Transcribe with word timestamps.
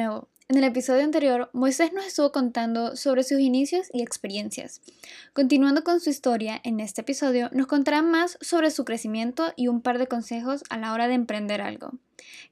En 0.00 0.56
el 0.56 0.62
episodio 0.62 1.02
anterior, 1.02 1.50
Moisés 1.52 1.92
nos 1.92 2.06
estuvo 2.06 2.30
contando 2.30 2.94
sobre 2.94 3.24
sus 3.24 3.40
inicios 3.40 3.88
y 3.92 4.02
experiencias. 4.02 4.80
Continuando 5.32 5.82
con 5.82 5.98
su 5.98 6.08
historia, 6.08 6.60
en 6.62 6.78
este 6.78 7.00
episodio 7.00 7.50
nos 7.52 7.66
contará 7.66 8.00
más 8.00 8.38
sobre 8.40 8.70
su 8.70 8.84
crecimiento 8.84 9.52
y 9.56 9.66
un 9.66 9.82
par 9.82 9.98
de 9.98 10.06
consejos 10.06 10.62
a 10.70 10.78
la 10.78 10.92
hora 10.92 11.08
de 11.08 11.14
emprender 11.14 11.60
algo. 11.60 11.90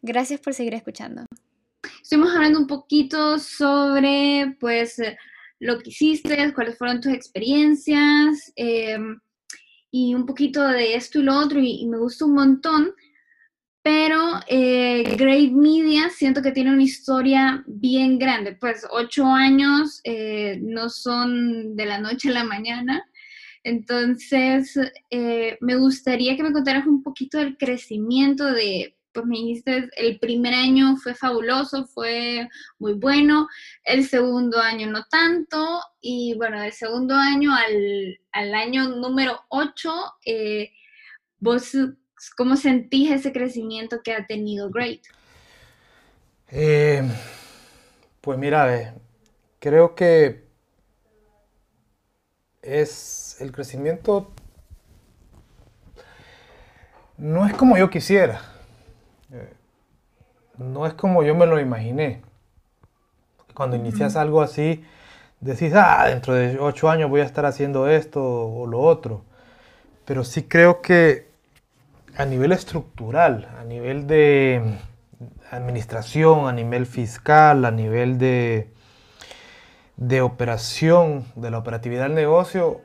Gracias 0.03 0.41
por 0.41 0.55
seguir 0.55 0.75
escuchando. 0.75 1.25
Estuvimos 2.03 2.35
hablando 2.35 2.59
un 2.59 2.67
poquito 2.67 3.39
sobre, 3.39 4.57
pues, 4.59 5.01
lo 5.61 5.79
que 5.79 5.91
hiciste, 5.91 6.53
cuáles 6.53 6.77
fueron 6.77 7.01
tus 7.01 7.13
experiencias 7.13 8.53
em, 8.57 9.21
y 9.93 10.17
un 10.17 10.27
poquito 10.27 10.67
de 10.67 10.97
esto 10.97 11.21
y 11.21 11.23
lo 11.23 11.39
otro 11.39 11.61
y, 11.61 11.83
y 11.83 11.87
me 11.87 11.99
gustó 11.99 12.27
un 12.27 12.35
montón 12.35 12.93
pero 13.87 14.41
eh, 14.49 15.15
Great 15.17 15.53
Media 15.53 16.11
siento 16.11 16.43
que 16.43 16.51
tiene 16.51 16.73
una 16.73 16.83
historia 16.83 17.63
bien 17.69 18.19
grande, 18.19 18.57
pues 18.57 18.85
ocho 18.91 19.25
años 19.27 20.01
eh, 20.03 20.59
no 20.61 20.89
son 20.89 21.77
de 21.77 21.87
la 21.87 22.01
noche 22.01 22.31
a 22.31 22.33
la 22.33 22.43
mañana, 22.43 23.09
entonces 23.63 24.77
eh, 25.11 25.57
me 25.61 25.77
gustaría 25.77 26.35
que 26.35 26.43
me 26.43 26.53
contaras 26.53 26.85
un 26.85 27.05
poquito 27.05 27.39
del 27.39 27.57
crecimiento 27.57 28.47
de, 28.51 28.97
pues 29.13 29.25
me 29.25 29.37
dijiste, 29.37 29.89
el 29.97 30.19
primer 30.19 30.55
año 30.55 30.97
fue 30.97 31.15
fabuloso, 31.15 31.87
fue 31.87 32.49
muy 32.81 32.95
bueno, 32.95 33.47
el 33.85 34.05
segundo 34.05 34.59
año 34.59 34.91
no 34.91 35.05
tanto, 35.09 35.81
y 36.01 36.35
bueno, 36.35 36.61
del 36.61 36.73
segundo 36.73 37.15
año 37.15 37.55
al, 37.55 38.19
al 38.33 38.53
año 38.53 38.89
número 38.89 39.43
ocho, 39.49 39.95
vos 41.39 41.77
¿Cómo 42.37 42.57
sentís 42.57 43.11
ese 43.11 43.33
crecimiento 43.33 44.03
que 44.03 44.13
ha 44.13 44.27
tenido 44.27 44.71
Great? 44.71 45.03
Eh, 46.49 47.03
pues 48.21 48.39
mira, 48.39 48.95
creo 49.59 49.95
que 49.95 50.45
es 52.63 53.37
el 53.41 53.53
crecimiento 53.53 54.33
no 57.19 57.47
es 57.47 57.55
como 57.55 57.77
yo 57.79 57.89
quisiera, 57.89 58.41
eh, 59.33 59.53
no 60.59 60.87
es 60.87 60.95
como 60.95 61.23
yo 61.23 61.35
me 61.35 61.47
lo 61.47 61.59
imaginé. 61.59 62.23
Cuando 63.55 63.77
inicias 63.77 64.17
algo 64.17 64.43
así, 64.43 64.85
decís, 65.41 65.73
ah, 65.75 66.07
dentro 66.09 66.35
de 66.35 66.59
ocho 66.59 66.91
años 66.91 67.09
voy 67.09 67.23
a 67.23 67.25
estar 67.25 67.47
haciendo 67.47 67.89
esto 67.89 68.23
o 68.23 68.67
lo 68.67 68.81
otro. 68.81 69.25
Pero 70.05 70.25
sí 70.25 70.43
creo 70.43 70.83
que 70.83 71.26
a 72.17 72.25
nivel 72.25 72.53
estructural, 72.53 73.49
a 73.59 73.65
nivel 73.65 74.07
de 74.07 74.79
administración, 75.51 76.49
a 76.49 76.53
nivel 76.53 76.87
fiscal, 76.87 77.65
a 77.65 77.71
nivel 77.71 78.19
de, 78.19 78.73
de 79.97 80.21
operación, 80.23 81.25
de 81.37 81.51
la 81.51 81.59
operatividad 81.59 82.05
del 82.05 82.15
negocio, 82.15 82.81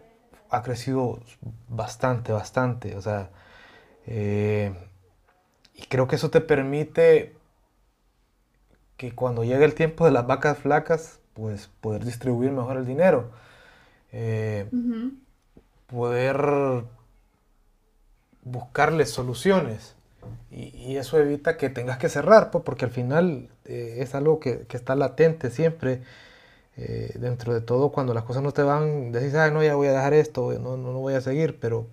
ha 0.50 0.62
crecido 0.64 1.20
bastante, 1.70 2.34
bastante. 2.34 2.98
O 2.98 3.02
sea, 3.02 3.30
eh, 4.06 4.74
y 5.76 5.84
creo 5.84 6.08
que 6.08 6.18
eso 6.18 6.30
te 6.30 6.42
permite 6.42 7.36
que 8.98 9.16
cuando 9.16 9.44
llegue 9.44 9.66
el 9.66 9.74
tiempo 9.74 10.06
de 10.06 10.12
las 10.12 10.28
vacas 10.28 10.58
flacas, 10.58 11.20
pues 11.34 11.70
poder 11.80 12.04
distribuir 12.04 12.52
mejor 12.52 12.78
el 12.78 12.86
dinero. 12.86 13.32
Eh, 14.12 14.70
poder 15.88 16.84
buscarle 18.44 19.06
soluciones. 19.06 19.96
Y, 20.52 20.98
eso 20.98 21.18
evita 21.20 21.58
que 21.58 21.70
tengas 21.70 21.98
que 21.98 22.10
cerrar, 22.10 22.52
pues, 22.52 22.64
porque 22.64 22.86
al 22.86 22.92
final 22.92 23.50
eh, 23.66 23.98
es 24.00 24.16
algo 24.16 24.40
que, 24.40 24.68
está 24.70 24.96
latente 24.96 25.50
siempre. 25.50 26.02
Eh, 26.78 27.14
dentro 27.20 27.54
de 27.54 27.62
todo, 27.62 27.92
cuando 27.92 28.14
las 28.14 28.24
cosas 28.24 28.44
no 28.44 28.54
te 28.54 28.64
van, 28.64 29.12
decís, 29.12 29.36
ay, 29.36 29.52
no, 29.52 29.64
ya 29.64 29.76
voy 29.76 29.88
a 29.88 29.92
dejar 29.92 30.14
esto, 30.14 30.54
no, 30.60 30.78
no, 30.78 30.94
voy 30.94 31.14
a 31.16 31.22
seguir, 31.22 31.60
pero, 31.60 31.88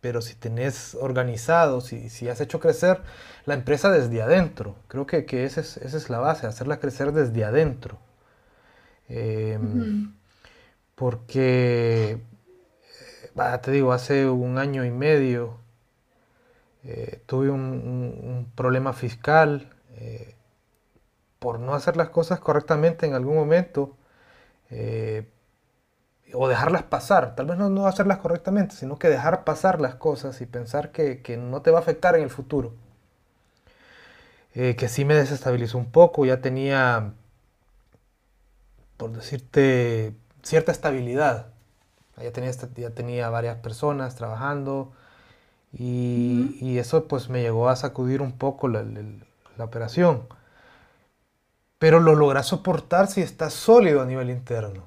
pero 0.00 0.20
si 0.20 0.34
tenés 0.34 0.96
organizado, 0.96 1.80
si, 1.80 2.10
si 2.10 2.28
has 2.28 2.40
hecho 2.40 2.60
crecer 2.60 3.00
la 3.46 3.54
empresa 3.54 3.90
desde 3.90 4.20
adentro, 4.20 4.76
creo 4.88 5.06
que, 5.06 5.24
que 5.26 5.44
esa, 5.44 5.60
es, 5.60 5.76
esa 5.78 5.96
es 5.96 6.10
la 6.10 6.18
base, 6.18 6.46
hacerla 6.46 6.80
crecer 6.80 7.12
desde 7.12 7.44
adentro. 7.44 7.98
Em, 9.08 10.12
porque 10.94 12.20
te 13.60 13.70
digo, 13.70 13.92
hace 13.92 14.28
un 14.28 14.58
año 14.58 14.84
y 14.84 14.90
medio 14.90 15.58
eh, 16.84 17.22
tuve 17.26 17.50
un, 17.50 18.50
problema 18.54 18.92
fiscal 18.92 19.70
eh, 19.96 20.34
por 21.38 21.60
no 21.60 21.74
hacer 21.74 21.96
las 21.96 22.10
cosas 22.10 22.40
correctamente 22.40 23.06
en 23.06 23.14
algún 23.14 23.36
momento 23.36 23.96
eh, 24.70 25.28
o 26.34 26.48
dejarlas 26.48 26.82
pasar, 26.82 27.36
tal 27.36 27.46
vez 27.46 27.58
no, 27.58 27.70
no, 27.70 27.86
hacerlas 27.86 28.18
correctamente, 28.18 28.74
sino 28.74 28.98
que 28.98 29.08
dejar 29.08 29.44
pasar 29.44 29.80
las 29.80 29.94
cosas 29.94 30.40
y 30.40 30.46
pensar 30.46 30.92
que, 30.92 31.22
que 31.22 31.36
no 31.36 31.62
te 31.62 31.70
va 31.70 31.78
a 31.78 31.82
afectar 31.82 32.16
en 32.16 32.22
el 32.22 32.30
futuro. 32.30 32.74
que 34.52 34.88
sí 34.88 35.04
me 35.04 35.14
desestabilizó 35.14 35.78
un 35.78 35.90
poco, 35.92 36.26
ya 36.26 36.40
tenía, 36.40 37.14
por 38.96 39.12
decirte, 39.12 40.14
cierta 40.42 40.72
estabilidad 40.72 41.52
ya 42.22 42.32
tenía, 42.32 42.50
ya 42.76 42.90
tenía 42.90 43.30
varias 43.30 43.56
personas 43.58 44.14
trabajando 44.14 44.92
y, 45.72 46.78
eso 46.78 47.06
pues 47.08 47.28
me 47.28 47.42
llegó 47.42 47.68
a 47.68 47.76
sacudir 47.76 48.22
un 48.22 48.32
poco 48.32 48.68
la, 48.68 48.84
operación. 49.58 50.26
Pero 51.78 52.00
lo 52.00 52.14
logras 52.14 52.46
soportar 52.46 53.08
si 53.08 53.20
estás 53.22 53.54
sólido 53.54 54.02
a 54.02 54.06
nivel 54.06 54.30
interno. 54.30 54.84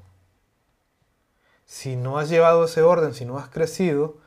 Si 1.65 1.95
no 1.95 2.19
has 2.19 2.29
llevado 2.29 2.65
ese 2.65 2.81
orden, 2.81 3.13
si 3.13 3.25
no 3.25 3.37
has 3.37 3.49
crecido, 3.49 4.17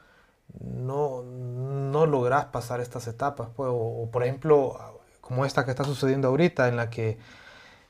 no, 0.60 1.22
no 1.22 2.06
logras 2.06 2.46
pasar 2.46 2.80
estas 2.80 3.06
etapas. 3.06 3.48
Pues, 3.54 3.70
o, 3.72 4.08
por 4.10 4.22
ejemplo, 4.22 5.02
como 5.20 5.44
esta 5.44 5.64
que 5.64 5.70
está 5.70 5.84
sucediendo 5.84 6.28
ahorita, 6.28 6.68
en 6.68 6.76
la 6.76 6.90
que 6.90 7.18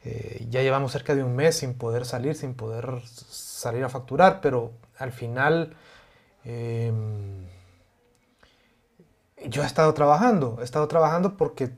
eh, 0.05 0.47
ya 0.51 0.63
llevamos 0.63 0.93
cerca 0.93 1.15
de 1.15 1.23
un 1.23 1.37
mes 1.37 1.57
sin 1.57 1.75
poder 1.75 2.05
salir, 2.05 2.35
sin 2.37 2.55
poder 2.55 3.03
salir 3.07 3.85
a 3.85 3.89
facturar, 3.89 4.41
pero 4.41 4.73
al 4.99 5.13
final 5.13 5.75
em, 6.45 7.47
yo 9.47 9.63
he 9.63 9.67
estado 9.67 9.93
trabajando, 9.95 10.59
he 10.61 10.65
estado 10.65 10.89
trabajando 10.89 11.37
porque 11.37 11.71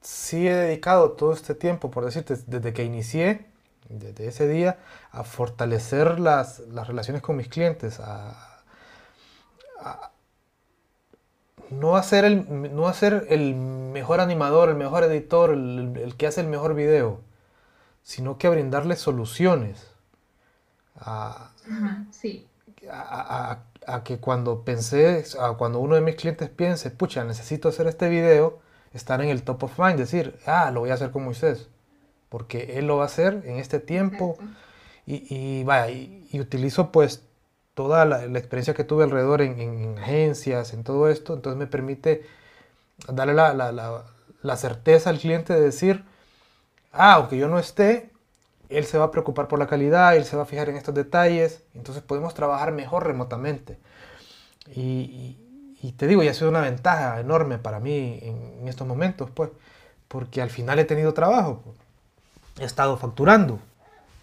sí 0.00 0.46
he 0.46 0.54
dedicado 0.54 1.12
todo 1.12 1.32
este 1.32 1.54
tiempo, 1.54 1.90
por 1.90 2.04
decirte, 2.04 2.36
desde 2.46 2.72
que 2.72 2.84
inicié, 2.84 3.46
desde 3.88 4.28
ese 4.28 4.48
día, 4.48 4.78
a 5.10 5.24
fortalecer 5.24 6.20
las, 6.20 6.62
relaciones 6.86 7.22
con 7.22 7.36
mis 7.36 7.48
clientes, 7.48 8.00
a, 8.00 8.62
no, 11.70 11.96
hacer 11.96 12.24
el, 12.24 12.74
no 12.74 12.88
hacer 12.88 13.26
el 13.30 13.54
mejor 13.54 14.20
animador, 14.20 14.68
el 14.68 14.76
mejor 14.76 15.04
editor, 15.04 15.50
el, 15.50 16.14
que 16.16 16.26
hace 16.26 16.40
el 16.40 16.48
mejor 16.48 16.74
video, 16.74 17.20
sino 18.02 18.38
que 18.38 18.46
a 18.46 18.50
brindarles 18.50 19.00
soluciones 19.00 19.90
a, 20.96 21.45
sí. 22.10 22.46
a, 22.90 23.58
que 24.04 24.18
cuando 24.18 24.64
pensé, 24.64 25.24
a 25.40 25.52
cuando 25.54 25.80
uno 25.80 25.94
de 25.94 26.00
mis 26.00 26.16
clientes 26.16 26.48
piense, 26.48 26.90
pucha, 26.90 27.24
necesito 27.24 27.68
hacer 27.68 27.86
este 27.86 28.08
video, 28.08 28.58
estar 28.92 29.20
en 29.20 29.28
el 29.28 29.42
top 29.42 29.64
of 29.64 29.78
mind, 29.78 29.98
decir, 29.98 30.38
ah, 30.46 30.70
lo 30.70 30.80
voy 30.80 30.90
a 30.90 30.94
hacer 30.94 31.10
con 31.10 31.24
Moisés, 31.24 31.68
porque 32.28 32.78
él 32.78 32.86
lo 32.86 32.96
va 32.96 33.04
a 33.04 33.06
hacer 33.06 33.42
en 33.44 33.58
este 33.58 33.80
tiempo 33.80 34.36
y, 35.06 35.26
y, 35.34 35.64
vaya, 35.64 35.90
y, 35.90 36.40
utilizo 36.40 36.92
pues 36.92 37.22
toda 37.74 38.04
la, 38.04 38.24
experiencia 38.24 38.74
que 38.74 38.84
tuve 38.84 39.04
alrededor 39.04 39.42
en, 39.42 39.98
agencias, 39.98 40.72
en 40.72 40.82
todo 40.84 41.08
esto, 41.08 41.34
entonces 41.34 41.58
me 41.58 41.66
permite 41.66 42.26
darle 43.08 43.34
la, 43.34 43.54
la, 43.54 44.04
la 44.42 44.56
certeza 44.56 45.10
al 45.10 45.18
cliente 45.18 45.52
de 45.52 45.60
decir, 45.60 46.04
ah, 46.92 47.14
aunque 47.14 47.36
yo 47.36 47.48
no 47.48 47.58
esté, 47.58 48.10
él 48.68 48.84
se 48.84 48.98
va 48.98 49.06
a 49.06 49.10
preocupar 49.10 49.48
por 49.48 49.58
la 49.58 49.66
calidad, 49.66 50.16
él 50.16 50.24
se 50.24 50.36
va 50.36 50.42
a 50.42 50.46
fijar 50.46 50.68
en 50.68 50.76
estos 50.76 50.94
detalles, 50.94 51.62
entonces 51.74 52.02
podemos 52.02 52.34
trabajar 52.34 52.72
mejor 52.72 53.06
remotamente. 53.06 53.78
Y, 54.74 55.36
te 55.96 56.06
digo, 56.08 56.22
ya 56.22 56.32
ha 56.32 56.34
sido 56.34 56.50
una 56.50 56.60
ventaja 56.60 57.20
enorme 57.20 57.58
para 57.58 57.78
mí 57.78 58.18
en, 58.22 58.66
estos 58.68 58.86
momentos, 58.86 59.30
pues. 59.30 59.50
porque 60.08 60.42
al 60.42 60.50
final 60.50 60.78
he 60.78 60.84
tenido 60.84 61.14
trabajo. 61.14 61.62
He 62.58 62.64
estado 62.64 62.96
facturando, 62.96 63.60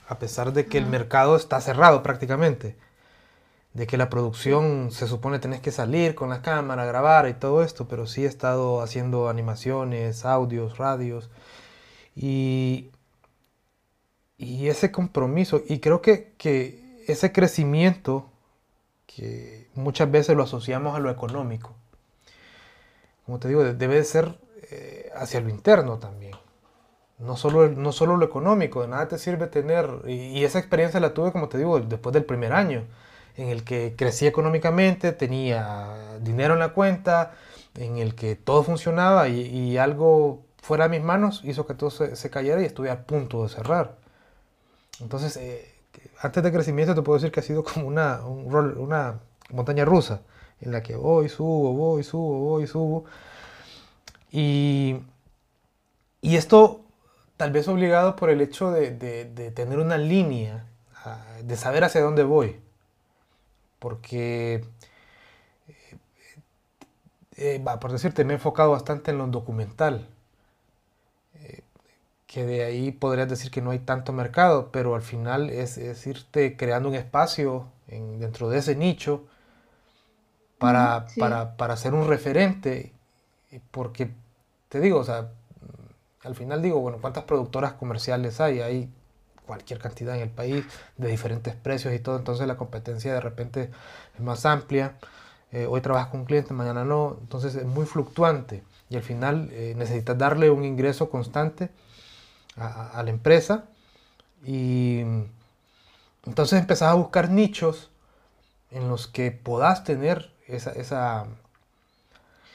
a 0.09 0.19
pesar 0.19 0.53
de 0.53 0.65
que 0.65 0.77
el 0.77 0.85
mercado 0.87 1.35
está 1.35 1.61
cerrado 1.61 2.03
prácticamente. 2.03 2.75
De 3.73 3.87
que 3.87 3.97
la 3.97 4.09
producción 4.09 4.91
se 4.91 5.07
supone 5.07 5.39
tenés 5.39 5.61
que 5.61 5.71
salir 5.71 6.13
con 6.15 6.29
la 6.29 6.41
cámara, 6.41 6.85
grabar 6.85 7.27
y 7.27 7.33
todo 7.33 7.63
esto, 7.63 7.87
pero 7.87 8.05
sí 8.05 8.23
he 8.25 8.27
estado 8.27 8.81
haciendo 8.81 9.29
animaciones, 9.29 10.25
audios, 10.25 10.77
radios. 10.77 11.29
Y, 12.15 12.91
y 14.37 14.67
ese 14.67 14.91
compromiso, 14.91 15.61
y 15.67 15.79
creo 15.79 16.01
que, 16.01 16.33
que 16.37 17.03
ese 17.07 17.31
crecimiento, 17.31 18.29
que 19.05 19.69
muchas 19.75 20.09
veces 20.09 20.35
lo 20.35 20.43
asociamos 20.43 20.95
a 20.95 20.99
lo 20.99 21.09
económico, 21.09 21.75
como 23.25 23.39
te 23.39 23.47
digo, 23.47 23.63
debe 23.63 23.95
de 23.95 24.03
ser 24.03 24.37
eh, 24.69 25.11
hacia 25.15 25.39
lo 25.41 25.49
interno 25.49 25.97
también. 25.97 26.33
No 27.19 27.37
solo, 27.37 27.69
no 27.69 27.91
solo 27.91 28.17
lo 28.17 28.25
económico, 28.25 28.81
de 28.81 28.89
nada 28.89 29.07
te 29.07 29.17
sirve 29.17 29.47
tener, 29.47 29.87
y, 30.07 30.43
esa 30.43 30.59
experiencia 30.59 30.99
la 30.99 31.13
tuve, 31.13 31.31
como 31.31 31.47
te 31.47 31.57
digo, 31.57 31.79
después 31.79 32.13
del 32.13 32.25
primer 32.25 32.53
año, 32.53 32.83
en 33.37 33.49
el 33.49 33.63
que 33.63 33.95
crecí 33.97 34.27
económicamente, 34.27 35.13
tenía 35.13 36.17
dinero 36.21 36.53
en 36.53 36.59
la 36.59 36.73
cuenta, 36.73 37.33
en 37.75 37.97
el 37.97 38.15
que 38.15 38.35
todo 38.35 38.63
funcionaba 38.63 39.27
y, 39.29 39.77
algo 39.77 40.43
fuera 40.61 40.87
de 40.87 40.97
mis 40.97 41.05
manos 41.05 41.41
hizo 41.43 41.65
que 41.65 41.73
todo 41.73 41.89
se, 41.91 42.29
cayera 42.29 42.61
y 42.61 42.65
estuve 42.65 42.89
a 42.89 43.05
punto 43.05 43.43
de 43.43 43.49
cerrar. 43.49 43.97
Entonces, 44.99 45.37
eh, 45.37 45.73
antes 46.21 46.43
de 46.43 46.51
crecimiento 46.51 46.95
te 46.95 47.01
puedo 47.01 47.17
decir 47.17 47.31
que 47.31 47.39
ha 47.39 47.43
sido 47.43 47.63
como 47.63 47.87
una, 47.87 48.21
montaña 49.49 49.85
rusa, 49.85 50.21
en 50.61 50.71
la 50.71 50.81
que 50.81 50.95
voy, 50.95 51.29
subo, 51.29 51.73
voy, 51.73 52.03
subo, 52.03 52.39
voy, 52.39 52.67
subo. 52.67 53.05
Y, 54.31 54.97
y 56.21 56.37
esto 56.37 56.83
tal 57.37 57.51
vez 57.51 57.67
obligado 57.67 58.15
por 58.15 58.29
el 58.29 58.41
hecho 58.41 58.71
de, 58.71 58.91
tener 59.53 59.79
una 59.79 59.97
línea, 59.97 60.65
ah, 61.03 61.25
de 61.43 61.57
saber 61.57 61.83
hacia 61.83 62.01
dónde 62.01 62.23
voy. 62.23 62.59
Porque, 63.79 64.63
eh, 65.67 65.97
eh, 67.35 67.65
por 67.81 67.91
decirte, 67.91 68.23
me 68.23 68.33
he 68.33 68.35
enfocado 68.35 68.71
bastante 68.71 69.11
en 69.11 69.17
lo 69.17 69.27
documental. 69.27 70.07
Eh, 72.33 72.39
que 72.39 72.45
de 72.45 72.63
ahí 72.63 72.91
podrías 72.91 73.29
decir 73.29 73.51
que 73.51 73.61
no 73.61 73.71
hay 73.71 73.79
tanto 73.79 74.11
mercado, 74.11 74.69
pero 74.71 74.95
al 74.95 75.01
final 75.01 75.49
es, 75.49 75.77
irte 76.07 76.57
creando 76.57 76.89
un 76.89 76.95
espacio 76.95 77.67
dentro 77.87 78.49
de 78.49 78.57
ese 78.57 78.75
nicho 78.75 79.23
para, 80.57 81.05
para, 81.19 81.57
para 81.57 81.77
ser 81.77 81.93
un 81.93 82.07
referente, 82.07 82.91
porque 83.69 84.09
te 84.69 84.79
digo, 84.79 84.99
o 84.99 85.03
sea, 85.03 85.29
al 86.23 86.35
final 86.35 86.61
digo, 86.61 86.79
bueno, 86.79 86.97
¿cuántas 86.99 87.25
productoras 87.25 87.73
comerciales 87.73 88.39
hay? 88.41 88.61
Hay 88.61 88.89
cualquier 89.45 89.77
cantidad 89.79 90.15
en 90.15 90.21
el 90.21 90.29
país 90.29 90.65
de 90.97 91.09
diferentes 91.09 91.53
precios 91.53 91.93
y 91.93 91.99
todo, 91.99 92.17
entonces 92.17 92.47
la 92.47 92.55
competencia 92.55 93.13
de 93.13 93.19
repente 93.19 93.69
es 94.15 94.21
más 94.21 94.45
amplia. 94.45 94.95
Eh, 95.51 95.67
hoy 95.69 95.81
trabajas 95.81 96.07
con 96.07 96.21
un 96.21 96.25
cliente, 96.25 96.53
mañana 96.53 96.83
no, 96.83 97.17
entonces 97.21 97.53
es 97.53 97.65
muy 97.65 97.85
fluctuante 97.85 98.63
y 98.89 98.95
al 98.95 99.03
final 99.03 99.49
eh, 99.51 99.75
necesitas 99.77 100.17
darle 100.17 100.49
un 100.49 100.63
ingreso 100.63 101.11
constante 101.11 101.69
a, 102.55 103.01
la 103.03 103.09
empresa 103.09 103.65
y 104.45 105.01
entonces 106.25 106.59
empezás 106.59 106.89
a 106.89 106.95
buscar 106.95 107.29
nichos 107.29 107.89
en 108.71 108.89
los 108.89 109.07
que 109.07 109.31
puedas 109.31 109.83
tener 109.83 110.31
esa, 110.47 110.71
esa, 110.71 111.25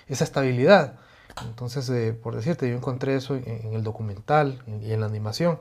esa 0.06 0.24
estabilidad. 0.24 0.98
Entonces, 1.46 1.88
eh, 1.90 2.12
por 2.12 2.34
decirte, 2.34 2.68
yo 2.68 2.76
encontré 2.76 3.14
eso 3.14 3.36
en, 3.36 3.72
el 3.74 3.84
documental 3.84 4.62
y 4.82 4.92
en 4.92 5.00
la 5.00 5.06
animación. 5.06 5.60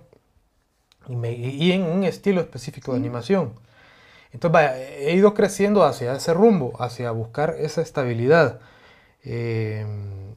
Y, 1.07 1.71
en 1.71 1.83
un 1.83 2.03
estilo 2.03 2.41
específico 2.41 2.91
de 2.91 2.97
animación. 2.97 3.53
Entonces, 4.33 4.71
he 4.97 5.13
ido 5.13 5.33
creciendo 5.33 5.85
hacia 5.85 6.13
ese 6.15 6.33
rumbo, 6.33 6.81
hacia 6.81 7.11
buscar 7.11 7.55
esa 7.59 7.81
estabilidad. 7.81 8.59
Em, 9.23 10.35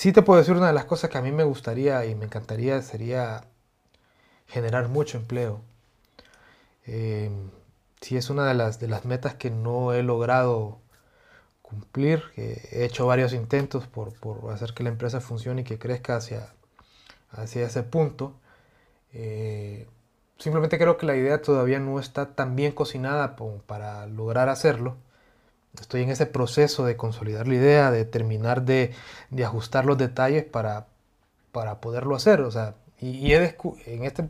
sí 0.00 0.12
te 0.12 0.22
puedo 0.22 0.38
decir 0.38 0.56
una 0.56 0.68
de 0.68 0.72
las 0.72 0.86
cosas 0.86 1.10
que 1.10 1.18
a 1.18 1.20
mí 1.20 1.30
me 1.30 1.44
gustaría 1.44 2.06
y 2.06 2.14
me 2.14 2.24
encantaría 2.24 2.80
sería 2.80 3.44
generar 4.46 4.88
mucho 4.88 5.18
empleo. 5.18 5.60
Em, 6.86 7.50
sí 8.00 8.16
es 8.16 8.30
una 8.30 8.46
de 8.46 8.54
las, 8.54 8.80
de 8.80 8.88
las 8.88 9.04
metas 9.04 9.34
que 9.34 9.50
no 9.50 9.92
he 9.92 10.02
logrado 10.02 10.78
cumplir. 11.60 12.22
He 12.36 12.86
hecho 12.86 13.06
varios 13.06 13.34
intentos 13.34 13.86
por, 13.88 14.14
hacer 14.50 14.72
que 14.72 14.84
la 14.84 14.88
empresa 14.88 15.20
funcione 15.20 15.62
y 15.62 15.64
que 15.64 15.78
crezca 15.78 16.16
hacia, 16.16 16.48
hacia 17.30 17.66
ese 17.66 17.82
punto. 17.82 18.32
Eh, 19.12 19.86
simplemente 20.38 20.78
creo 20.78 20.96
que 20.96 21.04
la 21.04 21.16
idea 21.16 21.42
todavía 21.42 21.78
no 21.78 22.00
está 22.00 22.34
tan 22.34 22.56
bien 22.56 22.72
cocinada 22.72 23.36
para 23.66 24.06
lograr 24.06 24.48
hacerlo. 24.48 24.96
Estoy 25.78 26.02
en 26.02 26.10
ese 26.10 26.26
proceso 26.26 26.84
de 26.84 26.96
consolidar 26.96 27.46
la 27.46 27.54
idea, 27.54 27.90
de 27.90 28.04
terminar 28.04 28.62
de, 28.62 28.94
ajustar 29.44 29.84
los 29.86 29.98
detalles 29.98 30.44
para, 30.44 30.86
para 31.52 31.80
poderlo 31.80 32.16
hacer. 32.16 32.40
O 32.40 32.50
sea, 32.50 32.74
y, 33.00 33.32
en 33.32 34.04
este 34.04 34.28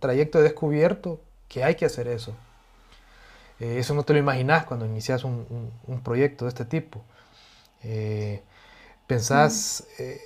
trayecto 0.00 0.40
he 0.40 0.42
descubierto 0.42 1.20
que 1.48 1.62
hay 1.62 1.76
que 1.76 1.86
hacer 1.86 2.08
eso. 2.08 2.34
Eh, 3.60 3.78
eso 3.78 3.94
no 3.94 4.02
te 4.04 4.12
lo 4.12 4.18
imaginas 4.18 4.64
cuando 4.64 4.86
inicias 4.86 5.24
un, 5.24 5.70
proyecto 6.02 6.46
de 6.46 6.48
este 6.48 6.64
tipo. 6.64 7.04
Eh, 7.82 8.42
pensás, 9.06 9.86
eh, 9.98 10.20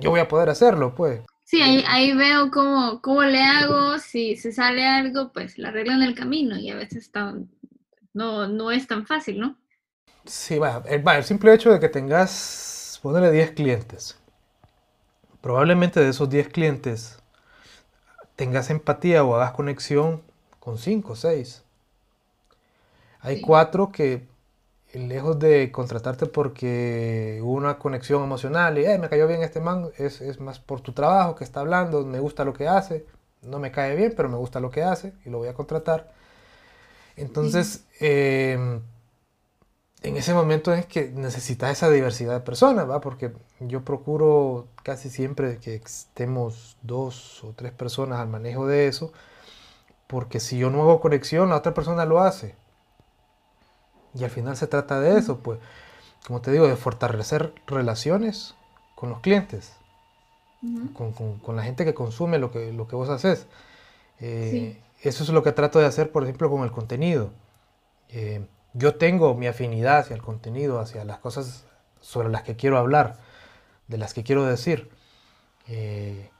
yo 0.00 0.10
voy 0.10 0.20
a 0.20 0.28
poder 0.28 0.50
hacerlo, 0.50 0.94
pues. 0.94 1.20
Sí, 1.44 1.60
ahí, 1.62 2.14
veo 2.14 2.50
cómo, 2.50 3.00
cómo, 3.02 3.24
le 3.24 3.42
hago, 3.42 3.98
si 3.98 4.36
se 4.36 4.52
sale 4.52 4.86
algo, 4.86 5.32
pues 5.32 5.58
la 5.58 5.70
arreglo 5.70 5.94
en 5.94 6.02
el 6.02 6.14
camino 6.14 6.56
y 6.56 6.70
a 6.70 6.76
veces 6.76 7.10
no, 8.14 8.48
no 8.48 8.70
es 8.70 8.86
tan 8.86 9.06
fácil, 9.06 9.40
¿no? 9.40 9.58
Sí, 10.24 10.58
va, 10.58 10.82
el, 10.86 11.06
el 11.06 11.24
simple 11.24 11.54
hecho 11.54 11.70
de 11.70 11.80
que 11.80 11.88
tengas, 11.88 12.98
ponerle 13.02 13.30
10 13.30 13.52
clientes, 13.52 14.18
probablemente 15.40 16.00
de 16.00 16.10
esos 16.10 16.28
10 16.30 16.48
clientes 16.48 17.20
tengas 18.40 18.70
empatía 18.70 19.22
o 19.22 19.34
hagas 19.34 19.52
conexión 19.52 20.22
con 20.60 20.78
cinco 20.78 21.12
o 21.12 21.16
seis. 21.16 21.62
Hay 23.20 23.42
cuatro 23.42 23.92
que, 23.92 24.26
lejos 24.94 25.38
de 25.38 25.70
contratarte 25.70 26.26
porque 26.26 27.38
hubo 27.42 27.52
una 27.52 27.78
conexión 27.78 28.24
emocional 28.24 28.78
y 28.78 28.86
me 28.98 29.10
cayó 29.10 29.26
bien 29.28 29.42
este 29.42 29.60
man, 29.60 29.90
es, 29.98 30.40
más 30.40 30.58
por 30.58 30.80
tu 30.80 30.92
trabajo 30.92 31.34
que 31.34 31.44
está 31.44 31.60
hablando, 31.60 32.04
me 32.06 32.18
gusta 32.18 32.44
lo 32.46 32.54
que 32.54 32.66
hace, 32.66 33.04
no 33.42 33.58
me 33.58 33.72
cae 33.72 33.94
bien, 33.94 34.14
pero 34.16 34.30
me 34.30 34.38
gusta 34.38 34.58
lo 34.58 34.70
que 34.70 34.82
hace 34.82 35.12
y 35.26 35.30
lo 35.30 35.38
voy 35.38 35.48
a 35.48 35.54
contratar. 35.54 36.10
Entonces, 37.20 37.84
em, 38.00 38.80
en 40.02 40.16
ese 40.16 40.34
momento 40.34 40.72
es 40.72 40.86
que 40.86 41.10
necesitas 41.10 41.70
esa 41.72 41.90
diversidad 41.90 42.34
de 42.34 42.40
personas, 42.40 42.88
¿va? 42.88 43.00
Porque 43.00 43.32
yo 43.60 43.84
procuro 43.84 44.68
casi 44.82 45.10
siempre 45.10 45.58
que 45.58 45.74
estemos 45.76 46.76
dos 46.82 47.44
o 47.44 47.52
tres 47.54 47.72
personas 47.72 48.18
al 48.20 48.28
manejo 48.28 48.66
de 48.66 48.88
eso 48.88 49.12
porque 50.10 50.40
si 50.40 50.58
yo 50.58 50.70
no 50.70 50.82
hago 50.82 51.00
conexión, 51.00 51.50
la 51.50 51.56
otra 51.56 51.72
persona 51.72 52.04
lo 52.04 52.20
hace. 52.20 52.56
Y 54.12 54.24
al 54.24 54.30
final 54.30 54.56
se 54.56 54.66
trata 54.66 55.00
de 55.00 55.16
eso, 55.16 55.38
pues, 55.38 55.60
como 56.26 56.40
te 56.40 56.50
digo, 56.50 56.66
de 56.66 56.74
fortalecer 56.74 57.54
relaciones 57.68 58.56
con 58.96 59.10
los 59.10 59.20
clientes, 59.20 59.72
con, 60.94 61.56
la 61.56 61.62
gente 61.62 61.84
que 61.84 61.94
consume 61.94 62.38
lo 62.38 62.50
que, 62.50 62.72
lo 62.72 62.88
que 62.88 62.96
vos 62.96 63.08
haces. 63.08 63.46
Eh, 64.18 64.82
eso 65.02 65.24
es 65.24 65.30
lo 65.30 65.42
que 65.42 65.52
trato 65.52 65.78
de 65.78 65.86
hacer, 65.86 66.12
por 66.12 66.22
ejemplo, 66.24 66.50
con 66.50 66.62
el 66.62 66.70
contenido. 66.72 67.30
Eh, 68.10 68.46
yo 68.74 68.96
tengo 68.96 69.34
mi 69.34 69.46
afinidad 69.48 69.98
hacia 70.00 70.16
el 70.16 70.22
contenido, 70.22 70.80
hacia 70.80 71.04
las 71.04 71.18
cosas 71.20 71.66
sobre 72.00 72.30
las 72.30 72.42
que 72.44 72.56
quiero 72.56 72.78
hablar, 72.78 73.18
de 73.88 73.98
las 73.98 74.14
que 74.14 74.24
quiero 74.24 74.46
decir. 74.46 74.90
Eh, 75.68 76.30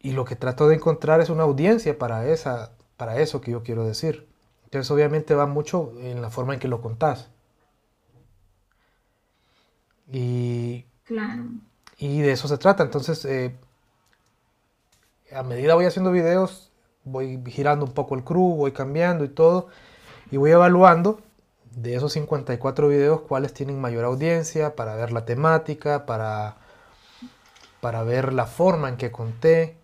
y 0.00 0.10
lo 0.12 0.24
que 0.24 0.34
trato 0.36 0.68
de 0.68 0.74
encontrar 0.76 1.20
es 1.20 1.30
una 1.30 1.44
audiencia 1.44 1.98
para, 1.98 2.26
esa, 2.26 2.72
para 2.96 3.20
eso 3.20 3.40
que 3.40 3.52
yo 3.52 3.62
quiero 3.62 3.84
decir. 3.84 4.28
Entonces 4.64 4.90
obviamente 4.90 5.34
va 5.34 5.46
mucho 5.46 5.92
en 6.00 6.20
la 6.22 6.30
forma 6.30 6.54
en 6.54 6.60
que 6.60 6.68
lo 6.68 6.80
contás. 6.80 7.30
Y, 10.10 10.84
y 11.98 12.20
de 12.20 12.32
eso 12.32 12.48
se 12.48 12.58
trata. 12.58 12.82
Entonces, 12.82 13.24
eh, 13.24 13.56
a 15.32 15.42
medida 15.42 15.74
voy 15.74 15.86
haciendo 15.86 16.10
videos, 16.10 16.70
voy 17.04 17.42
girando 17.46 17.84
un 17.84 17.92
poco 17.92 18.14
el 18.14 18.24
crew, 18.24 18.56
voy 18.56 18.72
cambiando 18.72 19.24
y 19.24 19.28
todo, 19.28 19.68
y 20.30 20.36
voy 20.36 20.50
evaluando 20.50 21.20
de 21.74 21.94
esos 21.94 22.12
54 22.12 22.88
videos 22.88 23.20
cuáles 23.22 23.52
tienen 23.54 23.80
mayor 23.80 24.04
audiencia, 24.04 24.74
para 24.76 24.94
ver 24.94 25.12
la 25.12 25.24
temática, 25.24 26.06
para, 26.06 26.56
para 27.80 28.02
ver 28.02 28.32
la 28.32 28.46
forma 28.46 28.88
en 28.88 28.96
que 28.96 29.12
conté, 29.12 29.76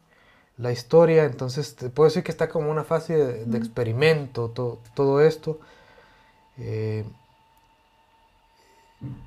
la 0.57 0.71
historia, 0.71 1.25
entonces 1.25 1.75
te 1.75 1.91
puedo 1.91 2.09
decir 2.09 2.23
que 2.23 2.31
está 2.31 2.49
como 2.49 2.71
una 2.71 2.85
fase 2.85 3.45
de, 3.45 3.59
experimento 3.59 4.51
todo, 4.51 4.79
todo 4.95 5.21
esto. 5.21 5.59
Eh, 6.59 7.05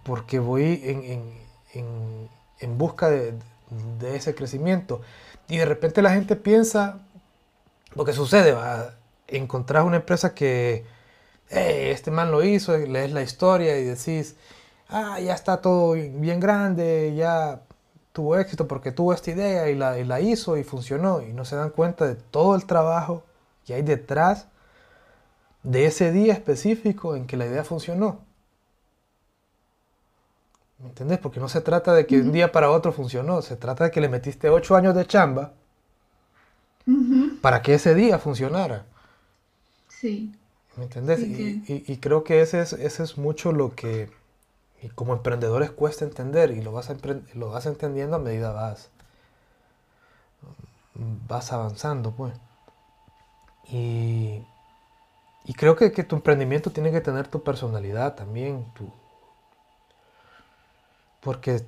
porque 0.04 0.40
voy 0.40 0.82
en, 0.84 2.78
busca 2.78 3.10
de, 3.10 3.34
ese 4.04 4.34
crecimiento. 4.36 5.02
Y 5.50 5.58
de 5.58 5.66
repente 5.66 6.02
la 6.02 6.12
gente 6.12 6.36
piensa, 6.36 7.00
lo 7.96 8.06
que 8.06 8.14
sucede, 8.14 8.52
va, 8.52 8.96
encontrar 9.28 9.84
una 9.84 9.98
empresa 9.98 10.34
que, 10.34 10.86
este 11.50 12.12
man 12.12 12.32
lo 12.32 12.44
hizo, 12.44 12.78
lees 12.78 13.14
la 13.14 13.22
historia 13.22 13.78
y 13.80 13.86
decís, 13.86 14.36
ah, 14.90 15.20
ya 15.20 15.34
está 15.34 15.62
todo 15.62 15.94
bien 15.94 16.40
grande, 16.40 17.14
ya 17.16 17.62
tuvo 18.12 18.38
éxito 18.38 18.68
porque 18.68 18.92
tuvo 18.92 19.14
esta 19.14 19.32
idea 19.32 19.70
y 19.70 19.76
la, 19.76 19.98
y 20.00 20.04
la 20.04 20.20
hizo 20.20 20.58
y 20.58 20.64
funcionó. 20.64 21.22
Y 21.22 21.34
no 21.34 21.46
se 21.46 21.56
dan 21.56 21.70
cuenta 21.70 22.06
de 22.06 22.16
todo 22.16 22.56
el 22.56 22.66
trabajo 22.66 23.24
que 23.66 23.76
hay 23.76 23.82
detrás 23.82 24.48
de 25.64 25.86
ese 25.86 26.12
día 26.12 26.34
específico 26.34 27.16
en 27.16 27.28
que 27.28 27.38
la 27.38 27.46
idea 27.46 27.64
funcionó. 27.64 28.27
¿Me 30.80 30.90
entendés? 30.90 31.18
Porque 31.20 31.40
no 31.40 31.50
se 31.50 31.62
trata 31.62 31.94
de 31.94 32.06
que 32.06 32.20
un 32.20 32.32
día 32.32 32.52
para 32.52 32.70
otro 32.70 32.92
funcionó, 32.92 33.42
se 33.42 33.56
trata 33.56 33.86
de 33.86 33.92
que 33.92 34.02
le 34.02 34.10
metiste 34.10 34.50
ocho 34.50 34.76
años 34.76 34.96
de 34.96 35.06
chamba 35.06 35.54
para 37.42 37.62
que 37.62 37.74
ese 37.74 37.96
día 37.96 38.20
funcionara. 38.20 38.86
Sí. 39.88 40.34
¿Me 40.76 40.84
entendés? 40.84 41.20
y, 41.22 41.98
creo 41.98 42.24
que 42.24 42.42
ese 42.42 42.62
es, 42.62 42.74
ese 42.74 43.04
es 43.04 43.18
mucho 43.18 43.52
lo 43.52 43.74
que 43.74 44.10
como 44.94 45.14
emprendedores 45.14 45.72
cuesta 45.72 46.06
entender 46.06 46.52
y 46.52 46.62
lo 46.62 46.72
vas, 46.72 46.92
lo 47.34 47.50
vas 47.50 47.66
entendiendo 47.66 48.16
a 48.16 48.20
medida 48.20 48.52
vas, 48.52 48.90
vas 51.28 51.52
avanzando, 51.52 52.12
pues. 52.12 52.34
Y, 53.70 54.42
y 55.46 55.54
creo 55.56 55.76
que, 55.76 55.92
que, 55.92 56.04
tu 56.04 56.16
emprendimiento 56.16 56.72
tiene 56.72 56.92
que 56.92 57.02
tener 57.02 57.28
tu 57.28 57.44
personalidad 57.44 58.16
también, 58.16 58.66
tu, 58.76 58.90
porque 61.28 61.62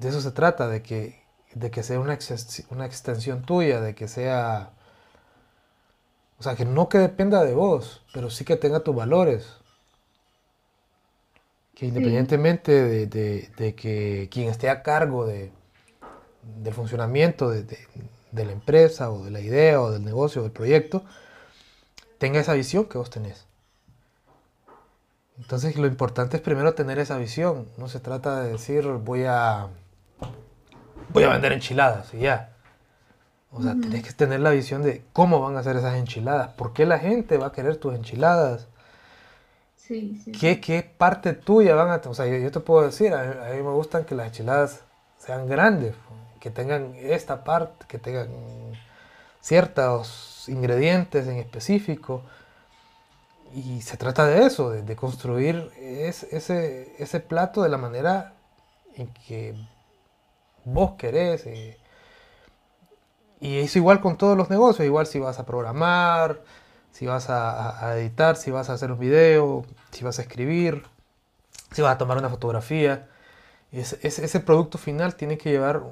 de 0.00 0.08
eso 0.08 0.20
se 0.20 0.32
trata, 0.32 0.66
de 0.66 0.82
que, 0.82 1.22
de 1.54 1.70
que 1.70 1.84
sea 1.84 2.00
una, 2.00 2.18
una 2.70 2.84
extensión 2.84 3.42
tuya, 3.42 3.80
de 3.80 3.94
que 3.94 4.08
sea... 4.08 4.72
O 6.36 6.42
sea, 6.42 6.56
que 6.56 6.64
no 6.64 6.88
que 6.88 6.98
dependa 6.98 7.44
de 7.44 7.54
vos, 7.54 8.04
pero 8.12 8.28
sí 8.28 8.44
que 8.44 8.56
tenga 8.56 8.80
tus 8.80 8.92
valores. 8.92 9.52
Que 11.76 11.86
independientemente 11.86 13.06
de, 13.06 13.74
que 13.76 14.28
quien 14.32 14.48
esté 14.48 14.68
a 14.68 14.82
cargo 14.82 15.26
de, 15.26 15.52
del 16.42 16.74
funcionamiento 16.74 17.50
de, 17.50 17.62
de, 18.32 18.44
la 18.44 18.50
empresa 18.50 19.12
o 19.12 19.22
de 19.22 19.30
la 19.30 19.38
idea 19.38 19.80
o 19.80 19.92
del 19.92 20.04
negocio 20.04 20.40
o 20.40 20.42
del 20.42 20.52
proyecto, 20.52 21.04
tenga 22.18 22.40
esa 22.40 22.54
visión 22.54 22.86
que 22.86 22.98
vos 22.98 23.10
tenés. 23.10 23.46
Entonces 25.40 25.76
lo 25.76 25.86
importante 25.86 26.36
es 26.36 26.42
primero 26.42 26.74
tener 26.74 26.98
esa 26.98 27.16
visión. 27.16 27.66
No 27.78 27.88
se 27.88 27.98
trata 27.98 28.42
de 28.42 28.52
decir 28.52 28.86
voy 28.86 29.24
a 29.26 29.68
voy 31.12 31.24
a 31.24 31.30
vender 31.30 31.52
enchiladas 31.52 32.12
y 32.14 32.20
ya. 32.20 32.52
O 33.52 33.62
sea, 33.62 33.72
tenés 33.72 34.04
que 34.04 34.12
tener 34.12 34.38
la 34.40 34.50
visión 34.50 34.82
de 34.82 35.02
cómo 35.12 35.40
van 35.40 35.56
a 35.56 35.62
ser 35.64 35.76
esas 35.76 35.96
enchiladas, 35.96 36.50
por 36.54 36.72
qué 36.72 36.86
la 36.86 37.00
gente 37.00 37.36
va 37.36 37.48
a 37.48 37.52
querer 37.52 37.78
tus 37.78 37.94
enchiladas. 37.94 38.68
Sí, 39.74 40.22
sí. 40.24 40.30
¿Qué, 40.30 40.60
¿Qué, 40.60 40.84
parte 40.84 41.32
tuya 41.32 41.74
van 41.74 41.90
a... 41.90 42.08
O 42.08 42.14
sea, 42.14 42.26
yo, 42.26 42.48
te 42.52 42.60
puedo 42.60 42.86
decir, 42.86 43.12
a, 43.12 43.50
mí 43.52 43.56
me 43.56 43.72
gustan 43.72 44.04
que 44.04 44.14
las 44.14 44.28
enchiladas 44.28 44.84
sean 45.18 45.48
grandes, 45.48 45.96
que 46.38 46.50
tengan 46.50 46.94
esta 46.94 47.42
parte, 47.42 47.86
que 47.88 47.98
tengan 47.98 48.28
ciertos 49.40 50.48
ingredientes 50.48 51.26
en 51.26 51.38
específico 51.38 52.22
y 53.54 53.82
se 53.82 53.96
trata 53.96 54.26
de 54.26 54.46
eso, 54.46 54.70
de, 54.70 54.96
construir 54.96 55.70
ese, 55.78 56.94
ese, 56.98 57.20
plato 57.20 57.62
de 57.62 57.68
la 57.68 57.78
manera 57.78 58.34
en 58.94 59.08
que 59.08 59.54
vos 60.64 60.92
querés. 60.96 61.46
Eh. 61.46 61.76
y 63.40 63.58
es 63.58 63.74
igual 63.76 64.00
con 64.00 64.16
todos 64.16 64.36
los 64.36 64.50
negocios, 64.50 64.86
igual 64.86 65.06
si 65.06 65.18
vas 65.18 65.38
a 65.38 65.46
programar, 65.46 66.42
si 66.92 67.06
vas 67.06 67.28
a, 67.28 67.96
editar, 67.98 68.36
si 68.36 68.50
vas 68.50 68.70
a 68.70 68.74
hacer 68.74 68.92
un 68.92 68.98
video, 68.98 69.64
si 69.90 70.04
vas 70.04 70.18
a 70.18 70.22
escribir, 70.22 70.84
si 71.72 71.82
vas 71.82 71.94
a 71.94 71.98
tomar 71.98 72.18
una 72.18 72.28
fotografía. 72.28 73.08
Ese, 73.72 73.98
ese 74.02 74.40
producto 74.40 74.78
final 74.78 75.14
tiene 75.14 75.38
que 75.38 75.50
llevar 75.50 75.82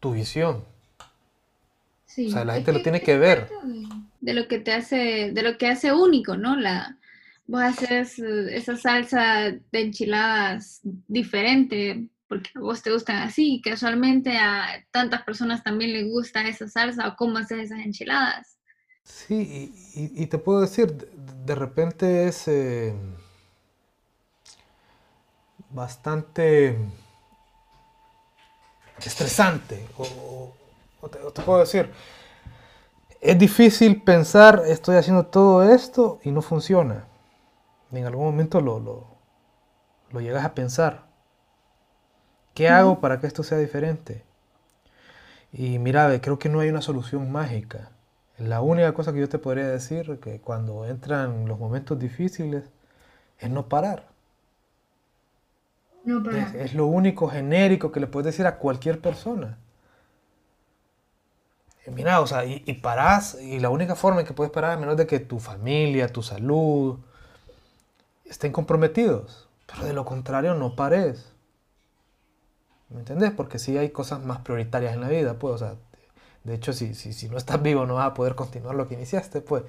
tu 0.00 0.12
visión. 0.12 0.64
o 2.08 2.30
sea, 2.30 2.44
la 2.44 2.54
gente 2.54 2.72
lo 2.72 2.82
tiene 2.82 3.00
que 3.00 3.18
ver 3.18 3.50
de 4.24 4.32
lo 4.32 4.48
que 4.48 4.58
te 4.58 4.72
hace, 4.72 5.30
de 5.32 5.42
lo 5.42 5.58
que 5.58 5.68
hace 5.68 5.92
único, 5.92 6.36
¿no? 6.36 6.56
La, 6.56 6.98
vos 7.46 7.62
haces 7.62 8.18
eh, 8.18 8.56
esa 8.56 8.76
salsa 8.76 9.50
de 9.50 9.80
enchiladas 9.80 10.80
diferente 10.82 12.08
porque 12.26 12.50
a 12.56 12.60
vos 12.60 12.82
te 12.82 12.90
gustan 12.90 13.16
así, 13.16 13.60
casualmente 13.62 14.38
a 14.38 14.82
tantas 14.90 15.22
personas 15.24 15.62
también 15.62 15.92
les 15.92 16.10
gusta 16.10 16.48
esa 16.48 16.66
salsa 16.66 17.06
o 17.08 17.16
cómo 17.16 17.36
haces 17.36 17.64
esas 17.64 17.80
enchiladas. 17.80 18.56
Sí, 19.02 19.74
y, 19.94 20.26
te 20.26 20.38
puedo 20.38 20.62
decir, 20.62 20.90
de, 20.96 21.54
repente 21.54 22.26
es 22.26 22.48
eh, 22.48 22.94
bastante 25.68 26.78
estresante, 29.04 29.86
o, 29.98 30.54
te 31.34 31.42
puedo 31.42 31.60
decir, 31.60 31.90
es 33.24 33.38
difícil 33.38 34.02
pensar, 34.02 34.64
estoy 34.66 34.96
haciendo 34.96 35.24
todo 35.24 35.62
esto 35.62 36.20
y 36.24 36.30
no 36.30 36.42
funciona. 36.42 37.06
En 37.90 38.04
algún 38.04 38.26
momento 38.26 38.60
lo, 38.60 38.78
lo, 40.12 40.20
llegas 40.20 40.44
a 40.44 40.54
pensar. 40.54 41.06
¿Qué 42.52 42.68
hago 42.68 43.00
para 43.00 43.20
que 43.20 43.26
esto 43.26 43.42
sea 43.42 43.56
diferente? 43.56 44.24
Y 45.54 45.78
mira, 45.78 46.20
creo 46.20 46.38
que 46.38 46.50
no 46.50 46.60
hay 46.60 46.68
una 46.68 46.82
solución 46.82 47.32
mágica. 47.32 47.92
La 48.36 48.60
única 48.60 48.92
cosa 48.92 49.14
que 49.14 49.20
yo 49.20 49.28
te 49.28 49.38
podría 49.38 49.68
decir 49.68 50.20
que 50.20 50.40
cuando 50.42 50.84
entran 50.84 51.48
los 51.48 51.58
momentos 51.58 51.98
difíciles 51.98 52.64
es 53.38 53.48
no 53.48 53.70
parar. 53.70 54.08
No 56.04 56.22
parar. 56.22 56.54
es, 56.56 56.74
lo 56.74 56.84
único 56.84 57.28
genérico 57.28 57.90
que 57.90 58.00
le 58.00 58.06
puedes 58.06 58.26
decir 58.26 58.46
a 58.46 58.58
cualquier 58.58 59.00
persona 59.00 59.56
mira, 61.90 62.20
o 62.20 62.26
sea, 62.26 62.44
y, 62.44 62.60
parás, 62.74 63.36
y 63.40 63.60
la 63.60 63.70
única 63.70 63.94
forma 63.94 64.20
en 64.20 64.26
que 64.26 64.32
puedes 64.32 64.52
parar 64.52 64.72
es 64.72 64.80
menos 64.80 64.96
de 64.96 65.06
que 65.06 65.20
tu 65.20 65.38
familia, 65.38 66.08
tu 66.08 66.22
salud 66.22 66.98
estén 68.24 68.52
comprometidos. 68.52 69.48
Pero 69.66 69.84
de 69.86 69.92
lo 69.92 70.04
contrario, 70.04 70.54
no 70.54 70.76
pares. 70.76 71.32
¿Me 72.90 73.00
entiendes? 73.00 73.32
Porque 73.32 73.58
sí 73.58 73.76
hay 73.78 73.90
cosas 73.90 74.22
más 74.24 74.38
prioritarias 74.40 74.94
en 74.94 75.00
la 75.00 75.08
vida, 75.08 75.34
pues, 75.38 75.54
o 75.54 75.58
sea, 75.58 75.74
de 76.44 76.54
hecho, 76.54 76.72
si, 76.72 76.94
si, 76.94 77.12
si 77.12 77.28
no 77.28 77.38
estás 77.38 77.60
vivo 77.62 77.86
no 77.86 77.94
vas 77.94 78.08
a 78.08 78.14
poder 78.14 78.34
continuar 78.34 78.74
lo 78.74 78.86
que 78.86 78.94
iniciaste, 78.94 79.40
pues. 79.40 79.64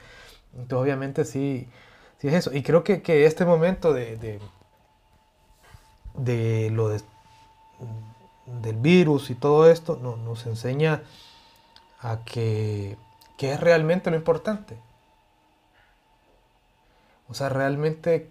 Entonces, 0.53 0.83
obviamente, 0.83 1.25
sí, 1.25 1.69
sí 2.19 2.27
es 2.27 2.33
eso. 2.33 2.53
Y 2.53 2.63
creo 2.63 2.83
que, 2.83 3.01
que 3.01 3.25
este 3.25 3.45
momento 3.45 3.93
de, 3.93 4.39
de, 6.17 6.69
lo 6.69 6.89
de, 6.89 7.01
del 8.61 8.75
virus 8.77 9.29
y 9.29 9.35
todo 9.35 9.69
esto 9.69 9.97
no, 10.01 10.17
nos 10.17 10.45
enseña 10.45 11.03
a 12.05 12.23
que, 12.23 12.97
es 13.39 13.59
realmente 13.59 14.09
lo 14.09 14.15
importante. 14.15 14.77
O 17.27 17.33
sea, 17.33 17.49
realmente 17.49 18.29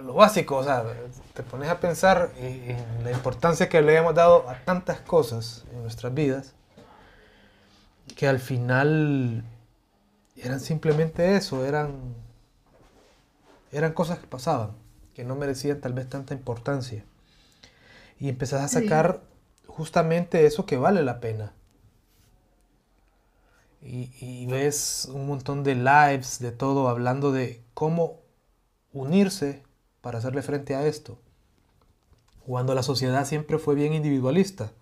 lo 0.00 0.14
básico, 0.14 0.56
o 0.56 0.64
sea, 0.64 0.84
te 1.34 1.42
pones 1.42 1.68
a 1.68 1.80
pensar 1.80 2.30
en 2.36 3.04
la 3.04 3.12
importancia 3.12 3.68
que 3.68 3.80
le 3.80 3.96
hemos 3.96 4.14
dado 4.14 4.48
a 4.48 4.56
tantas 4.64 5.00
cosas 5.00 5.64
en 5.72 5.82
nuestras 5.82 6.12
vidas, 6.12 6.54
que 8.16 8.28
al 8.28 8.40
final 8.40 9.44
eran 10.36 10.60
simplemente 10.60 11.36
eso, 11.36 11.64
eran, 11.64 12.14
eran 13.72 13.92
cosas 13.92 14.18
que 14.18 14.26
pasaban, 14.26 14.72
que 15.14 15.24
no 15.24 15.36
merecían 15.36 15.80
tal 15.80 15.92
vez 15.92 16.08
tanta 16.08 16.34
importancia. 16.34 17.04
Y 18.18 18.28
empezás 18.28 18.62
a 18.62 18.68
sacar 18.68 19.20
justamente 19.76 20.46
eso 20.46 20.66
que 20.66 20.76
vale 20.76 21.02
la 21.02 21.20
pena. 21.20 21.54
Y, 23.82 24.46
ves 24.46 25.08
un 25.10 25.26
montón 25.26 25.64
de 25.64 25.74
lives, 25.74 26.38
de 26.38 26.52
todo, 26.52 26.88
hablando 26.88 27.32
de 27.32 27.62
cómo 27.72 28.20
unirse 28.92 29.62
para 30.02 30.18
hacerle 30.18 30.42
frente 30.42 30.74
a 30.74 30.86
esto. 30.86 31.18
Cuando 32.46 32.74
la 32.74 32.82
sociedad 32.82 33.24
siempre 33.24 33.58
fue 33.58 33.74
bien 33.74 33.94
individualista. 33.94 34.72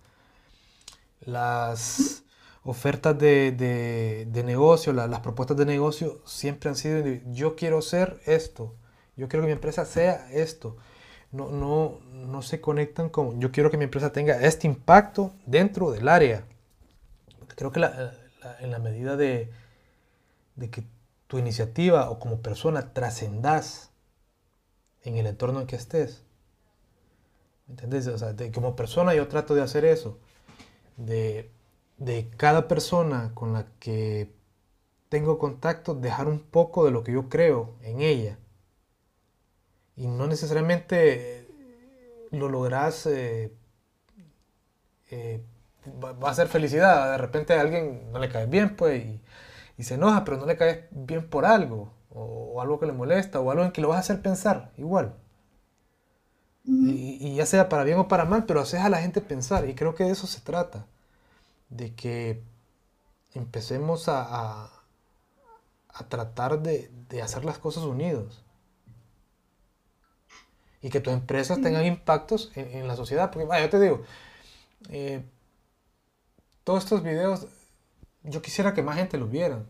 Las 1.21 2.23
ofertas 2.63 3.17
de, 3.17 4.27
negocio, 4.45 4.91
las 4.91 5.19
propuestas 5.21 5.55
de 5.57 5.65
negocio 5.65 6.21
siempre 6.25 6.69
han 6.69 6.75
sido, 6.75 7.03
yo 7.31 7.55
quiero 7.55 7.81
ser 7.81 8.19
esto, 8.25 8.75
yo 9.15 9.27
quiero 9.27 9.43
que 9.43 9.47
mi 9.47 9.53
empresa 9.53 9.85
sea 9.85 10.29
esto, 10.31 10.77
no, 11.31 11.49
no, 11.49 11.99
no 12.11 12.41
se 12.41 12.61
conectan 12.61 13.09
con, 13.09 13.39
yo 13.39 13.51
quiero 13.51 13.69
que 13.69 13.77
mi 13.77 13.85
empresa 13.85 14.11
tenga 14.11 14.41
este 14.41 14.67
impacto 14.67 15.33
dentro 15.45 15.91
del 15.91 16.07
área. 16.07 16.45
Creo 17.55 17.71
que 17.71 17.81
en 18.59 18.71
la 18.71 18.79
medida 18.79 19.15
de, 19.17 19.51
de 20.55 20.69
que 20.69 20.83
tu 21.27 21.37
iniciativa 21.37 22.09
o 22.09 22.19
como 22.19 22.41
persona 22.41 22.93
trascendas 22.93 23.91
en 25.03 25.17
el 25.17 25.27
entorno 25.27 25.61
en 25.61 25.67
que 25.67 25.75
estés. 25.75 26.23
¿Me 27.67 27.73
entendés? 27.73 28.07
O 28.07 28.17
sea, 28.17 28.35
como 28.53 28.75
persona 28.75 29.13
yo 29.13 29.27
trato 29.27 29.53
de 29.55 29.61
hacer 29.61 29.85
eso. 29.85 30.17
De, 30.97 31.51
de 31.97 32.29
cada 32.35 32.67
persona 32.67 33.31
con 33.35 33.53
la 33.53 33.67
que 33.79 34.33
tengo 35.09 35.37
contacto, 35.37 35.95
dejar 35.95 36.27
un 36.27 36.39
poco 36.39 36.85
de 36.85 36.91
lo 36.91 37.03
que 37.03 37.13
yo 37.13 37.29
creo 37.29 37.75
en 37.83 38.01
ella. 38.01 38.37
Y 39.99 40.07
no 40.07 40.25
necesariamente 40.27 41.47
lo 42.31 42.49
logras, 42.49 43.05
eh, 43.05 43.53
eh, 45.11 45.43
va 46.03 46.29
a 46.29 46.33
ser 46.33 46.47
felicidad. 46.47 47.11
De 47.11 47.17
repente 47.17 47.53
a 47.53 47.61
alguien 47.61 48.11
no 48.11 48.19
le 48.19 48.29
cae 48.29 48.47
bien, 48.47 48.75
pues, 48.75 49.05
y, 49.77 49.83
se 49.83 49.95
enoja, 49.95 50.25
pero 50.25 50.37
no 50.37 50.45
le 50.45 50.57
cae 50.57 50.87
bien 50.91 51.29
por 51.29 51.45
algo, 51.45 51.93
o, 52.09 52.61
algo 52.61 52.79
que 52.79 52.85
le 52.85 52.91
molesta, 52.93 53.39
o 53.39 53.51
algo 53.51 53.63
en 53.63 53.71
que 53.71 53.81
lo 53.81 53.89
vas 53.89 53.97
a 53.97 53.99
hacer 54.01 54.21
pensar, 54.21 54.71
igual. 54.77 55.15
y, 56.65 57.35
ya 57.35 57.45
sea 57.45 57.69
para 57.69 57.83
bien 57.83 57.97
o 57.99 58.07
para 58.07 58.25
mal, 58.25 58.45
pero 58.45 58.61
haces 58.61 58.81
a 58.81 58.89
la 58.89 58.99
gente 59.01 59.21
pensar, 59.21 59.67
y 59.69 59.75
creo 59.75 59.95
que 59.95 60.03
de 60.05 60.11
eso 60.11 60.27
se 60.27 60.41
trata, 60.41 60.85
de 61.69 61.95
que 61.95 62.43
empecemos 63.33 64.07
a 64.09 64.79
a 65.99 66.07
tratar 66.07 66.61
de, 66.61 66.89
hacer 67.21 67.45
las 67.45 67.57
cosas 67.57 67.83
unidos. 67.83 68.43
Y 70.81 70.89
que 70.89 71.01
tus 71.01 71.13
empresas 71.13 71.61
tengan 71.61 71.85
impactos 71.85 72.51
en, 72.55 72.87
la 72.87 72.95
sociedad. 72.95 73.31
Porque, 73.31 73.45
vaya, 73.45 73.65
yo 73.65 73.69
te 73.69 73.79
digo, 73.79 74.01
eh, 74.89 75.23
todos 76.63 76.83
estos 76.83 77.03
videos, 77.03 77.47
yo 78.23 78.41
quisiera 78.41 78.73
que 78.73 78.81
más 78.81 78.95
gente 78.95 79.17
los 79.17 79.29
vieran. 79.29 79.65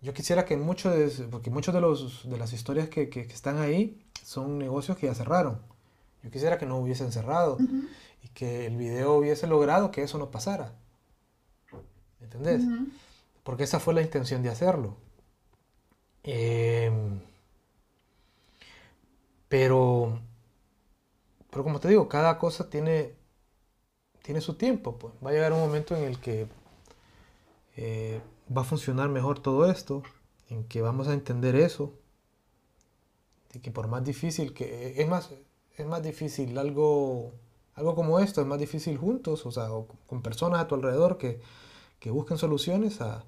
Yo 0.00 0.12
quisiera 0.12 0.44
que 0.44 0.56
muchos 0.56 0.94
de, 0.94 1.26
porque 1.28 1.50
muchos 1.50 1.72
de, 1.72 1.80
los, 1.80 2.28
de 2.28 2.36
las 2.36 2.52
historias 2.52 2.88
que, 2.88 3.08
están 3.30 3.58
ahí 3.58 4.04
son 4.24 4.58
negocios 4.58 4.96
que 4.96 5.06
ya 5.06 5.14
cerraron. 5.14 5.60
Yo 6.24 6.30
quisiera 6.30 6.58
que 6.58 6.66
no 6.66 6.78
hubiesen 6.78 7.12
cerrado 7.12 7.58
y 8.22 8.28
que 8.28 8.66
el 8.66 8.76
video 8.76 9.14
hubiese 9.14 9.46
logrado 9.46 9.92
que 9.92 10.02
eso 10.02 10.18
no 10.18 10.30
pasara. 10.30 10.72
¿Entendés? 12.20 12.62
Porque 13.44 13.64
esa 13.64 13.78
fue 13.78 13.94
la 13.94 14.02
intención 14.02 14.42
de 14.42 14.48
hacerlo. 14.48 14.96
Em, 16.24 17.20
pero, 19.52 20.18
pero 21.50 21.62
como 21.62 21.78
te 21.78 21.88
digo, 21.88 22.08
cada 22.08 22.38
cosa 22.38 22.70
tiene, 22.70 23.14
tiene 24.22 24.40
su 24.40 24.54
tiempo. 24.54 24.96
Pues. 24.96 25.12
Va 25.22 25.28
a 25.28 25.34
llegar 25.34 25.52
un 25.52 25.60
momento 25.60 25.94
en 25.94 26.04
el 26.04 26.18
que 26.18 26.46
eh, 27.76 28.22
va 28.48 28.62
a 28.62 28.64
funcionar 28.64 29.10
mejor 29.10 29.40
todo 29.40 29.70
esto, 29.70 30.04
en 30.48 30.64
que 30.64 30.80
vamos 30.80 31.06
a 31.06 31.12
entender 31.12 31.54
eso, 31.54 31.92
de 33.52 33.60
que 33.60 33.70
por 33.70 33.88
más 33.88 34.02
difícil 34.04 34.54
que 34.54 34.94
es 34.98 35.06
más 35.06 35.28
es 35.76 35.86
más 35.86 36.02
difícil 36.02 36.56
algo 36.56 37.32
algo 37.74 37.94
como 37.94 38.20
esto 38.20 38.40
es 38.40 38.46
más 38.46 38.58
difícil 38.58 38.96
juntos, 38.96 39.44
o 39.44 39.52
sea, 39.52 39.68
con 40.06 40.22
personas 40.22 40.60
a 40.62 40.66
tu 40.66 40.76
alrededor 40.76 41.18
que, 41.18 41.42
que 41.98 42.10
busquen 42.10 42.38
soluciones 42.38 43.02
a, 43.02 43.26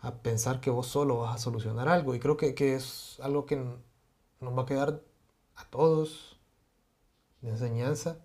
a 0.00 0.14
pensar 0.22 0.62
que 0.62 0.70
vos 0.70 0.86
solo 0.86 1.18
vas 1.18 1.34
a 1.34 1.38
solucionar 1.38 1.86
algo. 1.86 2.14
Y 2.14 2.18
creo 2.18 2.38
que, 2.38 2.54
es 2.74 3.18
algo 3.20 3.44
que 3.44 3.56
nos 4.40 4.56
va 4.56 4.62
a 4.62 4.66
quedar 4.66 5.02
a 5.56 5.64
todos 5.64 6.38
de 7.40 7.50
enseñanza, 7.50 8.18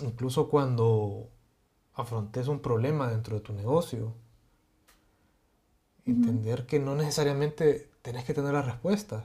incluso 0.00 0.48
cuando 0.48 1.28
afrontes 1.94 2.48
un 2.48 2.60
problema 2.60 3.08
dentro 3.08 3.36
de 3.36 3.40
tu 3.40 3.52
negocio. 3.52 4.14
Entender 6.06 6.66
que 6.66 6.78
no 6.78 6.94
necesariamente 6.94 7.90
tenés 8.02 8.24
que 8.24 8.34
tener 8.34 8.52
la 8.52 8.62
respuesta. 8.62 9.24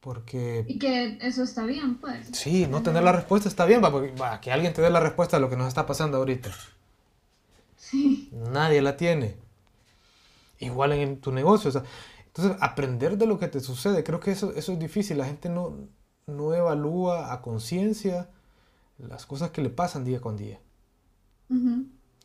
Porque... 0.00 0.64
Y 0.68 0.78
que 0.78 1.18
eso 1.20 1.42
está 1.42 1.64
bien, 1.64 1.96
pues. 1.96 2.28
Sí, 2.32 2.66
no 2.66 2.82
tener 2.82 3.02
la 3.02 3.12
respuesta 3.12 3.48
está 3.48 3.64
bien, 3.66 3.82
va, 3.82 4.40
que 4.40 4.52
alguien 4.52 4.72
te 4.72 4.82
dé 4.82 4.90
la 4.90 5.00
respuesta 5.00 5.36
a 5.36 5.40
lo 5.40 5.50
que 5.50 5.56
nos 5.56 5.68
está 5.68 5.86
pasando 5.86 6.18
ahorita. 6.18 6.50
Sí. 7.76 8.30
Nadie 8.32 8.80
la 8.80 8.96
tiene 8.96 9.36
igual 10.60 10.92
en 10.92 11.20
tu 11.20 11.32
negocio. 11.32 11.70
Entonces, 12.36 12.60
aprender 12.60 13.16
de 13.16 13.26
lo 13.26 13.38
que 13.38 13.46
te 13.46 13.60
sucede, 13.60 14.02
creo 14.02 14.18
que 14.18 14.32
eso, 14.32 14.52
eso 14.54 14.72
es 14.72 14.78
difícil. 14.78 15.18
La 15.18 15.26
gente 15.26 15.48
no, 15.48 15.86
no 16.26 16.52
evalúa 16.52 17.32
a 17.32 17.40
conciencia 17.40 18.28
las 18.98 19.24
cosas 19.24 19.52
que 19.52 19.62
le 19.62 19.70
pasan 19.70 20.04
día 20.04 20.20
con 20.20 20.36
día. 20.36 20.60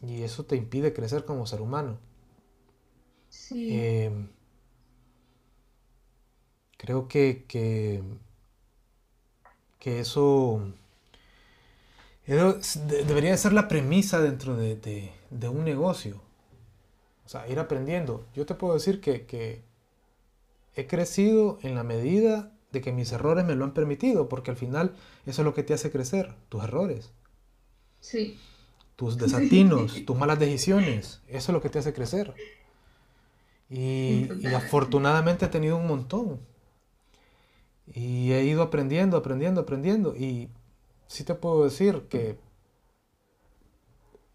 Y 0.02 0.24
eso 0.24 0.46
te 0.46 0.56
impide 0.56 0.94
crecer 0.94 1.26
como 1.26 1.46
ser 1.46 1.62
humano. 1.62 2.00
Em, 3.52 4.30
creo 6.78 7.08
que, 7.08 7.46
que, 7.48 8.02
eso, 10.00 10.74
debería 12.26 13.38
ser 13.38 13.54
la 13.54 13.68
premisa 13.68 14.20
dentro 14.22 14.56
de 14.56 15.50
un 15.50 15.64
negocio. 15.64 16.20
O 17.30 17.32
sea, 17.32 17.48
ir 17.48 17.60
aprendiendo. 17.60 18.26
Yo 18.34 18.48
te 18.48 18.56
puedo 18.56 18.74
decir 18.74 19.00
que, 19.02 19.64
he 20.80 20.88
crecido 20.88 21.60
en 21.62 21.76
la 21.76 21.84
medida 21.84 22.52
de 22.72 22.82
que 22.82 22.92
mis 22.92 23.12
errores 23.12 23.46
me 23.46 23.56
lo 23.56 23.66
han 23.66 23.74
permitido, 23.74 24.30
porque 24.30 24.52
al 24.52 24.58
final 24.58 24.96
eso 25.26 25.42
es 25.42 25.46
lo 25.46 25.54
que 25.54 25.64
te 25.64 25.74
hace 25.74 25.92
crecer, 25.92 26.36
tus 26.50 26.64
errores. 26.64 27.12
Sí. 28.00 28.38
Tus 28.96 29.18
desatinos, 29.20 30.06
tus 30.06 30.18
malas 30.18 30.40
decisiones, 30.40 31.22
eso 31.28 31.52
es 31.52 31.54
lo 31.54 31.62
que 31.62 31.70
te 31.70 31.80
hace 31.80 31.94
crecer. 31.94 32.34
Y, 33.70 34.28
y, 34.40 34.48
afortunadamente 34.48 35.46
he 35.46 35.50
tenido 35.50 35.78
un 35.78 35.88
montón. 35.88 36.40
Y 37.94 38.32
he 38.32 38.44
ido 38.44 38.64
aprendiendo, 38.64 39.18
aprendiendo, 39.18 39.62
aprendiendo. 39.62 40.16
Y 40.16 40.50
sí 41.08 41.24
te 41.24 41.36
puedo 41.36 41.64
decir 41.64 42.08
que 42.10 42.40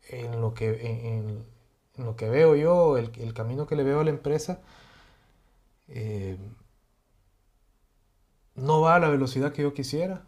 en 0.08 0.40
lo 0.40 0.54
que 0.54 0.70
en, 0.70 1.44
en 1.96 2.04
lo 2.04 2.16
que 2.16 2.28
veo 2.28 2.56
yo, 2.56 2.98
el, 2.98 3.34
camino 3.34 3.66
que 3.66 3.76
le 3.76 3.84
veo 3.84 4.00
a 4.00 4.04
la 4.04 4.10
empresa, 4.10 4.60
eh, 5.88 6.38
no 8.54 8.80
va 8.80 8.96
a 8.96 9.00
la 9.00 9.08
velocidad 9.08 9.52
que 9.52 9.62
yo 9.62 9.74
quisiera. 9.74 10.26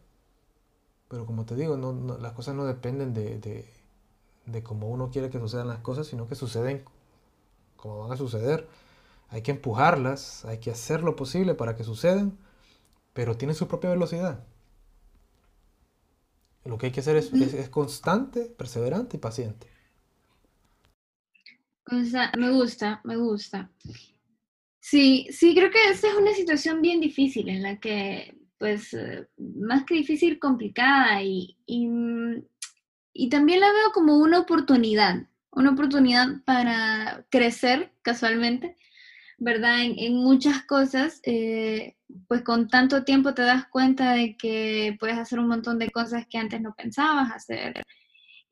Pero 1.09 1.27
como 1.27 1.47
te 1.47 1.55
digo, 1.55 1.77
las 2.21 2.33
cosas 2.33 2.55
no 2.55 2.65
dependen 2.65 3.15
de, 3.15 4.63
cómo 4.65 4.89
uno 4.89 5.11
quiere 5.11 5.31
que 5.31 5.39
sucedan 5.39 5.69
las 5.69 5.79
cosas, 5.81 6.07
sino 6.09 6.27
que 6.27 6.35
suceden 6.35 6.85
como 7.77 8.01
van 8.01 8.13
a 8.13 8.17
suceder. 8.17 8.69
Hay 9.29 9.43
que 9.43 9.53
empujarlas, 9.53 10.45
hay 10.45 10.59
que 10.59 10.71
hacer 10.71 11.03
lo 11.03 11.17
posible 11.17 11.55
para 11.55 11.77
que 11.77 11.85
sucedan, 11.85 12.39
pero 13.13 13.37
tienen 13.37 13.55
su 13.55 13.69
propia 13.69 13.91
velocidad. 13.91 14.45
Lo 16.65 16.79
que 16.79 16.87
hay 16.87 16.93
que 16.93 17.01
hacer 17.01 17.17
es 17.17 17.69
constante, 17.69 18.47
perseverante 18.47 19.17
y 19.17 19.21
paciente 19.21 19.69
me 22.37 22.51
gusta, 22.51 23.01
me 23.05 23.17
gusta. 23.17 23.71
Sí, 24.89 25.27
sí, 25.33 25.53
creo 25.53 25.73
que 25.73 25.91
esta 25.91 26.07
es 26.07 26.15
una 26.15 26.33
situación 26.33 26.81
bien 26.81 27.01
difícil 27.01 27.49
en 27.49 27.65
la 27.65 27.81
que, 27.81 28.39
pues, 28.57 28.95
eh, 28.95 29.27
más 29.37 29.85
que 29.85 29.95
difícil, 29.97 30.39
complicada 30.39 31.21
y, 31.25 31.57
y, 31.67 33.29
también 33.29 33.59
la 33.61 33.73
veo 33.73 33.91
como 33.93 34.17
una 34.17 34.39
oportunidad, 34.39 35.27
una 35.51 35.71
oportunidad 35.73 36.29
para 36.45 37.27
crecer 37.31 37.91
casualmente, 38.03 38.77
¿verdad? 39.39 39.83
En, 39.83 40.15
muchas 40.19 40.63
cosas, 40.63 41.21
eh, 41.25 41.97
pues 42.29 42.43
con 42.43 42.69
tanto 42.69 43.03
tiempo 43.05 43.35
te 43.35 43.43
das 43.43 43.67
cuenta 43.67 44.13
de 44.13 44.37
que 44.37 44.97
puedes 45.01 45.19
hacer 45.19 45.41
un 45.41 45.49
montón 45.49 45.81
de 45.81 45.91
cosas 45.91 46.27
que 46.29 46.39
antes 46.39 46.61
no 46.61 46.75
pensabas 46.77 47.33
hacer 47.33 47.83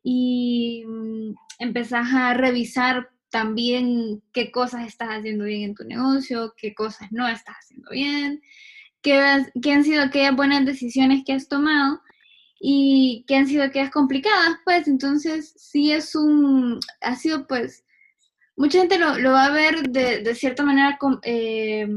y 0.02 0.84
mm, 0.86 1.34
empezás 1.60 2.12
a 2.12 2.34
revisar 2.34 3.13
también 3.34 4.22
qué 4.32 4.52
cosas 4.52 4.86
estás 4.86 5.08
haciendo 5.08 5.44
bien 5.44 5.62
en 5.62 5.74
tu 5.74 5.82
negocio, 5.82 6.54
qué 6.56 6.72
cosas 6.72 7.10
no 7.10 7.26
estás 7.26 7.56
haciendo 7.56 7.90
bien, 7.90 8.40
qué, 9.02 9.18
han 9.18 9.82
sido 9.82 10.04
aquellas 10.04 10.36
buenas 10.36 10.64
decisiones 10.64 11.24
que 11.26 11.32
has 11.32 11.48
tomado 11.48 12.00
y 12.60 13.24
qué 13.26 13.34
han 13.34 13.48
sido 13.48 13.64
aquellas 13.64 13.90
complicadas, 13.90 14.58
pues 14.64 14.86
entonces 14.86 15.52
sí 15.56 15.90
es 15.90 16.14
un, 16.14 16.78
ha 17.00 17.16
sido 17.16 17.48
pues, 17.48 17.84
mucha 18.54 18.78
gente 18.78 19.00
lo, 19.00 19.32
va 19.32 19.46
a 19.46 19.50
ver 19.50 19.82
de, 19.82 20.32
cierta 20.36 20.62
manera 20.62 20.96
eh, 21.24 21.88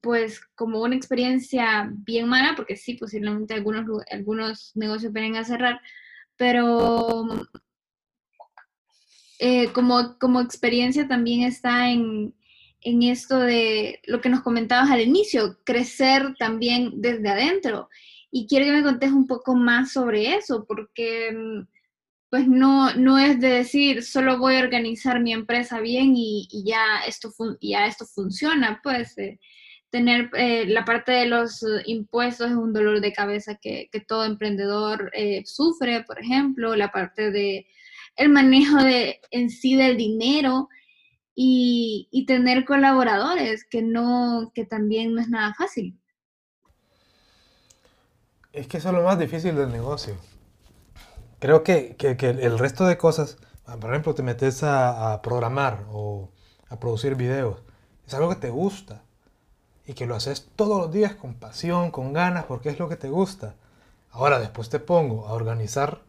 pues 0.00 0.40
como 0.54 0.82
una 0.82 0.94
experiencia 0.94 1.90
bien 1.92 2.28
mala, 2.28 2.54
porque 2.54 2.76
sí, 2.76 2.94
posiblemente 2.94 3.54
algunos, 3.54 3.86
algunos 4.08 4.70
negocios 4.76 5.12
vienen 5.12 5.34
a 5.34 5.42
cerrar, 5.42 5.80
pero 6.36 7.26
eh, 9.40 9.72
como, 9.72 10.18
como 10.18 10.40
experiencia 10.40 11.08
también 11.08 11.42
está 11.42 11.90
en, 11.90 12.34
en 12.82 13.02
esto 13.02 13.38
de 13.38 14.00
lo 14.04 14.20
que 14.20 14.28
nos 14.28 14.42
comentabas 14.42 14.90
al 14.90 15.00
inicio, 15.00 15.58
crecer 15.64 16.34
también 16.38 17.00
desde 17.00 17.28
adentro. 17.30 17.88
Y 18.30 18.46
quiero 18.46 18.66
que 18.66 18.72
me 18.72 18.82
contes 18.82 19.10
un 19.10 19.26
poco 19.26 19.54
más 19.54 19.92
sobre 19.92 20.34
eso, 20.34 20.66
porque 20.68 21.32
mm, 21.32 21.66
pues 22.28 22.46
no, 22.48 22.94
no 22.94 23.18
es 23.18 23.40
de 23.40 23.48
decir 23.48 24.02
solo 24.02 24.38
voy 24.38 24.56
a 24.56 24.60
organizar 24.60 25.20
mi 25.20 25.32
empresa 25.32 25.80
bien 25.80 26.12
y, 26.14 26.46
ya, 26.64 27.00
esto 27.06 27.32
ya 27.62 27.86
esto 27.86 28.04
funciona, 28.04 28.80
pues 28.82 29.16
eh, 29.16 29.40
tener 29.90 30.30
eh, 30.36 30.66
la 30.66 30.84
parte 30.84 31.12
de 31.12 31.26
los 31.26 31.64
impuestos 31.86 32.50
es 32.50 32.56
un 32.56 32.74
dolor 32.74 33.00
de 33.00 33.12
cabeza 33.14 33.56
que, 33.56 33.88
todo 34.06 34.24
emprendedor 34.24 35.10
eh, 35.14 35.42
sufre, 35.46 36.04
por 36.04 36.20
ejemplo, 36.20 36.76
la 36.76 36.92
parte 36.92 37.30
de 37.30 37.66
el 38.20 38.28
manejo 38.28 38.76
de, 38.76 39.18
en 39.30 39.48
sí 39.48 39.76
del 39.76 39.96
dinero 39.96 40.68
y, 41.34 42.06
y 42.10 42.26
tener 42.26 42.66
colaboradores, 42.66 43.64
que, 43.64 43.80
no, 43.80 44.52
que 44.54 44.66
también 44.66 45.14
no 45.14 45.22
es 45.22 45.28
nada 45.28 45.54
fácil. 45.54 45.98
Es 48.52 48.66
que 48.66 48.76
eso 48.76 48.88
es 48.90 48.94
lo 48.94 49.04
más 49.04 49.18
difícil 49.18 49.56
del 49.56 49.72
negocio. 49.72 50.16
Creo 51.38 51.64
que, 51.64 51.96
el 51.98 52.58
resto 52.58 52.84
de 52.84 52.98
cosas, 52.98 53.38
por 53.80 53.90
ejemplo, 53.90 54.14
te 54.14 54.22
metes 54.22 54.62
a, 54.64 55.22
programar 55.22 55.86
o 55.90 56.28
a 56.68 56.78
producir 56.78 57.14
videos, 57.14 57.62
es 58.06 58.12
algo 58.12 58.28
que 58.28 58.36
te 58.36 58.50
gusta 58.50 59.02
y 59.86 59.94
que 59.94 60.04
lo 60.04 60.14
haces 60.14 60.46
todos 60.56 60.78
los 60.78 60.92
días 60.92 61.14
con 61.14 61.34
pasión, 61.34 61.90
con 61.90 62.12
ganas, 62.12 62.44
porque 62.44 62.68
es 62.68 62.78
lo 62.78 62.90
que 62.90 62.96
te 62.96 63.08
gusta. 63.08 63.54
Ahora 64.10 64.38
después 64.38 64.68
te 64.68 64.78
pongo 64.78 65.26
a 65.26 65.32
organizar 65.32 66.02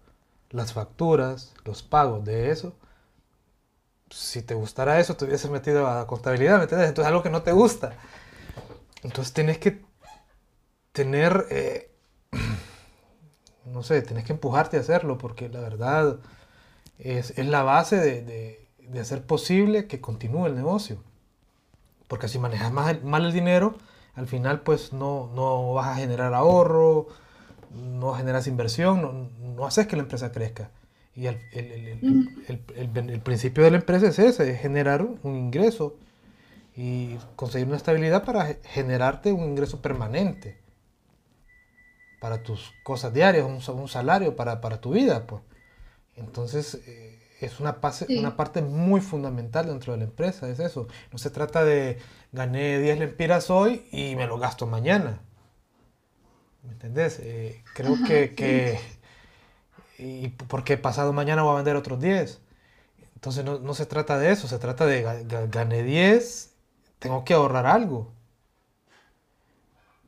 las 0.51 0.73
facturas, 0.73 1.53
los 1.65 1.83
pagos 1.83 2.23
de 2.23 2.51
eso. 2.51 2.73
Si 4.09 4.41
te 4.41 4.53
gustara 4.53 4.99
eso, 4.99 5.15
te 5.15 5.25
hubieses 5.25 5.49
metido 5.49 5.87
a 5.87 6.05
contabilidad, 6.07 6.57
¿me 6.57 6.63
entiendes? 6.63 6.89
Entonces 6.89 7.07
es 7.07 7.11
algo 7.11 7.23
que 7.23 7.29
no 7.29 7.43
te 7.43 7.51
gusta. 7.51 7.93
Entonces 9.03 9.33
tienes 9.33 9.57
que 9.57 9.81
tener 10.91 11.47
eh, 11.49 11.91
no 13.65 13.83
sé, 13.83 14.01
tenés 14.01 14.25
que 14.25 14.33
empujarte 14.33 14.77
a 14.77 14.81
hacerlo 14.81 15.17
porque 15.17 15.49
la 15.49 15.61
verdad 15.61 16.19
es, 16.99 17.37
la 17.37 17.63
base 17.63 17.97
de, 17.97 18.99
hacer 18.99 19.25
posible 19.25 19.87
que 19.87 20.01
continúe 20.01 20.47
el 20.47 20.55
negocio. 20.55 21.03
Porque 22.07 22.27
si 22.27 22.39
manejas 22.39 22.71
mal, 22.71 23.25
el 23.25 23.31
dinero, 23.31 23.75
al 24.15 24.27
final 24.27 24.61
pues 24.61 24.91
no, 24.93 25.31
no, 25.33 25.73
vas 25.73 25.87
a 25.87 25.95
generar 25.95 26.33
ahorro, 26.33 27.07
no 27.75 28.13
generas 28.13 28.47
inversión, 28.47 29.29
no, 29.55 29.65
haces 29.65 29.87
que 29.87 29.95
la 29.95 30.03
empresa 30.03 30.31
crezca. 30.31 30.71
Y 31.15 31.27
el, 31.27 31.39
el, 31.51 33.21
principio 33.21 33.63
de 33.63 33.71
la 33.71 33.77
empresa 33.77 34.07
es 34.07 34.19
ese, 34.19 34.51
es 34.51 34.61
generar 34.61 35.05
un 35.23 35.35
ingreso 35.35 35.97
y 36.75 37.17
conseguir 37.35 37.67
una 37.67 37.77
estabilidad 37.77 38.23
para 38.23 38.55
generarte 38.63 39.33
un 39.33 39.43
ingreso 39.43 39.81
permanente 39.81 40.57
para 42.21 42.43
tus 42.43 42.71
cosas 42.83 43.13
diarias, 43.13 43.45
un, 43.45 43.87
salario 43.87 44.35
para, 44.35 44.79
tu 44.79 44.91
vida, 44.91 45.25
pues. 45.25 45.41
Entonces, 46.15 46.79
eh, 46.85 47.19
es 47.41 47.59
una, 47.59 47.79
una 48.09 48.37
parte 48.37 48.61
muy 48.61 49.01
fundamental 49.01 49.65
dentro 49.65 49.93
de 49.93 49.97
la 49.97 50.03
empresa, 50.05 50.47
es 50.47 50.59
eso. 50.59 50.87
No 51.11 51.17
se 51.17 51.31
trata 51.31 51.65
de 51.65 51.97
gané 52.31 52.79
10 52.79 52.99
lempiras 52.99 53.49
hoy 53.49 53.87
y 53.91 54.15
me 54.15 54.27
lo 54.27 54.37
gasto 54.37 54.67
mañana. 54.67 55.19
¿Me 56.63 56.73
entendés? 56.73 57.19
Eh, 57.19 57.63
creo 57.73 57.97
que, 58.05 58.35
que, 58.35 58.79
y 59.97 60.29
porque 60.29 60.77
pasado 60.77 61.13
mañana 61.13 61.43
voy 61.43 61.53
a 61.53 61.55
vender 61.57 61.75
otros 61.75 61.99
10. 61.99 62.41
Entonces 63.15 63.45
no, 63.45 63.59
no 63.59 63.73
se 63.73 63.85
trata 63.85 64.17
de 64.17 64.31
eso, 64.31 64.47
se 64.47 64.59
trata 64.59 64.85
de 64.85 65.03
gané 65.51 65.83
10, 65.83 66.53
tengo 66.99 67.23
que 67.23 67.33
ahorrar 67.33 67.65
algo 67.67 68.11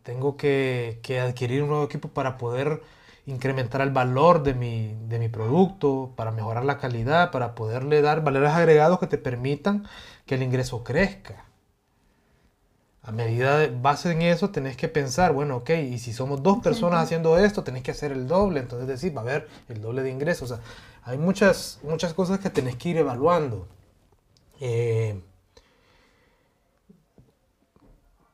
tengo 0.04 0.38
que, 0.38 1.00
adquirir 1.26 1.64
un 1.64 1.70
nuevo 1.70 1.86
equipo 1.86 2.10
para 2.10 2.38
poder 2.38 2.82
incrementar 3.26 3.82
el 3.82 3.92
valor 3.92 4.44
de 4.44 4.54
mi, 4.54 4.96
de 5.08 5.18
mi, 5.18 5.30
producto, 5.30 6.14
para 6.16 6.32
mejorar 6.32 6.66
la 6.66 6.78
calidad, 6.78 7.32
para 7.32 7.56
poderle 7.56 8.02
dar 8.02 8.24
valores 8.24 8.52
agregados 8.52 9.00
que 9.00 9.08
te 9.08 9.18
permitan 9.18 9.86
que 10.26 10.36
el 10.36 10.44
ingreso 10.44 10.84
crezca. 10.84 11.46
A 13.04 13.12
medida 13.12 13.60
de 13.60 13.68
base 13.68 14.12
en 14.12 14.22
eso, 14.22 14.50
tenés 14.50 14.78
que 14.78 14.88
pensar, 14.88 15.34
bueno, 15.34 15.58
ok, 15.58 15.72
y 15.72 16.00
si 16.00 16.14
somos 16.14 16.42
dos 16.42 16.60
personas 16.60 17.04
haciendo 17.04 17.38
esto, 17.38 17.64
tenés 17.64 17.84
que 17.84 17.92
hacer 17.92 18.14
el 18.14 18.28
doble, 18.28 18.62
entonces 18.62 18.88
decir, 18.88 19.16
va 19.16 19.22
a 19.22 19.24
haber 19.26 19.50
el 19.68 19.82
doble 19.82 20.04
de 20.04 20.10
ingresos. 20.10 20.52
O 20.52 20.56
sea, 20.56 20.64
hay 21.04 21.18
muchas, 21.18 21.80
muchas 21.84 22.14
cosas 22.14 22.40
que 22.40 22.50
tenés 22.50 22.78
que 22.78 22.90
ir 22.90 22.98
evaluando. 22.98 23.68
Eh, 24.62 25.22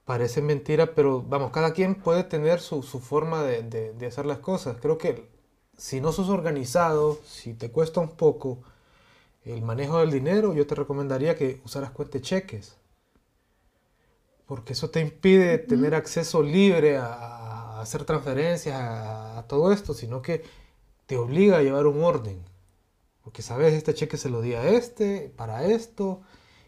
parece 0.10 0.42
mentira, 0.42 0.96
pero 0.96 1.22
vamos, 1.22 1.52
cada 1.52 1.74
quien 1.74 1.94
puede 1.94 2.24
tener 2.24 2.60
su, 2.62 2.82
forma 2.82 3.44
de, 3.44 3.94
hacer 4.08 4.26
las 4.26 4.40
cosas. 4.40 4.78
Creo 4.82 4.98
que 4.98 5.30
si 5.78 6.02
no 6.02 6.12
sos 6.12 6.30
organizado, 6.30 7.20
si 7.26 7.54
te 7.54 7.72
cuesta 7.72 8.00
un 8.00 8.10
poco 8.10 8.60
el 9.46 9.62
manejo 9.62 10.00
del 10.00 10.12
dinero, 10.12 10.56
yo 10.56 10.66
te 10.66 10.74
recomendaría 10.76 11.36
que 11.36 11.62
usaras 11.64 11.92
cuenta 11.92 12.20
cheques. 12.22 12.79
Porque 14.50 14.74
eso 14.74 14.90
te 14.90 15.00
impide 15.00 15.60
tener 15.60 15.96
acceso 15.96 16.44
libre 16.44 16.98
a, 16.98 17.80
hacer 17.80 18.04
transferencias, 18.04 18.76
a, 18.76 19.40
a, 19.40 19.44
todo 19.48 19.72
esto, 19.72 19.94
sino 19.94 20.22
que 20.22 20.44
te 21.06 21.16
obliga 21.16 21.60
a 21.60 21.62
llevar 21.62 21.88
un 21.88 22.04
orden. 22.04 22.44
Porque 23.24 23.42
sabes, 23.42 23.74
este 23.74 23.94
cheque 23.94 24.18
se 24.18 24.30
lo 24.30 24.42
di 24.42 24.56
a 24.56 24.68
este, 24.68 25.32
para 25.38 25.64
esto, 25.64 26.22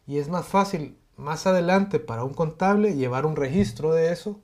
y 0.08 0.20
es 0.20 0.30
más 0.30 0.48
fácil 0.48 0.96
más 1.17 1.46
adelante 1.48 2.00
para 2.00 2.24
un 2.24 2.34
contable 2.34 2.96
llevar 2.96 3.26
un 3.26 3.36
registro 3.36 3.94
de 3.94 4.12
eso 4.12 4.39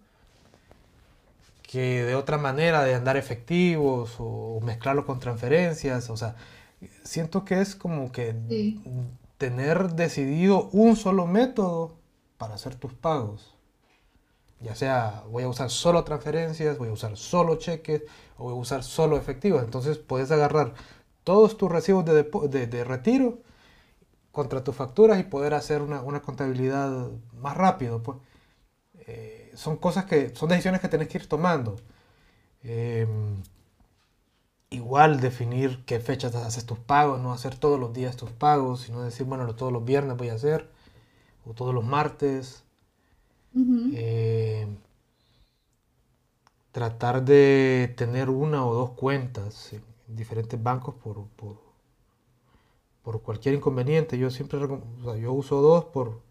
que 1.63 2.04
de 2.04 2.15
otra 2.15 2.38
manera 2.38 2.84
de 2.84 2.95
andar 2.95 3.17
efectivos 3.17 4.15
o 4.19 4.60
mezclarlo 4.63 5.06
con 5.06 5.19
transferencias. 5.19 6.10
O 6.10 6.17
sea, 6.17 6.36
siento 7.04 7.45
que 7.45 7.62
es 7.62 7.76
como 7.76 8.12
que 8.12 8.34
tener 9.38 9.89
decidido 9.93 10.69
un 10.71 10.95
solo 10.95 11.28
método 11.28 11.97
para 12.38 12.56
hacer 12.56 12.76
tus 12.76 12.93
pagos. 12.93 13.56
Ya 14.60 14.76
sea 14.76 15.23
voy 15.30 15.43
a 15.43 15.47
usar 15.47 15.69
solo 15.69 16.04
transferencias, 16.04 16.78
voy 16.78 16.89
a 16.89 16.93
usar 16.93 17.15
solo 17.17 17.56
cheques 17.56 18.04
o 18.38 18.45
voy 18.45 18.54
a 18.54 18.56
usar 18.56 18.84
solo 18.84 19.17
efectivos. 19.17 19.63
Entonces 19.63 19.97
puedes 19.97 20.32
agarrar 20.32 20.73
todos 21.23 21.58
tus 21.58 21.71
recibos 21.71 22.06
de, 22.06 22.67
de 22.67 22.84
retiro 22.84 23.39
contra 24.38 24.63
tus 24.63 24.76
facturas 24.76 25.19
y 25.19 25.23
poder 25.23 25.56
hacer 25.56 25.82
una, 25.82 26.21
contabilidad 26.21 27.10
más 27.34 27.58
rápido. 27.58 28.04
Pues. 28.04 28.19
Eh, 29.08 29.52
son 29.56 29.78
cosas 29.78 30.06
que, 30.06 30.36
son 30.36 30.50
decisiones 30.50 30.80
que 30.80 30.89
tenés 30.89 31.08
que 31.08 31.17
ir 31.17 31.28
tomando. 31.28 31.78
Em, 32.62 33.41
igual 34.69 35.21
definir 35.21 35.84
qué 35.86 36.00
fechas 36.00 36.36
haces 36.36 36.67
tus 36.67 36.78
pagos, 36.78 37.19
no 37.19 37.34
hacer 37.34 37.56
todos 37.56 37.80
los 37.80 37.93
días 37.93 38.15
tus 38.15 38.30
pagos, 38.32 38.82
sino 38.82 39.02
decir, 39.02 39.26
bueno, 39.26 39.56
todos 39.56 39.73
los 39.73 39.84
viernes 39.84 40.17
voy 40.17 40.30
a 40.30 40.36
hacer, 40.36 40.69
o 41.47 41.53
todos 41.53 41.73
los 41.73 41.86
martes. 41.86 42.63
Em, 43.55 44.77
tratar 46.71 47.23
de 47.25 47.93
tener 47.97 48.29
una 48.29 48.65
o 48.65 48.73
dos 48.73 48.91
cuentas 48.91 49.73
en, 49.73 49.83
diferentes 50.07 50.62
bancos 50.62 50.95
por, 50.95 51.25
por 53.07 53.21
cualquier 53.21 53.55
inconveniente. 53.55 54.17
Yo 54.17 54.29
siempre 54.29 54.60
yo 54.60 55.33
uso 55.33 55.62
dos 55.62 55.86
por 55.86 56.21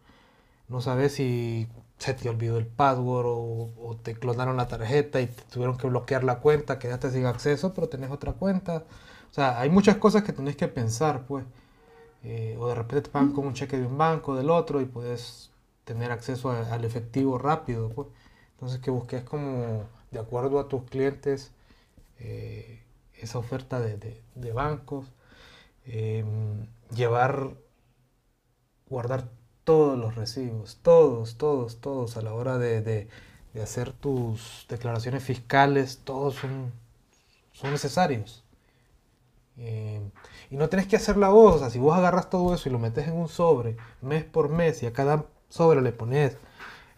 no 0.68 0.80
saber 0.82 1.10
si 1.10 1.68
se 1.98 2.12
te 2.12 2.28
olvidó 2.28 2.58
el 2.58 2.66
password 2.66 3.26
o, 3.26 3.96
te 4.02 4.14
clonaron 4.14 4.58
la 4.58 4.68
tarjeta 4.68 5.20
y 5.20 5.26
te 5.26 5.42
tuvieron 5.44 5.78
que 5.78 5.86
bloquear 5.88 6.22
la 6.24 6.40
cuenta, 6.40 6.78
quedaste 6.78 7.10
sin 7.10 7.24
acceso, 7.26 7.72
pero 7.72 7.88
tenés 7.88 8.10
otra 8.10 8.34
cuenta. 8.34 8.84
O 9.30 9.34
sea, 9.34 9.58
hay 9.58 9.70
muchas 9.70 9.96
cosas 9.96 10.22
que 10.22 10.32
tenés 10.32 10.56
que 10.56 10.68
pensar, 10.68 11.24
pues. 11.26 11.44
Eh, 12.26 12.56
o 12.58 12.68
de 12.68 12.74
repente 12.74 13.02
te 13.02 13.10
pagan 13.10 13.32
con 13.32 13.46
un 13.46 13.54
cheque 13.54 13.78
de 13.78 13.86
un 13.86 13.98
banco, 13.98 14.34
del 14.36 14.50
otro, 14.50 14.80
y 14.80 14.86
puedes 14.86 15.50
tener 15.84 16.10
acceso 16.12 16.50
al 16.50 16.84
efectivo 16.84 17.38
rápido, 17.38 17.90
pues. 17.90 18.08
Entonces 18.54 18.80
que 18.80 18.90
busques 18.90 19.22
como, 19.24 19.84
de 20.10 20.18
acuerdo 20.18 20.58
a 20.60 20.68
tus 20.68 20.84
clientes, 20.84 21.52
eh, 22.18 22.82
esa 23.14 23.38
oferta 23.38 23.80
de, 23.80 24.22
de 24.34 24.52
bancos. 24.52 25.12
Em, 25.86 26.66
llevar, 26.94 27.54
guardar 28.88 29.28
todos 29.64 29.98
los 29.98 30.16
recibos, 30.16 30.78
todos, 30.82 31.36
todos, 31.38 31.80
todos 31.80 32.16
a 32.16 32.22
la 32.22 32.34
hora 32.34 32.58
de, 32.58 33.08
hacer 33.62 33.92
tus 33.92 34.66
declaraciones 34.68 35.24
fiscales, 35.24 36.00
todos 36.04 36.34
son, 36.34 36.72
son 37.52 37.70
necesarios. 37.72 38.44
Em, 39.56 40.10
y 40.50 40.56
no 40.56 40.68
tenés 40.68 40.86
que 40.86 40.96
hacer 40.96 41.16
la 41.16 41.30
voz, 41.30 41.56
o 41.56 41.58
sea, 41.58 41.70
si 41.70 41.78
vos 41.78 41.96
agarras 41.96 42.28
todo 42.30 42.54
eso 42.54 42.68
y 42.68 42.72
lo 42.72 42.78
metes 42.78 43.08
en 43.08 43.14
un 43.14 43.28
sobre, 43.28 43.76
mes 44.02 44.24
por 44.24 44.48
mes, 44.50 44.82
y 44.82 44.86
a 44.86 44.92
cada 44.92 45.26
sobre 45.48 45.80
le 45.82 45.92
pones 45.92 46.36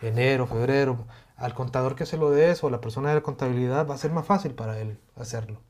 enero, 0.01 0.47
febrero, 0.47 1.07
al 1.37 1.55
contador 1.55 1.95
que 1.95 2.07
se 2.07 2.17
lo 2.17 2.31
dé 2.31 2.51
eso, 2.51 2.67
a 2.67 2.71
la 2.71 2.81
persona 2.81 3.11
de 3.11 3.17
la 3.17 3.23
contabilidad, 3.23 3.87
va 3.89 3.95
a 3.95 3.99
ser 3.99 4.13
más 4.13 4.27
fácil 4.27 4.55
para 4.55 4.81
él 4.81 4.99
hacerlo. 5.17 5.61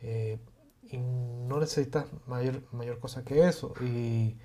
Eh, 0.00 0.38
y 0.84 0.98
no 0.98 1.58
necesitas 1.58 2.06
mayor, 2.26 2.62
mayor 2.72 3.00
cosa 3.00 3.24
que 3.24 3.46
eso. 3.48 3.74
Y, 3.80 4.36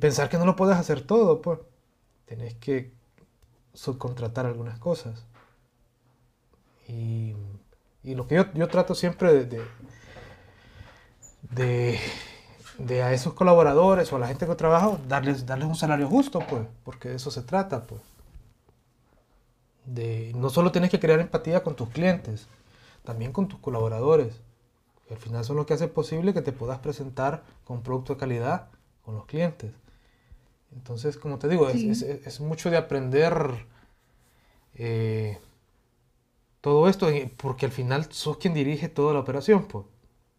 pensar 0.00 0.28
que 0.28 0.38
no 0.38 0.46
lo 0.46 0.54
puedes 0.56 0.76
hacer 0.76 1.02
todo, 1.02 1.42
pues 1.42 1.58
tenés 2.24 2.54
que 2.54 2.92
subcontratar 3.74 4.46
algunas 4.46 4.78
cosas. 4.78 5.26
Y, 6.88 7.34
lo 8.04 8.26
que 8.26 8.44
yo, 8.54 8.68
trato 8.68 8.94
siempre 8.94 9.44
de, 9.44 9.62
de, 11.50 11.98
a 13.02 13.12
esos 13.12 13.34
colaboradores 13.34 14.12
o 14.12 14.16
a 14.16 14.18
la 14.18 14.28
gente 14.28 14.46
que 14.46 14.54
trabaja, 14.54 14.98
darles, 15.08 15.46
darles 15.46 15.68
un 15.68 15.76
salario 15.76 16.08
justo, 16.08 16.40
pues, 16.48 16.62
porque 16.84 17.08
de 17.10 17.16
eso 17.16 17.30
se 17.30 17.42
trata, 17.42 17.82
pues. 17.84 18.00
De, 19.84 20.32
no 20.36 20.50
solo 20.50 20.70
tienes 20.70 20.90
que 20.90 21.00
crear 21.00 21.20
empatía 21.20 21.62
con 21.62 21.74
tus 21.74 21.88
clientes, 21.88 22.46
también 23.04 23.32
con 23.32 23.48
tus 23.48 23.58
colaboradores. 23.60 24.40
Que 25.08 25.14
al 25.14 25.20
final 25.20 25.44
son 25.44 25.56
lo 25.56 25.66
que 25.66 25.74
hace 25.74 25.88
posible 25.88 26.32
que 26.32 26.42
te 26.42 26.52
puedas 26.52 26.78
presentar 26.78 27.42
con 27.64 27.78
un 27.78 27.82
producto 27.82 28.14
de 28.14 28.20
calidad 28.20 28.68
con 29.04 29.16
los 29.16 29.26
clientes. 29.26 29.72
Entonces, 30.72 31.16
como 31.16 31.38
te 31.38 31.48
digo, 31.48 31.68
es, 31.68 32.02
es, 32.02 32.40
mucho 32.40 32.70
de 32.70 32.76
aprender 32.76 33.66
eh, 34.74 35.38
todo 36.60 36.88
esto, 36.88 37.08
porque 37.36 37.66
al 37.66 37.72
final 37.72 38.12
sos 38.12 38.36
quien 38.36 38.54
dirige 38.54 38.88
toda 38.88 39.12
la 39.12 39.18
operación, 39.18 39.64
pues, 39.64 39.84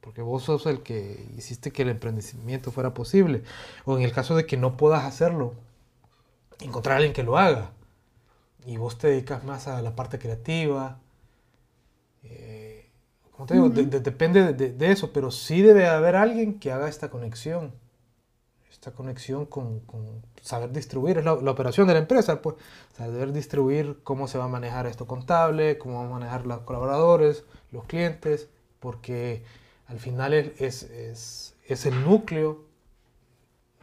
porque 0.01 0.21
vos 0.21 0.43
sos 0.43 0.65
el 0.65 0.81
que 0.81 1.25
hiciste 1.37 1.71
que 1.71 1.83
el 1.83 1.89
emprendimiento 1.89 2.71
fuera 2.71 2.93
posible. 2.93 3.43
O 3.85 3.97
en 3.97 4.03
el 4.03 4.11
caso 4.11 4.35
de 4.35 4.45
que 4.45 4.57
no 4.57 4.77
puedas 4.77 5.05
hacerlo, 5.05 5.53
encontrar 6.59 6.93
a 6.93 6.97
alguien 6.97 7.13
que 7.13 7.23
lo 7.23 7.37
haga. 7.37 7.71
Y 8.65 8.77
vos 8.77 8.97
te 8.97 9.07
dedicas 9.07 9.43
más 9.43 9.67
a 9.67 9.81
la 9.81 9.95
parte 9.95 10.19
creativa. 10.19 10.99
Eh, 12.23 12.89
como 13.31 13.45
te 13.45 13.53
digo, 13.55 13.69
depende 13.69 14.53
de, 14.53 14.73
de, 14.73 14.91
eso, 14.91 15.11
pero 15.13 15.31
sí 15.31 15.61
debe 15.61 15.87
haber 15.87 16.15
alguien 16.15 16.59
que 16.59 16.71
haga 16.71 16.89
esta 16.89 17.09
conexión 17.09 17.73
esta 18.81 18.91
conexión 18.91 19.45
con, 19.45 19.83
saber 20.41 20.71
distribuir, 20.71 21.19
es 21.19 21.25
la, 21.25 21.33
operación 21.33 21.87
de 21.87 21.93
la 21.93 21.99
empresa, 21.99 22.41
pues 22.41 22.55
saber 22.97 23.31
distribuir 23.31 23.99
cómo 24.03 24.27
se 24.27 24.39
va 24.39 24.45
a 24.45 24.47
manejar 24.47 24.87
esto 24.87 25.05
contable, 25.05 25.77
cómo 25.77 25.99
van 25.99 26.07
a 26.07 26.13
manejar 26.13 26.47
los 26.47 26.61
colaboradores, 26.61 27.43
los 27.71 27.83
clientes, 27.85 28.49
porque 28.79 29.43
al 29.91 29.99
final 29.99 30.33
es, 30.33 30.83
es, 30.83 31.53
es, 31.67 31.85
el 31.85 32.05
núcleo 32.05 32.63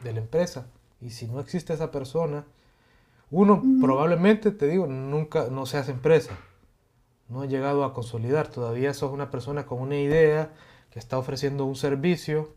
de 0.03 0.15
la 0.15 0.21
empresa. 0.21 0.67
Y 1.03 1.11
si 1.11 1.27
no 1.27 1.39
existe 1.39 1.75
esa 1.75 1.91
persona, 1.91 2.47
uno 3.31 3.63
probablemente, 3.79 4.51
te 4.51 4.67
digo, 4.69 4.87
nunca 4.87 5.49
no 5.51 5.67
se 5.67 5.77
hace 5.77 5.93
empresa. 5.93 6.39
No 7.29 7.43
ha 7.43 7.47
llegado 7.47 7.85
a 7.85 7.93
consolidar. 7.93 8.49
Todavía 8.49 8.95
sos 8.95 9.13
una 9.13 9.31
persona 9.31 9.67
con 9.67 9.83
una 9.83 9.99
idea 9.99 10.55
que 10.91 10.99
está 10.99 11.19
ofreciendo 11.19 11.67
un 11.67 11.77
servicio 11.77 12.55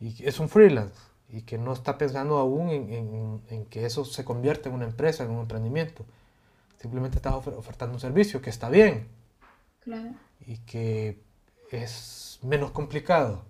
y 0.00 0.26
es 0.26 0.40
un 0.40 0.48
freelance 0.48 0.98
y 1.28 1.42
que 1.42 1.58
no 1.58 1.72
está 1.72 1.96
pensando 1.96 2.38
aún 2.38 2.70
en, 2.70 3.66
que 3.66 3.86
eso 3.86 4.04
se 4.04 4.24
convierta 4.24 4.68
en 4.68 4.74
una 4.74 4.86
empresa, 4.86 5.22
en 5.22 5.30
un 5.30 5.42
emprendimiento. 5.42 6.04
Simplemente 6.80 7.18
estás 7.18 7.34
ofertando 7.34 7.94
un 7.94 8.00
servicio 8.00 8.42
que 8.42 8.50
está 8.50 8.68
bien 8.68 9.06
y 10.44 10.58
que 10.58 11.23
es 11.74 12.38
menos 12.42 12.70
complicado. 12.70 13.44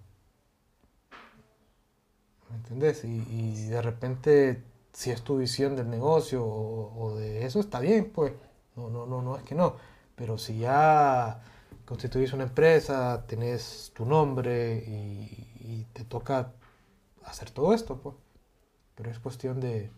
¿Me 2.50 2.56
entendés? 2.56 3.04
Y, 3.04 3.66
de 3.68 3.82
repente, 3.82 4.62
si 4.92 5.10
es 5.10 5.22
tu 5.22 5.38
visión 5.38 5.76
del 5.76 5.90
negocio 5.90 6.44
o, 6.44 7.16
de 7.16 7.44
eso, 7.44 7.60
está 7.60 7.80
bien, 7.80 8.10
pues. 8.14 8.32
No, 8.76 8.90
no, 8.90 9.06
no, 9.06 9.22
no 9.22 9.36
es 9.36 9.42
que 9.44 9.54
no. 9.54 9.76
Pero 10.16 10.38
si 10.38 10.58
ya 10.58 11.40
constituís 11.84 12.32
una 12.32 12.44
empresa, 12.44 13.24
tenés 13.26 13.92
tu 13.94 14.04
nombre 14.06 14.76
y, 14.86 15.86
te 15.92 16.04
toca 16.04 16.52
hacer 17.24 17.50
todo 17.50 17.74
esto, 17.74 17.98
pues. 17.98 18.16
Pero 18.94 19.10
es 19.10 19.18
cuestión 19.18 19.60
de, 19.60 19.90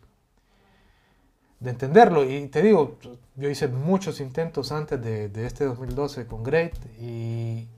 de 1.60 1.70
entenderlo. 1.70 2.24
Y 2.24 2.48
te 2.48 2.62
digo, 2.62 2.98
yo 3.36 3.50
hice 3.50 3.68
muchos 3.68 4.20
intentos 4.20 4.72
antes 4.72 5.02
de, 5.02 5.28
de, 5.28 5.46
este 5.46 5.64
2012 5.64 6.26
con 6.26 6.42
Great 6.42 6.74
y 6.98 7.68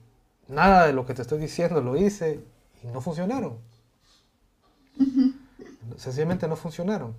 nada 0.49 0.87
de 0.87 0.93
lo 0.93 1.05
que 1.05 1.13
te 1.13 1.21
estoy 1.21 1.39
diciendo 1.39 1.79
lo 1.81 1.95
hice 1.95 2.43
y 2.83 2.87
no 2.87 2.99
funcionaron. 2.99 3.57
Sencillamente 5.95 6.47
no 6.47 6.57
funcionaron. 6.57 7.15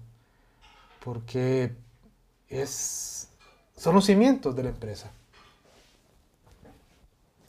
Porque 1.03 1.75
es, 2.49 3.31
son 3.77 3.95
los 3.95 4.05
cimientos 4.05 4.55
de 4.55 4.65
la 4.65 4.69
empresa. 4.69 5.11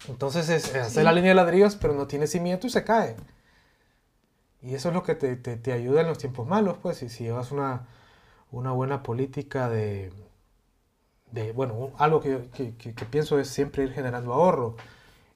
Entonces 0.07 0.49
es, 0.49 0.73
hacer 0.75 1.03
la 1.03 1.11
línea 1.11 1.31
de 1.31 1.35
ladrillos, 1.35 1.75
pero 1.75 1.93
no 1.93 2.07
tiene 2.07 2.27
cimiento 2.27 2.67
y 2.67 2.69
se 2.69 2.83
cae. 2.83 3.15
Y 4.61 4.75
eso 4.75 4.89
es 4.89 4.93
lo 4.93 5.03
que 5.03 5.15
te, 5.15 5.35
te, 5.35 5.71
ayuda 5.73 6.01
en 6.01 6.07
los 6.07 6.19
tiempos 6.19 6.47
malos, 6.47 6.77
pues, 6.81 7.01
y 7.01 7.09
si 7.09 7.23
llevas 7.23 7.51
una, 7.51 7.87
una 8.51 8.71
buena 8.71 9.01
política 9.01 9.69
de, 9.69 10.13
de 11.31 11.51
bueno, 11.51 11.91
algo 11.97 12.21
que, 12.21 12.49
que, 12.53 12.75
que, 12.75 13.05
pienso 13.05 13.39
es 13.39 13.47
siempre 13.47 13.83
ir 13.83 13.91
generando 13.91 14.33
ahorro. 14.33 14.75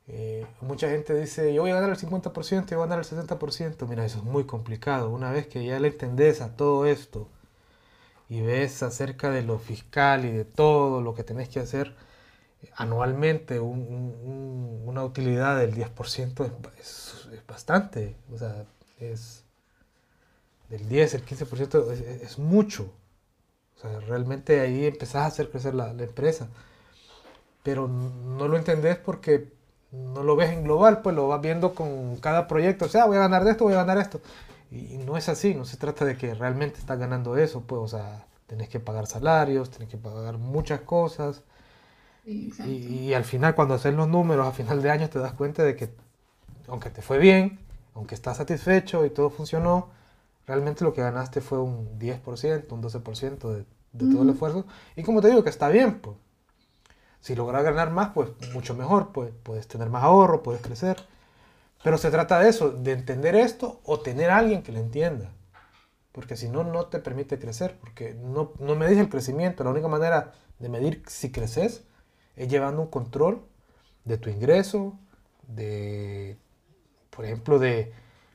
Eh, 0.08 0.46
mucha 0.62 0.90
gente 0.90 1.14
dice, 1.20 1.54
yo 1.54 1.64
voy 1.64 1.72
a 1.72 1.76
ganar 1.76 1.90
el 1.90 1.98
50%, 1.98 2.68
yo 2.68 2.78
voy 2.78 2.86
a 2.86 2.88
ganar 2.88 3.00
el 3.00 3.06
60%. 3.06 3.88
Mira, 3.88 4.06
eso 4.06 4.20
es 4.20 4.24
muy 4.24 4.46
complicado. 4.46 5.10
Una 5.10 5.32
vez 5.32 5.48
que 5.48 5.66
ya 5.66 5.80
le 5.80 5.90
entendés 5.90 6.42
a 6.42 6.56
todo 6.56 6.86
esto 6.86 7.28
y 8.30 8.42
ves 8.42 8.84
acerca 8.84 9.30
de 9.32 9.44
lo 9.44 9.60
fiscal 9.60 10.26
y 10.26 10.32
de 10.32 10.46
todo 10.46 11.02
lo 11.02 11.14
que 11.16 11.24
tenés 11.24 11.50
que 11.50 11.60
hacer 11.60 11.96
anualmente, 12.76 13.60
un, 13.60 14.84
una 14.86 15.04
utilidad 15.04 15.60
del 15.60 15.76
10% 15.76 16.52
es, 16.80 17.28
bastante. 17.48 18.16
O 18.34 18.38
sea, 18.38 18.66
es 19.00 19.44
del 20.70 20.88
10, 20.90 21.14
el 21.16 21.26
15%, 21.26 21.92
es, 21.92 22.02
es, 22.02 22.40
mucho. 22.40 22.92
O 23.78 23.80
sea, 23.80 24.00
realmente 24.02 24.60
ahí 24.62 24.86
empezás 24.86 25.24
a 25.24 25.26
hacer 25.28 25.50
crecer 25.50 25.76
la, 25.76 25.92
empresa. 25.92 26.48
Pero 27.64 27.88
no 27.88 28.48
lo 28.48 28.58
entendés 28.58 28.98
porque 28.98 29.52
no 30.14 30.24
lo 30.24 30.36
ves 30.36 30.52
en 30.52 30.64
global, 30.64 31.02
pues 31.02 31.16
lo 31.16 31.28
vas 31.28 31.42
viendo 31.42 31.74
con 31.74 32.18
cada 32.18 32.48
proyecto. 32.48 32.86
O 32.86 32.90
sea, 32.90 33.06
voy 33.06 33.18
a 33.18 33.22
ganar 33.22 33.44
de 33.44 33.52
esto, 33.52 33.66
voy 33.66 33.74
a 33.74 33.78
ganar 33.78 33.98
esto. 33.98 34.22
Y 34.72 34.98
no 34.98 35.18
es 35.18 35.30
así, 35.30 35.54
no 35.54 35.66
se 35.66 35.78
trata 35.78 36.06
de 36.06 36.18
que 36.18 36.34
realmente 36.34 36.80
estás 36.80 37.00
ganando 37.00 37.38
eso, 37.38 37.62
pues, 37.62 37.82
o 37.82 37.88
sea, 37.88 38.26
tenés 38.48 38.70
que 38.70 38.80
pagar 38.80 39.08
salarios, 39.08 39.70
tenés 39.70 39.90
que 39.90 39.98
pagar 39.98 40.38
muchas 40.38 40.82
cosas. 40.82 41.44
y, 42.26 42.52
y, 42.66 43.14
al 43.14 43.24
final, 43.24 43.56
cuando 43.56 43.76
haces 43.76 43.94
los 43.94 44.08
números 44.08 44.48
a 44.48 44.52
final 44.52 44.82
de 44.82 44.90
año, 44.90 45.10
te 45.10 45.20
das 45.20 45.34
cuenta 45.34 45.64
de 45.64 45.76
que, 45.76 45.90
aunque 46.68 46.90
te 46.90 47.02
fue 47.02 47.20
bien, 47.20 47.60
aunque 47.94 48.16
estás 48.16 48.38
satisfecho 48.38 49.06
y 49.06 49.12
todo 49.12 49.30
funcionó, 49.30 49.90
realmente 50.48 50.84
lo 50.84 50.94
que 50.94 51.02
ganaste 51.02 51.42
fue 51.42 51.60
un 51.60 52.00
10%, 52.00 52.72
un 52.72 52.82
12% 52.82 53.50
de, 53.50 53.66
de 53.94 54.12
todo 54.12 54.24
el 54.24 54.30
esfuerzo. 54.30 54.66
Y 54.96 55.04
como 55.04 55.22
te 55.22 55.30
digo, 55.30 55.44
que 55.44 55.50
está 55.50 55.70
bien, 55.70 56.00
pues. 56.00 56.18
Si 57.26 57.34
logras 57.34 57.64
ganar 57.64 57.90
más, 57.90 58.10
pues 58.14 58.30
mucho 58.54 58.76
mejor, 58.76 59.12
pues 59.12 59.34
puedes 59.42 59.68
tener 59.68 59.90
más 59.90 60.04
ahorro, 60.04 60.44
puedes 60.44 60.62
crecer. 60.62 60.98
Pero 61.84 61.98
se 61.98 62.12
trata 62.12 62.38
de 62.38 62.50
eso, 62.50 62.70
de 62.70 62.92
entender 62.92 63.34
esto 63.34 63.82
o 63.84 64.00
tener 64.00 64.30
a 64.30 64.38
alguien 64.38 64.62
que 64.62 64.72
lo 64.72 64.78
entienda. 64.78 65.34
Porque 66.12 66.38
si 66.38 66.50
no, 66.50 66.64
no 66.64 66.86
te 66.86 67.00
permite 67.00 67.40
crecer. 67.40 67.80
Porque 67.80 68.14
no, 68.14 68.52
no 68.60 68.76
medís 68.76 69.00
el 69.00 69.10
crecimiento. 69.10 69.64
La 69.64 69.72
única 69.72 69.88
manera 69.88 70.34
de 70.60 70.70
medir 70.70 71.02
si 71.08 71.32
creces 71.32 71.86
es 72.36 72.48
llevando 72.48 72.84
un 72.84 72.90
control 72.90 73.44
de 74.04 74.20
tu 74.20 74.30
ingreso, 74.30 74.94
de 75.48 76.38
por 77.10 77.26
ejemplo, 77.26 77.58
de 77.58 77.92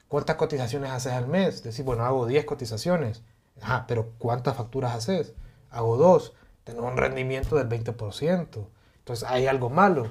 cuántas 0.08 0.34
cotizaciones 0.34 0.90
haces 0.90 1.12
al 1.12 1.28
mes. 1.28 1.62
Decir, 1.62 1.84
bueno, 1.84 2.04
hago 2.04 2.26
10 2.26 2.44
cotizaciones. 2.44 3.22
Ajá, 3.60 3.84
pero 3.86 4.14
¿cuántas 4.18 4.56
facturas 4.56 4.96
haces? 4.96 5.32
Hago 5.70 5.96
dos. 5.96 6.34
Tengo 6.64 6.88
un 6.88 6.96
rendimiento 6.96 7.54
del 7.54 7.68
20%. 7.68 8.66
Entonces 9.00 9.28
hay 9.28 9.46
algo 9.46 9.70
malo 9.70 10.06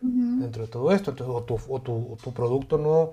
dentro 0.00 0.62
de 0.64 0.68
todo 0.68 0.92
esto. 0.92 1.10
Entonces, 1.12 1.34
o, 1.34 1.42
tu, 1.44 1.58
o, 1.68 1.80
tu, 1.80 2.18
tu, 2.22 2.32
producto 2.32 2.78
no, 2.78 3.12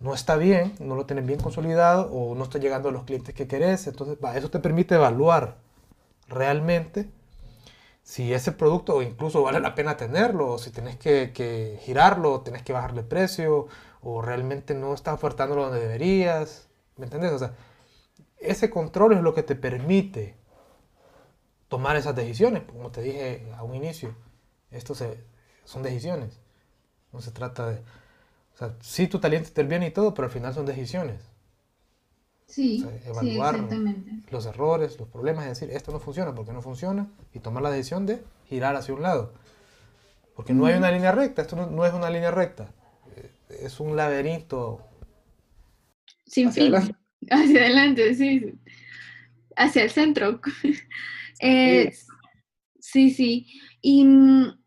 no 0.00 0.14
está 0.14 0.36
bien, 0.36 0.74
no 0.80 0.94
lo 0.94 1.06
tienes 1.06 1.26
bien 1.26 1.40
consolidado 1.40 2.10
o 2.12 2.34
no 2.34 2.44
está 2.44 2.58
llegando 2.58 2.88
a 2.88 2.92
los 2.92 3.04
clientes 3.04 3.34
que 3.34 3.46
querés. 3.46 3.86
Entonces, 3.86 4.18
eso 4.34 4.50
te 4.50 4.58
permite 4.60 4.94
evaluar 4.94 5.56
realmente 6.28 7.08
si 8.02 8.32
ese 8.32 8.52
producto 8.52 9.02
incluso 9.02 9.42
vale 9.42 9.58
la 9.58 9.74
pena 9.74 9.96
tenerlo, 9.96 10.52
o 10.52 10.58
si 10.58 10.70
tenés 10.70 10.96
que, 10.96 11.32
que 11.32 11.78
girarlo, 11.82 12.40
tenés 12.40 12.62
que 12.62 12.72
bajarle 12.72 13.02
precio, 13.02 13.66
o 14.00 14.22
realmente 14.22 14.74
no 14.74 14.94
está 14.94 15.12
ofertándolo 15.12 15.64
donde 15.64 15.80
deberías. 15.80 16.68
¿Me 16.96 17.04
entiendes? 17.06 17.32
O 17.32 17.38
sea, 17.40 17.54
ese 18.38 18.70
control 18.70 19.14
es 19.14 19.22
lo 19.22 19.34
que 19.34 19.42
te 19.42 19.56
permite 19.56 20.36
tomar 21.68 21.96
esas 21.96 22.14
decisiones, 22.14 22.62
como 22.62 22.90
te 22.90 23.02
dije 23.02 23.52
a 23.56 23.64
un 23.64 23.74
inicio. 23.74 24.14
Esto 24.76 24.94
son 25.64 25.82
decisiones. 25.82 26.38
No 27.12 27.20
se 27.20 27.30
trata 27.30 27.70
de... 27.70 27.76
O 28.54 28.58
sea, 28.58 28.74
sí, 28.80 29.06
tu 29.06 29.18
talento 29.18 29.48
interviene 29.48 29.88
y 29.88 29.90
todo, 29.90 30.14
pero 30.14 30.26
al 30.26 30.32
final 30.32 30.54
son 30.54 30.66
decisiones. 30.66 31.20
Sí, 32.46 32.86
evaluar 33.04 33.68
los 34.30 34.46
errores, 34.46 34.98
los 34.98 35.08
problemas, 35.08 35.46
y 35.46 35.48
decir, 35.48 35.70
esto 35.70 35.90
no 35.92 35.98
funciona, 35.98 36.34
porque 36.34 36.52
no 36.52 36.62
funciona, 36.62 37.08
y 37.34 37.40
tomar 37.40 37.62
la 37.62 37.70
decisión 37.70 38.06
de 38.06 38.22
girar 38.48 38.76
hacia 38.76 38.94
un 38.94 39.02
lado. 39.02 39.32
Porque 40.36 40.54
no 40.54 40.66
hay 40.66 40.74
una 40.74 40.92
línea 40.92 41.12
recta, 41.12 41.42
esto 41.42 41.56
no 41.56 41.84
es 41.84 41.92
una 41.92 42.08
línea 42.08 42.30
recta 42.30 42.68
es 43.48 43.80
un 43.80 43.96
laberinto. 43.96 44.80
Sin 46.26 46.52
fin. 46.52 46.74
Hacia 47.30 47.60
adelante, 47.60 48.14
sí. 48.14 48.54
Hacia 49.56 49.82
el 49.82 49.90
centro. 49.90 50.40
Eh, 51.38 51.92
sí. 52.80 53.10
sí, 53.10 53.46
Y 53.82 54.06
mm, 54.06 54.58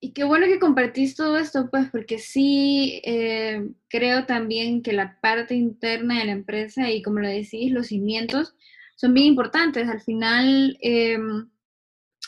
y 0.00 0.12
qué 0.12 0.24
bueno 0.24 0.46
que 0.46 0.58
compartís 0.58 1.16
todo 1.16 1.38
esto, 1.38 1.70
pues, 1.70 1.88
porque 1.90 2.18
sí 2.18 3.00
eh, 3.04 3.70
creo 3.88 4.26
también 4.26 4.82
que 4.82 4.92
la 4.92 5.18
parte 5.20 5.54
interna 5.54 6.18
de 6.18 6.26
la 6.26 6.32
empresa 6.32 6.90
y 6.90 7.02
como 7.02 7.20
lo 7.20 7.28
decís, 7.28 7.72
los 7.72 7.88
cimientos 7.88 8.54
son 8.96 9.14
bien 9.14 9.28
importantes. 9.28 9.88
Al 9.88 10.02
final, 10.02 10.76
em, 10.80 11.48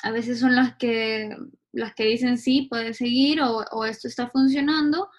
a 0.03 0.11
veces 0.11 0.41
son 0.41 0.55
las 0.57 0.77
que, 0.77 1.37
las 1.73 1.95
que 1.95 2.05
dicen 2.05 2.39
sí, 2.39 2.69
puedes 2.71 2.97
seguir 2.97 3.43
o, 3.43 3.65
o, 3.71 3.85
esto 3.85 4.09
está 4.09 4.29
funcionando, 4.31 5.11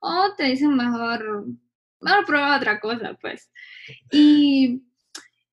o 0.00 0.34
te 0.36 0.44
dicen 0.44 0.74
mejor, 0.76 1.46
mejor 2.00 2.24
prueba 2.26 2.56
otra 2.56 2.80
cosa, 2.80 3.18
pues. 3.20 3.50
Y, 4.10 4.82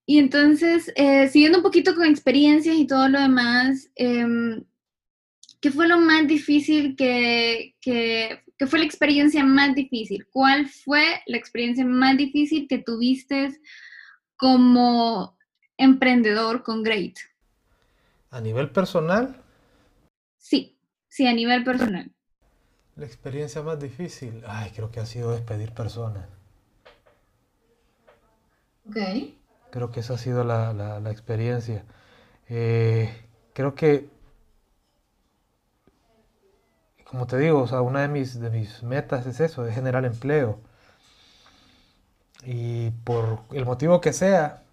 y 0.05 0.19
entonces, 0.19 0.91
eh, 0.95 1.27
siguiendo 1.29 1.59
un 1.59 1.63
poquito 1.63 1.95
con 1.95 2.05
experiencias 2.05 2.75
y 2.77 2.87
todo 2.87 3.09
lo 3.09 3.19
demás, 3.19 3.91
eh, 3.95 4.25
¿qué 5.65 5.71
fue 5.71 5.87
lo 5.87 5.97
más 5.97 6.27
difícil 6.27 6.95
que, 6.95 7.73
que, 7.81 8.43
que, 8.55 8.67
fue 8.67 8.77
la 8.77 8.85
experiencia 8.85 9.43
más 9.43 9.73
difícil? 9.73 10.27
¿Cuál 10.31 10.69
fue 10.69 11.23
la 11.25 11.37
experiencia 11.37 11.83
más 11.83 12.15
difícil 12.17 12.67
que 12.67 12.77
tuviste 12.77 13.49
como 14.37 15.35
emprendedor 15.75 16.61
con 16.61 16.83
Great? 16.83 17.15
¿A 18.29 18.41
nivel 18.41 18.69
personal? 18.69 19.41
Sí, 20.37 20.77
sí, 21.07 21.25
a 21.25 21.33
nivel 21.33 21.63
personal. 21.63 22.11
La 22.95 23.07
experiencia 23.07 23.63
más 23.63 23.79
difícil, 23.79 24.43
ay, 24.45 24.69
creo 24.69 24.91
que 24.91 24.99
ha 24.99 25.05
sido 25.07 25.31
despedir 25.31 25.71
personas. 25.71 26.27
Ok. 28.87 28.97
Creo 29.71 29.89
que 29.91 30.01
esa 30.01 30.13
ha 30.13 30.19
sido 30.19 30.43
la, 30.43 30.73
la, 30.73 30.99
la 30.99 31.09
experiencia. 31.09 31.85
Eh, 32.49 33.09
creo 33.53 33.73
que, 33.73 34.13
como 37.15 37.27
te 37.27 37.37
digo, 37.37 37.61
o 37.61 37.67
sea, 37.67 37.79
una 37.79 38.01
de 38.01 38.09
mis, 38.09 38.41
de 38.41 38.49
mis 38.49 38.83
metas 38.83 39.25
es 39.25 39.39
eso, 39.39 39.65
es 39.65 39.73
generar 39.73 40.03
empleo. 40.03 40.59
Y 42.43 42.89
por 43.05 43.39
el 43.53 43.65
motivo 43.65 44.01
que 44.01 44.11
sea, 44.11 44.63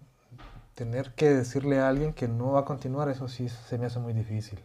tener 0.75 1.13
que 1.13 1.29
decirle 1.29 1.79
a 1.79 1.87
alguien 1.87 2.11
que 2.11 2.27
no 2.27 2.51
va 2.51 2.59
a 2.61 2.65
continuar, 2.65 3.07
eso 3.07 3.29
sí 3.29 3.47
se 3.47 3.77
me 3.77 3.85
hace 3.85 3.99
muy 3.99 4.11
difícil. 4.11 4.59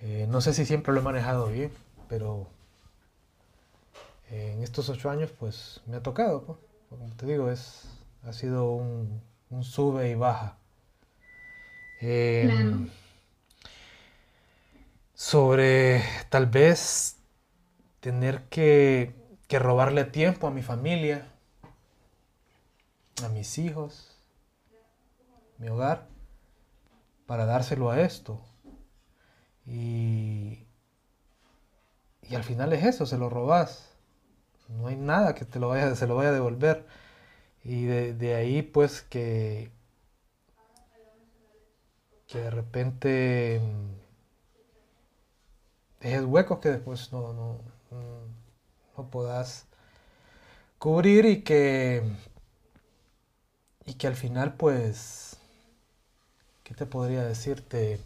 Eh, 0.00 0.26
no 0.28 0.40
sé 0.40 0.54
si 0.54 0.66
siempre 0.66 0.92
lo 0.92 0.98
he 0.98 1.04
manejado 1.04 1.46
bien, 1.46 1.70
pero 2.08 2.48
en 4.28 4.64
estos 4.64 4.88
ocho 4.88 5.08
años 5.08 5.30
pues 5.38 5.82
me 5.86 5.98
ha 5.98 6.02
tocado. 6.02 6.42
Pues. 6.42 6.58
Como 6.90 7.14
te 7.14 7.26
digo, 7.26 7.48
es, 7.48 7.88
ha 8.24 8.32
sido 8.32 8.72
un, 8.72 9.22
sube 9.62 10.10
y 10.10 10.16
baja. 10.16 10.58
Eh, 12.00 12.48
Claro. 12.50 13.05
Sobre 15.16 16.02
tal 16.28 16.44
vez 16.44 17.16
tener 18.00 18.44
que, 18.50 19.14
que 19.48 19.58
robarle 19.58 20.04
tiempo 20.04 20.46
a 20.46 20.50
mi 20.50 20.60
familia, 20.60 21.26
a 23.24 23.30
mis 23.30 23.56
hijos, 23.56 24.14
mi 25.56 25.70
hogar, 25.70 26.06
para 27.26 27.46
dárselo 27.46 27.90
a 27.90 28.02
esto. 28.02 28.42
Y, 29.64 30.66
y 32.20 32.34
al 32.34 32.44
final 32.44 32.74
es 32.74 32.84
eso, 32.84 33.06
se 33.06 33.16
lo 33.16 33.30
robas. 33.30 33.88
No 34.68 34.88
hay 34.88 34.96
nada 34.96 35.34
que 35.34 35.46
te 35.46 35.58
lo 35.58 35.68
vaya, 35.68 35.94
se 35.94 36.06
lo 36.06 36.16
vaya 36.16 36.28
a 36.28 36.32
devolver. 36.32 36.86
Y 37.64 37.86
de, 37.86 38.12
de 38.12 38.34
ahí 38.34 38.60
pues 38.60 39.00
que, 39.00 39.70
que 42.26 42.38
de 42.38 42.50
repente 42.50 43.62
dejes 46.06 46.24
huecos 46.24 46.58
que 46.60 46.70
después 46.70 47.12
no, 47.12 47.32
no, 47.32 47.58
no 48.96 49.10
puedas 49.10 49.66
cubrir 50.78 51.24
y 51.26 51.42
que, 51.42 52.02
y 53.86 53.94
que 53.94 54.06
al 54.06 54.16
final 54.16 54.54
pues, 54.54 55.38
¿qué 56.64 56.74
te 56.74 56.84
podría 56.86 57.24
decirte? 57.24 57.98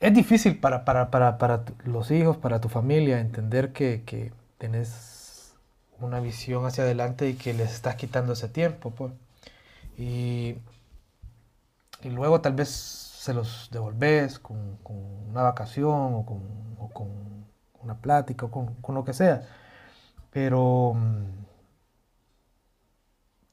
Es 0.00 0.12
difícil 0.14 0.58
para, 0.60 0.84
para, 0.84 1.10
para, 1.10 1.38
para 1.38 1.64
los 1.84 2.10
hijos, 2.10 2.36
para 2.36 2.60
tu 2.60 2.68
familia, 2.68 3.20
entender 3.20 3.72
que, 3.72 4.02
que 4.04 4.32
tenés 4.58 5.54
una 6.00 6.20
visión 6.20 6.66
hacia 6.66 6.84
adelante 6.84 7.28
y 7.28 7.34
que 7.34 7.54
les 7.54 7.72
estás 7.72 7.96
quitando 7.96 8.34
ese 8.34 8.48
tiempo, 8.48 8.90
pues. 8.90 9.12
Y, 9.98 10.56
y 12.02 12.10
luego 12.10 12.40
tal 12.40 12.54
vez 12.54 13.03
se 13.24 13.34
los 13.34 13.70
devolves 13.72 14.38
con, 14.38 14.76
con 14.82 14.96
una 15.30 15.42
vacación 15.42 16.14
o 16.14 16.26
con, 16.26 16.40
con 16.92 17.08
una 17.82 17.96
plática 18.00 18.46
o 18.46 18.50
con, 18.50 18.74
con 18.76 18.94
lo 18.94 19.04
que 19.04 19.12
sea. 19.14 19.42
Pero 20.32 20.94
mm, 20.94 21.24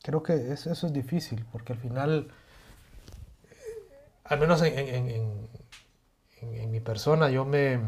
creo 0.04 0.22
que 0.24 0.52
eso, 0.52 0.72
es 0.72 0.94
difícil 0.94 1.46
porque 1.52 1.74
al 1.74 1.80
final, 1.80 2.32
al 4.24 4.40
menos 4.40 4.62
en, 4.62 4.78
en- 4.78 4.88
en- 4.90 5.10
en- 5.10 5.50
en- 6.42 6.56
en 6.56 6.72
mi 6.72 6.80
persona, 6.80 7.30
yo 7.30 7.46
me, 7.46 7.80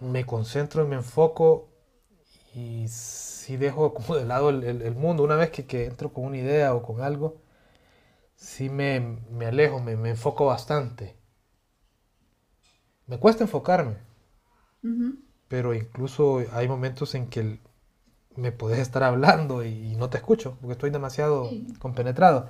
me 0.00 0.24
concentro 0.26 0.84
y 0.84 0.88
me 0.88 0.96
enfoco 0.96 1.68
y 2.54 2.86
si 2.88 3.56
dejo 3.58 3.94
como 3.94 4.16
de 4.16 4.26
lado 4.26 4.50
el, 4.50 4.64
el- 4.64 4.82
el 4.82 4.94
mundo, 4.96 5.24
una 5.24 5.36
vez 5.36 5.50
que, 5.50 5.66
que 5.66 5.86
entro 5.86 6.12
con 6.12 6.24
una 6.26 6.38
idea 6.38 6.74
o 6.74 6.82
con 6.82 7.02
algo, 7.02 7.36
sí 8.38 8.70
me, 8.70 9.00
me 9.30 9.44
alejo, 9.44 9.80
me, 9.80 9.94
me 9.94 10.08
enfoco 10.08 10.46
bastante. 10.46 11.14
Me 13.08 13.18
cuesta 13.18 13.42
enfocarme, 13.42 13.96
pero 15.48 15.74
incluso 15.74 16.42
hay 16.52 16.68
momentos 16.68 17.14
en 17.14 17.28
que 17.28 17.40
el- 17.40 17.60
me 18.36 18.52
puedes 18.52 18.80
estar 18.80 19.04
hablando 19.04 19.64
y, 19.64 19.96
no 19.96 20.10
te 20.10 20.18
escucho 20.18 20.56
porque 20.60 20.72
estoy 20.74 20.90
demasiado 20.90 21.50
Sí. 21.50 21.66
compenetrado. 21.80 22.48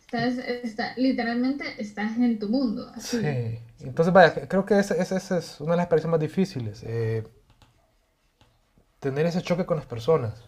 Estás, 0.00 0.38
está, 0.38 0.94
literalmente 0.96 1.64
estás 1.78 2.16
en 2.18 2.38
tu 2.38 2.48
mundo. 2.48 2.90
así. 2.94 3.18
Sí, 3.20 3.60
entonces 3.80 4.12
vaya, 4.12 4.48
creo 4.48 4.64
que 4.66 4.78
esa, 4.78 4.94
esa- 4.94 5.16
esa 5.16 5.38
es 5.38 5.60
una 5.60 5.72
de 5.72 5.76
las 5.78 5.84
experiencias 5.84 6.10
más 6.10 6.20
difíciles. 6.20 6.82
eh, 6.84 7.24
tener 9.00 9.26
ese 9.26 9.42
choque 9.42 9.66
con 9.66 9.76
las 9.76 9.86
personas, 9.86 10.44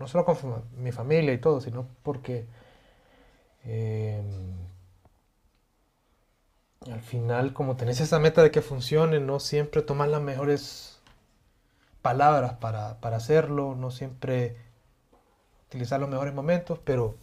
no 0.00 0.08
solo 0.08 0.24
con 0.24 0.36
mi 0.76 0.92
familia 0.92 1.32
y 1.34 1.38
todo, 1.40 1.60
sino 1.60 1.88
porque 2.02 2.46
eh, 3.64 4.22
al 6.90 7.00
final, 7.00 7.52
como 7.52 7.76
tenés 7.76 8.00
esa 8.00 8.18
meta 8.18 8.42
de 8.42 8.50
que 8.50 8.62
funcione, 8.62 9.20
no 9.20 9.40
siempre 9.40 9.82
tomas 9.82 10.08
las 10.08 10.22
mejores 10.22 11.00
palabras 12.02 12.54
para, 12.54 13.00
para 13.00 13.16
hacerlo, 13.16 13.74
no 13.76 13.90
siempre 13.90 14.56
utilizar 15.68 16.00
los 16.00 16.08
mejores 16.08 16.34
momentos, 16.34 16.78
pero 16.84 17.16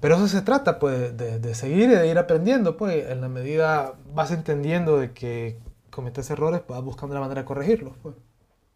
pero 0.00 0.16
eso 0.16 0.28
se 0.28 0.42
trata, 0.42 0.78
pues, 0.78 1.16
de, 1.16 1.38
de 1.38 1.54
seguir 1.54 1.84
y 1.90 1.94
de 1.94 2.08
ir 2.08 2.18
aprendiendo, 2.18 2.76
pues, 2.76 3.08
en 3.10 3.20
la 3.20 3.28
medida 3.28 3.94
vas 4.14 4.30
entendiendo 4.30 4.98
de 4.98 5.12
que 5.12 5.58
cometes 5.90 6.30
errores, 6.30 6.62
vas 6.68 6.82
buscando 6.82 7.14
la 7.14 7.20
manera 7.22 7.42
de 7.42 7.46
corregirlos, 7.46 7.94
pues. 8.02 8.14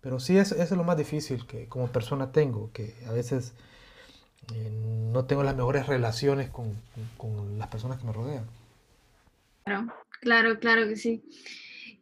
Pero 0.00 0.20
sí, 0.20 0.38
eso, 0.38 0.54
eso 0.56 0.64
es 0.64 0.70
lo 0.72 0.84
más 0.84 0.96
difícil 0.96 1.46
que 1.46 1.68
como 1.68 1.88
persona 1.88 2.32
tengo, 2.32 2.70
que 2.72 2.94
a 3.08 3.12
veces 3.12 3.52
eh, 4.54 4.70
no 5.12 5.24
tengo 5.26 5.42
las 5.42 5.56
mejores 5.56 5.86
relaciones 5.86 6.50
con, 6.50 6.74
con- 6.94 7.08
con 7.16 7.58
las 7.58 7.68
personas 7.68 7.98
que 7.98 8.06
me 8.06 8.12
rodean. 8.12 8.46
Claro, 9.64 9.92
claro, 10.20 10.58
claro 10.58 10.88
que 10.88 10.96
sí. 10.96 11.22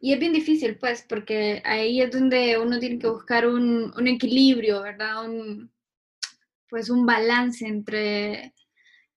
Y 0.01 0.13
es 0.13 0.19
bien 0.19 0.33
difícil, 0.33 0.77
pues, 0.77 1.03
porque 1.07 1.61
ahí 1.65 2.01
es 2.01 2.11
donde 2.11 2.57
uno 2.57 2.79
tiene 2.79 2.99
que 2.99 3.07
buscar 3.09 3.47
un, 3.47 3.93
un 3.97 4.07
equilibrio, 4.07 4.81
¿verdad? 4.81 5.25
Un, 5.29 5.71
pues 6.69 6.89
un 6.89 7.05
balance 7.05 7.67
entre 7.67 8.53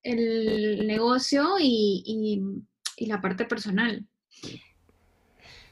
el 0.02 0.86
negocio 0.86 1.56
y, 1.60 2.02
y- 2.06 3.04
y 3.04 3.06
la 3.06 3.20
parte 3.20 3.46
personal. 3.46 4.06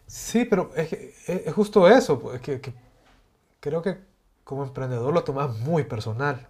Sí, 0.07 0.45
pero 0.45 0.73
es, 0.77 0.93
es- 0.93 1.47
es 1.47 1.55
justo 1.55 1.89
eso, 1.89 2.19
pues, 2.21 2.41
que, 2.41 2.61
que 2.61 2.75
creo 3.61 3.83
que 3.83 3.99
como 4.45 4.65
emprendedor 4.65 5.15
lo 5.15 5.25
tomas 5.25 5.57
muy 5.61 5.85
personal, 5.85 6.49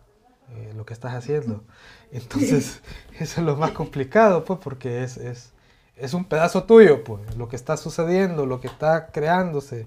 eh, 0.56 0.72
lo 0.76 0.84
que 0.86 0.92
estás 0.94 1.14
haciendo. 1.14 1.64
Entonces, 2.12 2.80
eso 3.18 3.40
es 3.40 3.46
lo 3.46 3.56
más 3.56 3.72
complicado, 3.72 4.44
pues, 4.44 4.58
porque 4.62 5.02
es, 5.04 5.16
es, 5.16 5.52
es 5.96 6.14
un 6.14 6.24
pedazo 6.24 6.64
tuyo, 6.64 7.04
pues, 7.04 7.36
lo 7.36 7.48
que 7.48 7.56
está 7.56 7.76
sucediendo, 7.76 8.46
lo 8.46 8.60
que 8.60 8.66
está 8.68 9.06
creándose, 9.12 9.86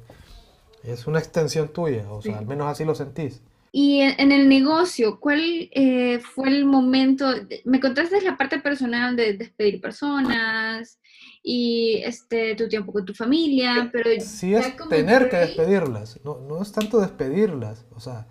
es 0.84 1.08
una 1.08 1.20
extensión 1.20 1.70
tuya, 1.70 2.10
o 2.12 2.22
sea, 2.22 2.34
Sí. 2.34 2.38
al 2.40 2.46
menos 2.46 2.68
así 2.68 2.84
lo 2.86 2.94
sentís. 2.96 3.42
Y 3.76 4.02
en, 4.02 4.32
el 4.32 4.48
negocio, 4.50 5.20
¿cuál 5.20 5.42
eh, 5.72 6.20
fue 6.20 6.50
el 6.50 6.64
momento? 6.66 7.26
Me 7.66 7.80
contaste 7.80 8.22
la 8.22 8.38
parte 8.38 8.60
personal 8.60 9.16
de 9.16 9.34
despedir 9.34 9.82
personas 9.82 11.00
y 11.42 12.02
este, 12.06 12.54
tu 12.56 12.68
tiempo 12.70 12.94
con 12.94 13.04
tu 13.04 13.16
familia, 13.16 13.90
pero 13.92 14.12
Sí 14.20 14.54
es 14.54 14.76
tener 14.90 15.28
que 15.28 15.38
ahí- 15.38 15.48
despedirlas, 15.48 16.20
no, 16.24 16.38
no 16.48 16.62
es 16.62 16.72
tanto 16.72 17.00
despedirlas, 17.00 17.84
o 17.96 18.00
sea, 18.00 18.28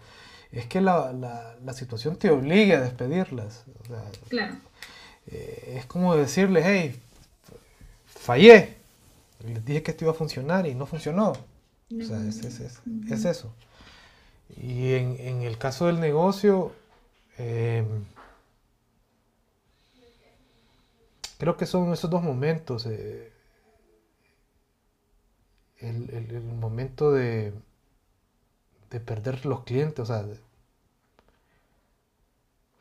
es 0.53 0.67
que 0.67 0.81
la, 0.81 1.13
la, 1.13 1.57
la 1.65 1.73
situación 1.73 2.17
te 2.17 2.31
obliga 2.31 2.79
a 2.79 2.81
despedirlas, 2.83 3.65
o 3.83 3.87
sea, 3.87 4.05
Claro. 4.29 4.57
eh, 5.27 5.77
es 5.79 5.87
como 5.87 6.15
decirle, 6.17 6.63
hey, 6.65 7.01
fallé. 8.07 8.77
Les 9.45 9.65
dije 9.65 9.83
que 9.83 9.91
esto 9.91 10.05
iba 10.05 10.13
a 10.13 10.17
funcionar 10.17 10.67
y 10.67 10.75
no 10.75 10.87
funcionó. 10.87 11.31
O 11.33 12.05
sea, 12.05 12.19
es, 12.27 12.39
es, 12.45 12.61
es, 12.61 12.81
es 13.11 13.25
eso. 13.25 13.53
Y 14.57 14.93
en, 14.93 15.17
en, 15.19 15.43
el 15.43 15.59
caso 15.59 15.87
del 15.87 15.99
negocio, 16.01 16.73
eh, 17.39 17.85
creo 21.39 21.57
que 21.57 21.67
son 21.67 21.93
esos 21.93 22.11
dos 22.11 22.23
momentos. 22.23 22.87
Eh, 22.87 23.31
el, 25.81 26.09
el, 26.11 26.37
el, 26.37 26.43
momento 26.43 27.11
de, 27.13 27.53
de 28.93 29.01
perder 29.01 29.47
los 29.47 29.65
clientes, 29.65 30.01
o 30.01 30.07
sea, 30.07 30.27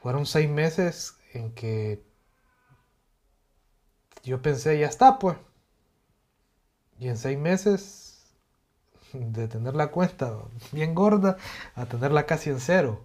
fueron 0.01 0.25
seis 0.25 0.49
meses 0.49 1.15
en 1.33 1.53
que 1.53 2.03
yo 4.23 4.41
pensé, 4.41 4.77
ya 4.77 4.87
está, 4.87 5.19
pues. 5.19 5.37
Y 6.99 7.07
en 7.07 7.17
seis 7.17 7.39
meses 7.39 8.23
de 9.13 9.47
tener 9.47 9.75
la 9.75 9.87
cuenta 9.91 10.33
bien 10.71 10.93
gorda 10.93 11.37
a 11.75 11.85
tenerla 11.85 12.25
casi 12.25 12.49
en 12.49 12.59
cero. 12.59 13.01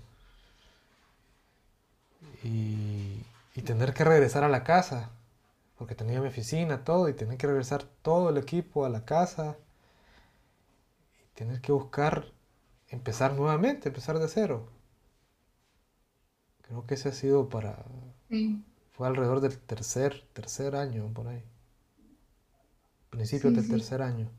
Y, 2.42 3.24
y 3.54 3.62
tener 3.62 3.94
que 3.94 4.04
regresar 4.04 4.42
a 4.44 4.48
la 4.48 4.64
casa, 4.64 5.10
porque 5.78 5.94
tenía 5.94 6.20
mi 6.20 6.28
oficina, 6.28 6.84
todo, 6.84 7.08
y 7.08 7.14
tener 7.14 7.38
que 7.38 7.46
regresar 7.46 7.84
todo 8.02 8.30
el 8.30 8.36
equipo 8.36 8.84
a 8.84 8.88
la 8.88 9.04
casa. 9.04 9.56
Y 11.22 11.34
tener 11.34 11.60
que 11.60 11.72
buscar, 11.72 12.26
empezar 12.88 13.34
nuevamente, 13.34 13.88
empezar 13.88 14.18
de 14.18 14.28
cero. 14.28 14.68
Creo 16.60 16.84
que 16.86 16.94
ese 16.96 17.08
ha 17.08 17.12
sido 17.12 17.48
para... 17.48 17.82
Sí. 18.28 18.62
Fue 18.92 19.06
alrededor 19.08 19.40
del 19.40 19.58
tercer, 19.58 20.26
tercer 20.34 20.76
año, 20.76 21.10
por 21.14 21.28
ahí. 21.28 21.42
Principios 23.10 23.52
Sí, 23.52 23.56
del 23.56 23.64
sí. 23.64 23.70
tercer 23.72 24.00
año. 24.00 24.30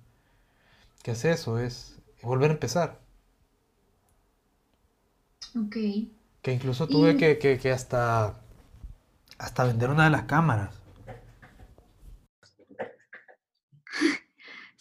¿Qué 1.03 1.11
es 1.11 1.25
eso? 1.25 1.57
Es 1.59 1.97
volver 2.21 2.51
a 2.51 2.53
empezar. 2.53 2.99
Ok. 5.55 5.75
Que 6.41 6.51
incluso 6.53 6.87
tuve 6.87 7.11
Y- 7.11 7.17
que, 7.17 7.37
que- 7.37 7.59
que 7.59 7.71
hasta, 7.71 8.39
hasta 9.39 9.63
vender 9.65 9.89
una 9.89 10.05
de 10.05 10.09
las 10.11 10.23
cámaras. 10.23 10.75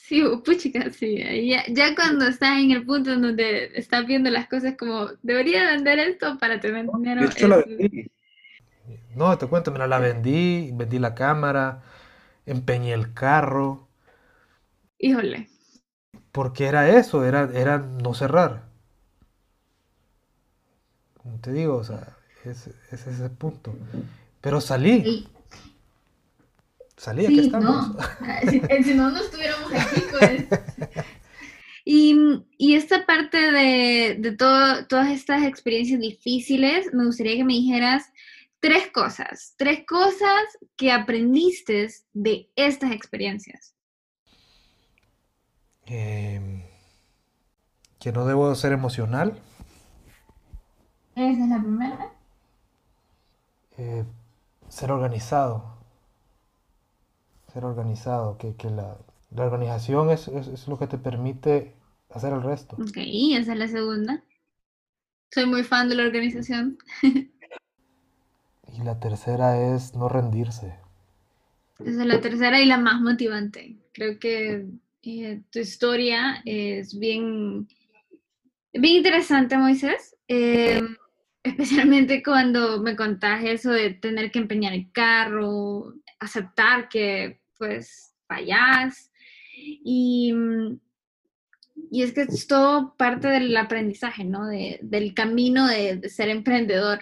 Sí, 0.09 0.23
puchica, 0.45 0.91
sí. 0.91 1.17
Ya, 1.49 1.65
ya 1.69 1.95
cuando 1.97 2.27
estás 2.29 2.59
en 2.59 2.71
el 2.71 2.85
punto 2.87 3.13
en 3.13 3.23
donde 3.23 3.73
estás 3.75 4.07
viendo 4.07 4.31
las 4.31 4.49
cosas 4.49 4.77
como, 4.79 5.09
debería 5.23 5.65
vender 5.67 5.99
esto 5.99 6.39
para 6.39 6.61
tener 6.61 6.91
dinero. 6.93 7.23
De 7.23 7.27
hecho, 7.27 7.49
la 7.49 7.57
vendí. 7.57 8.11
No, 9.15 9.37
te 9.39 9.47
cuento, 9.47 9.71
mira, 9.73 9.87
la 9.87 9.99
vendí, 9.99 10.71
vendí 10.75 10.99
la 10.99 11.15
cámara, 11.15 11.83
empeñé 12.47 12.93
el 12.93 13.15
carro, 13.15 13.89
Híjole. 14.99 15.49
porque 16.31 16.67
era 16.69 16.89
eso, 16.89 17.25
era, 17.25 17.51
era 17.53 17.79
no 17.79 18.15
cerrar. 18.15 18.69
Como 21.23 21.39
te 21.41 21.53
digo, 21.53 21.77
o 21.77 21.85
sea, 21.85 22.17
es, 22.45 22.69
es 22.91 23.07
ese 23.07 23.29
punto. 23.31 23.75
Pero 24.41 24.61
salí, 24.61 25.09
Y- 25.09 25.27
salí, 26.97 27.27
aquí 27.27 27.41
Sí, 27.41 27.41
estamos. 27.41 27.91
no. 27.91 27.97
Ah, 28.21 28.41
Si, 28.49 28.67
eh, 28.69 28.83
si 28.85 28.95
no, 28.95 29.11
no 29.11 29.21
estuviéramos 29.21 29.73
aquí, 29.75 30.07
pues. 30.11 30.47
Y, 31.85 32.17
y 32.59 32.75
esta 32.75 33.07
parte 33.07 33.39
de, 33.53 34.17
de 34.19 34.33
todo, 34.37 34.87
todas 34.87 35.09
estas 35.11 35.45
experiencias 35.45 36.01
difíciles, 36.01 36.93
me 36.93 37.07
gustaría 37.07 37.37
que 37.37 37.45
me 37.45 37.53
dijeras 37.55 38.05
tres 38.61 38.89
cosas, 38.93 39.55
tres 39.57 39.85
cosas 39.87 40.43
que 40.77 40.91
aprendiste 40.93 41.89
de 42.13 42.51
estas 42.57 42.91
experiencias. 42.93 43.75
Em, 45.87 46.63
que 47.99 48.11
no 48.13 48.25
debo 48.27 48.55
ser 48.55 48.73
emocional, 48.73 49.39
Esa 51.17 51.43
es 51.43 51.49
la 51.49 51.59
primera. 51.61 52.13
eh, 53.79 54.05
ser 54.69 54.93
organizado. 54.93 55.76
Ser 57.57 57.65
organizado, 57.65 58.39
que, 58.39 58.55
que 58.55 58.71
la, 58.71 58.99
la 59.31 59.47
organización 59.47 60.11
es, 60.11 60.29
es- 60.29 60.47
es 60.47 60.69
lo 60.69 60.79
que 60.79 60.87
te 60.87 60.99
permite 60.99 61.75
hacer 62.11 62.33
el 62.33 62.43
resto. 62.45 62.79
Ok, 62.79 62.97
esa 62.97 63.53
es 63.53 63.59
la 63.59 63.69
segunda. 63.69 64.23
Soy 65.33 65.47
muy 65.47 65.63
fan 65.63 65.89
de 65.89 65.95
la 65.95 66.03
organización. 66.03 66.79
Y 68.71 68.83
la 68.83 69.01
tercera 69.01 69.59
es 69.75 69.95
no 69.95 70.09
rendirse. 70.11 70.79
Esa 71.79 72.03
es 72.03 72.07
la 72.07 72.21
tercera 72.21 72.61
y 72.61 72.67
la 72.67 72.79
más 72.79 73.01
motivante. 73.01 73.77
Creo 73.93 74.19
que 74.19 74.67
eh, 75.03 75.43
tu 75.51 75.59
historia 75.59 76.43
es 76.45 76.99
bien, 76.99 77.67
bien 78.73 78.97
interesante, 78.97 79.57
Moisés. 79.57 80.17
Eh, 80.29 80.81
especialmente 81.43 82.23
cuando 82.23 82.81
me 82.83 82.97
contás 82.97 83.45
eso 83.45 83.71
de 83.71 83.91
tener 83.95 84.31
que 84.31 84.39
empeñar 84.41 84.73
el 84.75 84.91
carro, 84.93 85.95
aceptar 86.19 86.89
que 86.89 87.41
pues 87.59 88.15
fallás. 88.29 89.11
Y, 89.57 90.33
mm, 90.33 90.79
y 91.91 92.03
es 92.03 92.13
que 92.13 92.23
es 92.23 92.47
todo 92.47 92.95
parte 92.97 93.29
del 93.29 93.57
aprendizaje, 93.57 94.25
¿no? 94.25 94.47
De- 94.47 94.79
del 94.83 95.15
camino 95.15 95.67
de, 95.67 95.97
de 95.97 96.09
ser 96.09 96.29
emprendedor. 96.29 97.01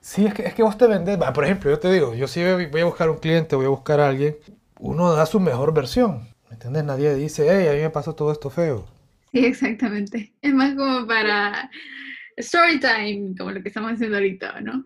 Sí, 0.00 0.26
es 0.26 0.34
que, 0.34 0.42
es 0.46 0.54
que 0.54 0.62
vos 0.62 0.76
te 0.78 0.86
vendés. 0.86 1.18
Por 1.34 1.44
ejemplo, 1.44 1.70
yo 1.70 1.78
te 1.78 1.90
digo, 1.92 2.14
yo 2.14 2.26
voy 2.54 2.66
voy 2.66 2.80
a 2.80 2.84
buscar 2.84 3.10
un 3.10 3.18
cliente, 3.18 3.56
voy 3.56 3.66
a 3.66 3.68
buscar 3.68 4.00
a 4.00 4.08
alguien, 4.08 4.36
uno 4.80 5.12
da 5.12 5.26
su 5.26 5.40
mejor 5.40 5.72
versión. 5.74 6.28
¿Me 6.48 6.54
entiendes? 6.54 6.84
Nadie 6.84 7.14
dice, 7.14 7.46
hey, 7.50 7.68
a 7.68 7.72
mí 7.74 7.80
me 7.82 7.90
pasó 7.90 8.14
todo 8.14 8.32
esto 8.32 8.50
feo. 8.50 8.86
Sí, 9.32 9.44
exactamente. 9.46 10.34
Es 10.42 10.54
más 10.54 10.74
como 10.74 11.06
para 11.06 11.70
story 12.36 12.80
time, 12.80 13.34
como 13.38 13.50
lo 13.52 13.62
que 13.62 13.68
estamos 13.68 13.92
haciendo 13.92 14.16
ahorita, 14.16 14.60
¿no? 14.60 14.84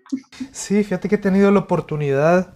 Sí, 0.52 0.82
fíjate 0.84 1.08
que 1.08 1.16
he 1.16 1.18
tenido 1.18 1.50
la 1.50 1.60
oportunidad 1.60 2.54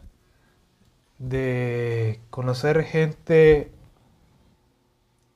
de 1.18 2.20
conocer 2.30 2.84
gente 2.84 3.72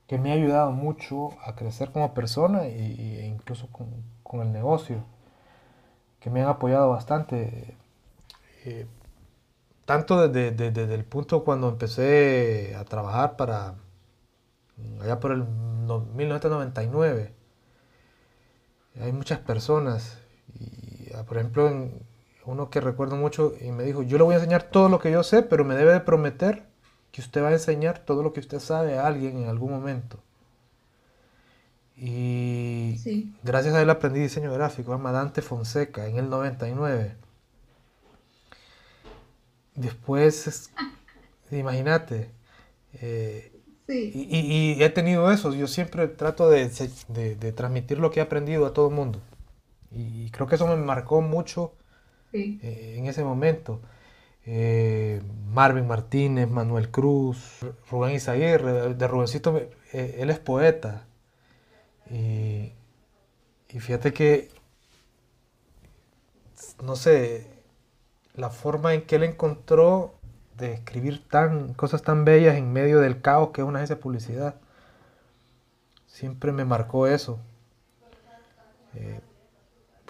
que 0.06 0.18
me 0.18 0.30
ha 0.30 0.34
ayudado 0.34 0.72
mucho 0.72 1.30
a 1.46 1.54
crecer 1.56 1.90
como 1.90 2.12
persona 2.12 2.66
e 2.66 3.26
incluso 3.26 3.68
con, 3.72 3.88
con 4.22 4.42
el 4.42 4.52
negocio, 4.52 5.04
que 6.20 6.30
me 6.30 6.42
han 6.42 6.48
apoyado 6.48 6.90
bastante. 6.90 7.76
eh, 8.66 8.86
tanto 9.84 10.28
desde, 10.28 10.52
desde- 10.52 10.72
desde 10.72 10.94
el 10.94 11.04
punto 11.04 11.44
cuando 11.44 11.68
empecé 11.68 12.74
a 12.76 12.84
trabajar 12.84 13.36
para 13.36 13.74
allá 15.00 15.20
por 15.20 15.32
el 15.32 15.44
no- 15.86 16.00
1999. 16.00 17.34
Hay 19.00 19.12
muchas 19.12 19.38
personas 19.40 20.18
y 20.58 21.12
ah, 21.14 21.24
por 21.24 21.38
ejemplo 21.38 21.68
en- 21.68 22.02
uno 22.46 22.70
que 22.70 22.80
recuerdo 22.80 23.16
mucho 23.16 23.54
y 23.60 23.70
me 23.72 23.84
dijo, 23.84 24.02
yo 24.02 24.18
le 24.18 24.24
voy 24.24 24.34
a 24.34 24.38
enseñar 24.38 24.64
todo 24.64 24.88
lo 24.88 24.98
que 24.98 25.10
yo 25.10 25.22
sé, 25.22 25.42
pero 25.42 25.64
me 25.64 25.74
debe 25.76 25.92
de 25.92 26.00
prometer 26.00 26.64
que 27.12 27.20
usted 27.20 27.42
va 27.42 27.48
a 27.48 27.52
enseñar 27.52 27.98
todo 28.00 28.22
lo 28.22 28.32
que 28.32 28.40
usted 28.40 28.60
sabe 28.60 28.98
a 28.98 29.06
alguien 29.06 29.38
en 29.38 29.48
algún 29.48 29.70
momento. 29.72 30.18
Y 31.96 32.96
Sí. 33.02 33.32
gracias 33.42 33.74
a 33.74 33.82
él 33.82 33.90
aprendí 33.90 34.20
diseño 34.20 34.52
gráfico, 34.52 34.90
se 34.92 34.96
llama 34.98 35.12
Dante 35.12 35.42
Fonseca, 35.42 36.06
en 36.06 36.16
el 36.16 36.30
99. 36.30 37.14
Después, 39.74 40.46
es- 40.46 40.70
imagínate, 41.50 42.30
eh, 42.94 43.52
Sí. 43.86 44.12
y, 44.14 44.36
y- 44.38 44.72
y 44.78 44.82
he 44.84 44.90
tenido 44.90 45.30
eso, 45.32 45.52
yo 45.52 45.66
siempre 45.66 46.06
trato 46.08 46.48
de, 46.48 46.70
de- 47.08 47.34
de 47.36 47.52
transmitir 47.52 47.98
lo 47.98 48.10
que 48.10 48.20
he 48.20 48.22
aprendido 48.22 48.66
a 48.66 48.72
todo 48.72 48.88
el 48.88 48.94
mundo. 48.94 49.20
Y 49.90 50.30
creo 50.30 50.46
que 50.46 50.54
eso 50.54 50.66
me 50.68 50.76
marcó 50.76 51.20
mucho 51.22 51.72
Eh, 52.62 52.96
en 52.98 53.06
ese 53.06 53.24
momento. 53.24 53.80
Eh, 54.46 55.22
Marvin 55.48 55.86
Martínez, 55.88 56.48
Manuel 56.48 56.90
Cruz, 56.90 57.60
Rubén 57.90 58.14
Izaguirre, 58.16 58.72
de, 58.72 58.94
me- 59.52 59.68
eh, 59.92 60.16
él 60.20 60.30
es 60.30 60.38
poeta. 60.40 61.06
Y, 62.10 62.72
y 63.70 63.80
fíjate 63.80 64.12
que, 64.12 64.50
no 66.82 66.96
sé, 66.96 67.46
la 68.36 68.50
forma 68.50 68.94
en 68.94 69.02
que 69.06 69.16
él 69.16 69.24
encontró 69.24 70.14
de 70.58 70.74
escribir 70.74 71.28
tan, 71.28 71.74
cosas 71.74 72.02
tan 72.02 72.24
bellas 72.24 72.56
en 72.56 72.72
medio 72.72 73.00
del 73.00 73.22
caos 73.22 73.50
que 73.52 73.62
es 73.62 73.66
una 73.68 73.80
agencia 73.80 73.96
de 73.96 74.02
publicidad, 74.02 74.56
siempre 76.06 76.52
me 76.52 76.66
marcó 76.66 77.06
eso. 77.06 77.40
Eh, 78.94 79.20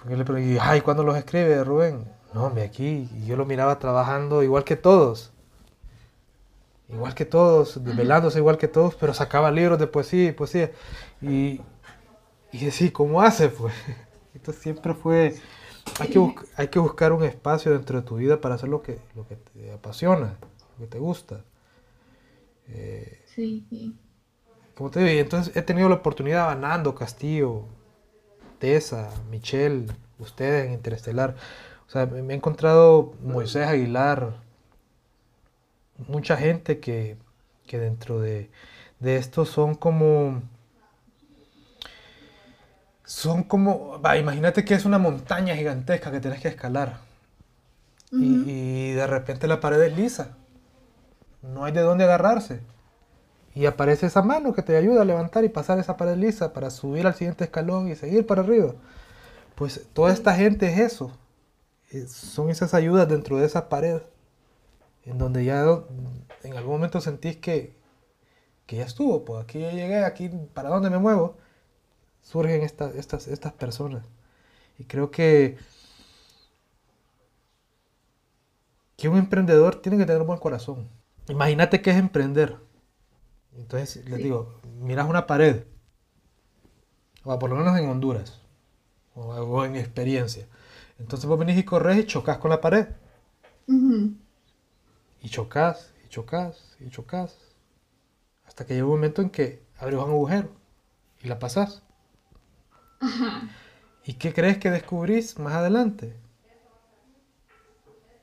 porque 0.01 0.17
le 0.17 0.25
pregunté, 0.25 0.59
ay, 0.59 0.81
¿cuándo 0.81 1.03
los 1.03 1.15
escribe 1.15 1.63
Rubén? 1.63 2.05
No, 2.33 2.45
hombre, 2.45 2.63
aquí. 2.63 3.09
Y 3.15 3.25
yo 3.27 3.37
lo 3.37 3.45
miraba 3.45 3.77
trabajando 3.77 4.41
igual 4.41 4.63
que 4.63 4.75
todos. 4.75 5.31
Igual 6.89 7.13
que 7.13 7.25
todos, 7.25 7.83
desvelándose 7.83 8.39
igual 8.39 8.57
que 8.57 8.67
todos, 8.67 8.95
pero 8.95 9.13
sacaba 9.13 9.51
libros 9.51 9.79
de 9.79 9.87
poesía 9.87 10.29
y 10.29 10.31
poesía. 10.31 10.71
Y, 11.21 11.61
y 12.51 12.65
decía, 12.65 12.91
¿cómo 12.91 13.21
hace? 13.21 13.49
Pues 13.49 13.73
esto 14.33 14.51
siempre 14.51 14.93
fue 14.93 15.35
hay 15.99 16.09
que, 16.09 16.35
hay 16.55 16.67
que 16.69 16.79
buscar 16.79 17.11
un 17.13 17.23
espacio 17.23 17.71
dentro 17.71 18.01
de 18.01 18.07
tu 18.07 18.15
vida 18.15 18.39
para 18.39 18.55
hacer 18.55 18.69
lo 18.69 18.81
que, 18.81 18.99
lo 19.15 19.27
que 19.27 19.35
te 19.35 19.71
apasiona, 19.71 20.37
lo 20.77 20.85
que 20.85 20.87
te 20.87 20.99
gusta. 20.99 21.43
Eh, 22.67 23.23
sí, 23.25 23.65
sí. 23.69 23.95
Como 24.75 24.89
te 24.89 25.01
digo, 25.03 25.21
entonces 25.21 25.55
he 25.55 25.61
tenido 25.61 25.89
la 25.89 25.95
oportunidad, 25.95 26.57
Nando, 26.57 26.95
Castillo, 26.95 27.65
Tessa, 28.61 29.09
Michelle, 29.31 29.87
ustedes 30.19 30.67
en 30.67 30.73
Interestelar. 30.73 31.35
O 31.87 31.91
sea, 31.91 32.05
me 32.05 32.33
he 32.33 32.37
encontrado 32.37 33.15
Moisés 33.23 33.67
Aguilar, 33.67 34.35
mucha 36.07 36.37
gente 36.37 36.79
que, 36.79 37.17
que 37.67 37.79
dentro 37.79 38.21
de, 38.21 38.49
de 38.99 39.17
esto 39.17 39.45
son 39.45 39.75
como 39.75 40.41
son 43.03 43.43
como, 43.43 43.99
imagínate 44.17 44.63
que 44.63 44.73
es 44.73 44.85
una 44.85 44.97
montaña 44.97 45.55
gigantesca 45.55 46.11
que 46.11 46.21
tienes 46.21 46.39
que 46.39 46.47
escalar. 46.47 46.99
y, 48.11 48.91
de 48.91 49.07
repente 49.07 49.47
la 49.47 49.59
pared 49.59 49.81
es 49.81 49.97
lisa. 49.97 50.37
No 51.41 51.65
hay 51.65 51.73
de 51.73 51.81
dónde 51.81 52.05
agarrarse. 52.05 52.61
Y 53.53 53.65
aparece 53.65 54.05
esa 54.07 54.21
mano 54.21 54.53
que 54.53 54.61
te 54.61 54.77
ayuda 54.77 55.01
a 55.01 55.05
levantar 55.05 55.43
y 55.43 55.49
pasar 55.49 55.79
esa 55.79 55.97
pared 55.97 56.15
lisa 56.15 56.53
para 56.53 56.69
subir 56.69 57.05
al 57.05 57.15
siguiente 57.15 57.43
escalón 57.43 57.89
y 57.89 57.95
seguir 57.95 58.25
para 58.25 58.41
arriba. 58.41 58.73
Pues 59.55 59.87
toda 59.93 60.13
esta 60.13 60.33
gente 60.35 60.67
es 60.67 60.79
eso. 60.79 61.11
Son 62.07 62.49
esas 62.49 62.73
ayudas 62.73 63.09
dentro 63.09 63.37
de 63.37 63.45
esa 63.45 63.67
pared. 63.67 64.01
En 65.03 65.17
donde 65.17 65.43
ya 65.43 65.65
en 66.43 66.57
algún 66.57 66.73
momento 66.73 67.01
sentís 67.01 67.37
que, 67.37 67.75
que 68.65 68.77
ya 68.77 68.85
estuvo. 68.85 69.25
Pues 69.25 69.43
aquí 69.43 69.59
ya 69.59 69.71
llegué, 69.71 70.05
aquí 70.05 70.29
para 70.53 70.69
dónde 70.69 70.89
me 70.89 70.99
muevo 70.99 71.37
surgen 72.21 72.61
estas, 72.61 72.95
estas, 72.95 73.27
estas 73.27 73.53
personas. 73.53 74.05
Y 74.77 74.85
creo 74.85 75.11
que, 75.11 75.57
que 78.97 79.09
un 79.09 79.17
emprendedor 79.17 79.75
tiene 79.81 79.97
que 79.97 80.05
tener 80.05 80.21
un 80.21 80.27
buen 80.27 80.39
corazón. 80.39 80.87
Imagínate 81.27 81.81
que 81.81 81.91
es 81.91 81.97
emprender. 81.97 82.57
Entonces 83.57 84.05
les 84.09 84.19
digo, 84.23 84.59
miras 84.79 85.09
una 85.09 85.27
pared, 85.27 85.63
o 87.23 87.37
por 87.39 87.49
lo 87.49 87.55
menos 87.55 87.77
en 87.77 87.89
Honduras, 87.89 88.41
o, 89.15 89.63
en 89.65 89.71
mi 89.73 89.79
experiencia. 89.79 90.47
Entonces 90.99 91.27
vos 91.27 91.39
venís 91.39 91.57
y 91.57 91.63
corres 91.63 91.97
y 91.97 92.05
chocas 92.05 92.37
con 92.37 92.49
la 92.51 92.61
pared. 92.61 92.87
Y 95.21 95.29
chocas, 95.29 95.93
y 96.05 96.09
chocas, 96.09 96.75
y 96.79 96.89
chocas. 96.89 97.37
Hasta 98.45 98.65
que 98.65 98.73
llega 98.73 98.85
un 98.85 98.91
momento 98.91 99.21
en 99.21 99.29
que 99.29 99.63
abres 99.77 99.99
un 99.99 100.09
agujero 100.09 100.49
y 101.21 101.27
la 101.27 101.39
pasas. 101.39 101.83
¿Y 104.05 104.13
qué 104.15 104.33
crees 104.33 104.57
que 104.57 104.69
descubrís 104.71 105.39
más 105.39 105.53
adelante? 105.53 106.15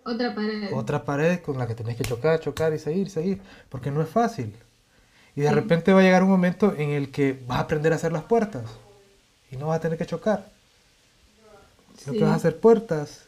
Otra 0.04 0.34
pared. 0.34 0.72
Otra 0.72 1.04
pared 1.04 1.40
con 1.40 1.58
la 1.58 1.66
que 1.66 1.74
tenés 1.74 1.96
que 1.96 2.04
chocar, 2.04 2.40
chocar 2.40 2.72
y 2.72 2.78
seguir, 2.78 3.10
seguir. 3.10 3.42
Porque 3.68 3.90
no 3.90 4.00
es 4.02 4.08
fácil. 4.08 4.56
Y 5.38 5.42
de 5.42 5.52
repente 5.52 5.92
va 5.92 6.00
a 6.00 6.02
llegar 6.02 6.24
un 6.24 6.30
momento 6.30 6.74
en 6.76 6.90
el 6.90 7.12
que 7.12 7.40
vas 7.46 7.58
a 7.58 7.60
aprender 7.60 7.92
a 7.92 7.94
hacer 7.94 8.10
las 8.10 8.24
puertas. 8.24 8.64
Y 9.52 9.56
no 9.56 9.68
vas 9.68 9.76
a 9.76 9.80
tener 9.80 9.96
que 9.96 10.04
chocar. 10.04 10.50
Sino 11.96 12.14
que 12.14 12.24
vas 12.24 12.32
a 12.32 12.34
hacer 12.34 12.58
puertas. 12.58 13.26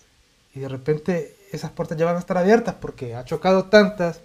Y 0.52 0.58
de 0.58 0.68
repente 0.68 1.36
esas 1.52 1.70
puertas 1.70 1.96
ya 1.96 2.06
van 2.06 2.16
a 2.16 2.18
estar 2.18 2.36
abiertas 2.36 2.74
porque 2.80 3.14
has 3.14 3.26
chocado 3.26 3.66
tantas 3.66 4.22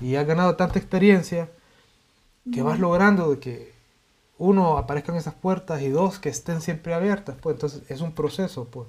y 0.00 0.14
has 0.14 0.24
ganado 0.28 0.54
tanta 0.54 0.78
experiencia 0.78 1.48
que 2.52 2.62
vas 2.62 2.78
logrando 2.78 3.32
de 3.32 3.40
que 3.40 3.72
uno, 4.38 4.78
aparezcan 4.78 5.16
esas 5.16 5.34
puertas 5.34 5.82
y 5.82 5.88
dos, 5.88 6.20
que 6.20 6.28
estén 6.28 6.60
siempre 6.60 6.94
abiertas. 6.94 7.34
Pues 7.42 7.54
entonces 7.54 7.82
es 7.88 8.00
un 8.00 8.12
proceso, 8.12 8.66
pues. 8.66 8.86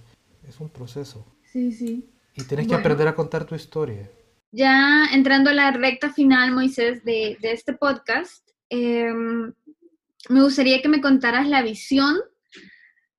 Es 0.47 0.59
un 0.59 0.69
proceso. 0.69 1.25
Sí, 1.51 1.71
sí. 1.71 2.07
Y 2.35 2.43
tienes 2.43 2.67
que 2.67 2.75
aprender 2.75 3.07
a 3.07 3.15
contar 3.15 3.45
tu 3.45 3.55
historia. 3.55 4.07
Ya 4.55 5.05
entrando 5.11 5.49
a 5.49 5.53
la 5.53 5.71
recta 5.71 6.13
final, 6.13 6.51
Moisés, 6.51 7.03
de, 7.03 7.37
de 7.41 7.51
este 7.51 7.73
podcast, 7.73 8.47
em, 8.69 9.53
me 10.29 10.41
gustaría 10.41 10.81
que 10.81 10.87
me 10.87 11.01
contaras 11.01 11.47
la 11.47 11.61
visión 11.61 12.15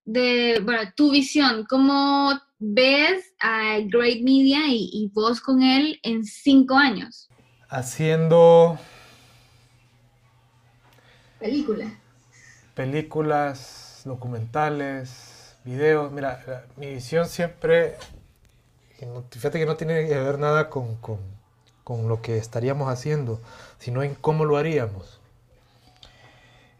de, 0.05 0.61
bueno, 0.65 0.81
tu 0.97 1.11
visión, 1.11 1.67
cómo 1.69 2.33
ves 2.59 3.35
a 3.41 3.79
Great 3.81 4.23
Media 4.23 4.69
y, 4.69 4.89
y 4.93 5.11
vos 5.13 5.41
con 5.41 5.63
él 5.63 6.01
en 6.03 6.25
cinco 6.25 6.77
años. 6.77 7.29
Haciendo... 7.69 8.79
Películas 11.39 11.93
películas, 12.77 14.03
documentales, 14.05 15.57
videos. 15.65 16.13
Mira, 16.13 16.67
mi 16.77 16.89
visión 16.95 17.27
siempre, 17.27 17.97
fíjate 19.31 19.59
que 19.59 19.67
no 19.67 19.77
tiene 19.77 20.07
que 20.07 20.19
ver 20.19 20.39
nada 20.39 20.71
con, 20.71 20.99
lo 22.09 22.23
que 22.23 22.39
estaríamos 22.39 22.89
haciendo, 22.89 23.41
sino 23.79 24.03
en 24.03 24.15
cómo 24.15 24.45
lo 24.45 24.57
haríamos. 24.57 25.21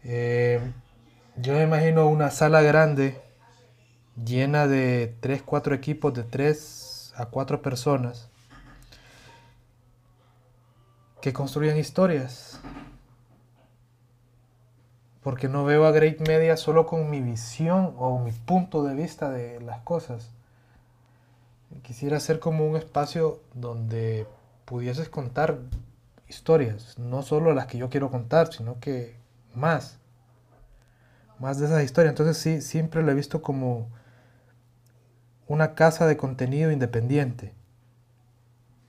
Eh, 0.03 0.59
yo 1.37 1.53
me 1.53 1.63
imagino 1.63 2.07
una 2.07 2.31
sala 2.31 2.61
grande 2.61 3.21
llena 4.23 4.67
de 4.67 5.15
3, 5.19 5.43
4 5.43 5.75
equipos 5.75 6.13
de 6.13 6.23
3 6.23 7.13
a 7.15 7.25
4 7.27 7.61
personas 7.61 8.29
que 11.21 11.33
construyan 11.33 11.77
historias 11.77 12.59
porque 15.27 15.49
no 15.49 15.65
veo 15.65 15.85
a 15.85 15.91
Great 15.91 16.25
Media 16.25 16.55
solo 16.55 16.85
con 16.85 17.09
mi 17.09 17.19
visión 17.19 17.93
o 17.97 18.17
mi 18.19 18.31
punto 18.31 18.85
de 18.85 18.95
vista 18.95 19.29
de 19.29 19.59
las 19.59 19.81
cosas. 19.81 20.31
Quisiera 21.81 22.19
ser 22.19 22.39
como 22.39 22.67
un 22.67 22.75
espacio 22.75 23.41
donde 23.53 24.25
pudieses 24.65 25.09
contar 25.09 25.59
historias, 26.27 26.97
no 26.97 27.21
solo 27.21 27.53
las 27.53 27.67
que 27.67 27.77
yo 27.77 27.89
quiero 27.89 28.09
contar, 28.09 28.53
sino 28.53 28.79
que 28.79 29.15
más, 29.53 29.99
más 31.39 31.59
de 31.59 31.67
esas 31.67 31.83
historias. 31.83 32.11
Entonces 32.11 32.37
sí, 32.37 32.61
siempre 32.61 33.03
lo 33.03 33.11
he 33.11 33.15
visto 33.15 33.41
como 33.41 33.89
una 35.47 35.75
casa 35.75 36.05
de 36.07 36.17
contenido 36.17 36.71
independiente, 36.71 37.53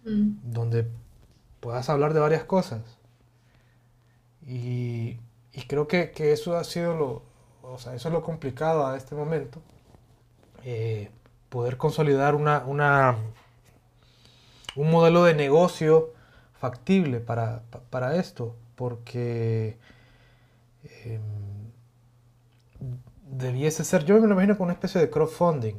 mm. 0.04 0.50
donde 0.50 0.88
puedas 1.60 1.88
hablar 1.88 2.14
de 2.14 2.20
varias 2.20 2.44
cosas. 2.44 2.82
Y 4.46 5.18
y 5.58 5.62
creo 5.62 5.88
que, 5.88 6.12
eso 6.16 6.56
ha 6.56 6.62
sido 6.62 6.94
lo, 6.94 7.22
o 7.62 7.78
sea, 7.78 7.92
eso 7.92 8.08
es 8.08 8.12
lo 8.14 8.22
complicado 8.22 8.86
a 8.86 8.96
este 8.96 9.16
momento. 9.16 9.60
Eh, 10.62 11.10
poder 11.48 11.76
consolidar 11.76 12.34
una, 12.34 12.64
una, 12.66 13.16
un 14.76 14.90
modelo 14.90 15.24
de 15.24 15.34
negocio 15.34 16.12
factible 16.54 17.20
para, 17.20 17.62
esto, 18.16 18.56
porque 18.74 19.78
em, 21.04 21.20
debiese 23.30 23.84
ser, 23.84 24.04
yo 24.04 24.20
me 24.20 24.26
lo 24.26 24.34
imagino 24.34 24.56
como 24.56 24.66
una 24.66 24.74
especie 24.74 25.00
de 25.00 25.10
crowdfunding, 25.10 25.76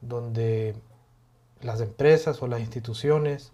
donde 0.00 0.76
las 1.60 1.80
empresas 1.80 2.40
o 2.42 2.46
las 2.46 2.60
instituciones 2.60 3.52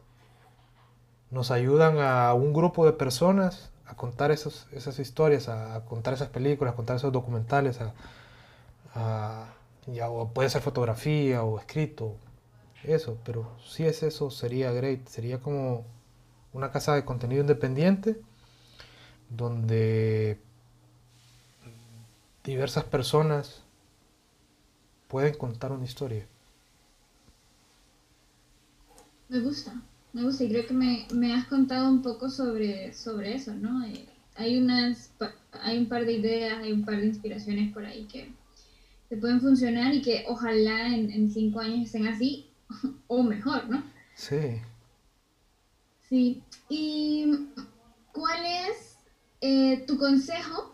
nos 1.30 1.50
ayudan 1.50 1.98
a 1.98 2.32
un 2.34 2.52
grupo 2.52 2.86
de 2.86 2.92
personas 2.92 3.72
a 3.86 3.96
contar 3.96 4.30
esos, 4.30 4.66
esas 4.72 4.98
historias, 4.98 5.48
a, 5.48 5.84
contar 5.84 6.14
esas 6.14 6.28
películas, 6.28 6.72
a 6.72 6.76
contar 6.76 6.96
esos 6.96 7.12
documentales, 7.12 7.78
a, 8.94 9.46
ya, 9.86 10.10
o 10.10 10.32
puede 10.32 10.50
ser 10.50 10.62
fotografía 10.62 11.42
o 11.42 11.58
escrito, 11.58 12.16
eso, 12.84 13.18
pero 13.24 13.50
si 13.66 13.84
es 13.84 14.02
eso 14.02 14.30
sería 14.30 14.72
great, 14.72 15.06
sería 15.08 15.40
como 15.40 15.84
una 16.52 16.70
casa 16.70 16.94
de 16.94 17.04
contenido 17.04 17.40
independiente 17.40 18.20
donde 19.30 20.38
diversas 22.44 22.84
personas 22.84 23.62
pueden 25.08 25.34
contar 25.34 25.72
una 25.72 25.84
historia. 25.84 26.26
Me 29.28 29.40
gusta. 29.40 29.80
Me 30.12 30.22
gusta 30.22 30.44
y 30.44 30.48
creo 30.48 30.66
que 30.66 30.74
me, 30.74 31.08
me 31.12 31.34
has 31.34 31.46
contado 31.46 31.88
un 31.88 32.00
poco 32.00 32.30
sobre, 32.30 32.92
sobre 32.92 33.34
eso, 33.34 33.52
¿no? 33.52 33.84
Eh, 33.84 34.06
hay, 34.36 34.58
unas, 34.58 35.10
hay 35.52 35.78
un 35.78 35.88
par 35.88 36.04
de 36.04 36.12
ideas, 36.12 36.58
hay 36.58 36.72
un 36.72 36.84
par 36.84 36.98
de 36.98 37.06
inspiraciones 37.06 37.72
por 37.72 37.84
ahí 37.84 38.04
que, 38.04 38.30
te 39.08 39.16
pueden 39.16 39.40
funcionar 39.40 39.94
y 39.94 40.02
que 40.02 40.24
ojalá 40.28 40.88
en, 40.88 41.10
en 41.10 41.30
cinco 41.30 41.60
años 41.60 41.86
estén 41.86 42.06
así 42.06 42.50
o 43.06 43.22
mejor, 43.22 43.68
¿no? 43.68 43.82
Sí. 44.14 44.60
Sí. 46.08 46.42
¿Y 46.68 47.48
cuál 48.12 48.44
es 48.44 48.98
eh, 49.40 49.84
tu 49.86 49.98
consejo 49.98 50.72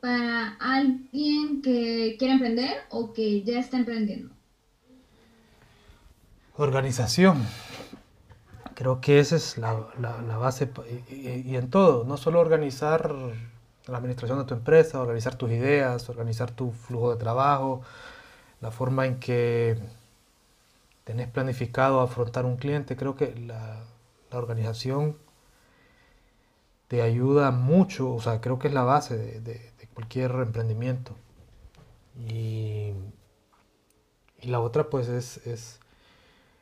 para 0.00 0.56
alguien 0.58 1.62
que 1.62 2.16
quiere 2.18 2.34
emprender 2.34 2.76
o 2.90 3.12
que 3.12 3.42
ya 3.42 3.60
está 3.60 3.78
emprendiendo? 3.78 4.34
Organización. 6.56 7.42
Creo 8.74 9.00
que 9.00 9.20
esa 9.20 9.36
es 9.36 9.58
la, 9.58 9.72
base 10.38 10.68
y, 11.08 11.54
en 11.54 11.70
todo, 11.70 12.04
no 12.04 12.16
solo 12.16 12.40
organizar 12.40 13.14
la 13.86 13.98
administración 13.98 14.38
de 14.38 14.44
tu 14.44 14.54
empresa, 14.54 15.00
organizar 15.00 15.34
tus 15.34 15.50
ideas, 15.50 16.08
organizar 16.08 16.50
tu 16.50 16.72
flujo 16.72 17.10
de 17.10 17.16
trabajo, 17.16 17.82
la 18.60 18.70
forma 18.70 19.06
en 19.06 19.18
que 19.18 19.78
tenés 21.04 21.28
planificado 21.28 22.00
afrontar 22.00 22.46
un 22.46 22.56
cliente, 22.56 22.96
creo 22.96 23.16
que 23.16 23.34
la, 23.36 23.84
organización 24.30 25.18
te 26.88 27.02
ayuda 27.02 27.50
mucho, 27.50 28.14
o 28.14 28.20
sea, 28.22 28.40
creo 28.40 28.58
que 28.58 28.68
es 28.68 28.74
la 28.74 28.82
base 28.82 29.40
de, 29.40 29.72
cualquier 29.92 30.30
emprendimiento. 30.30 31.14
Y, 32.16 32.94
la 34.40 34.60
otra 34.60 34.88
pues 34.90 35.08
es, 35.08 35.46
es, 35.46 35.80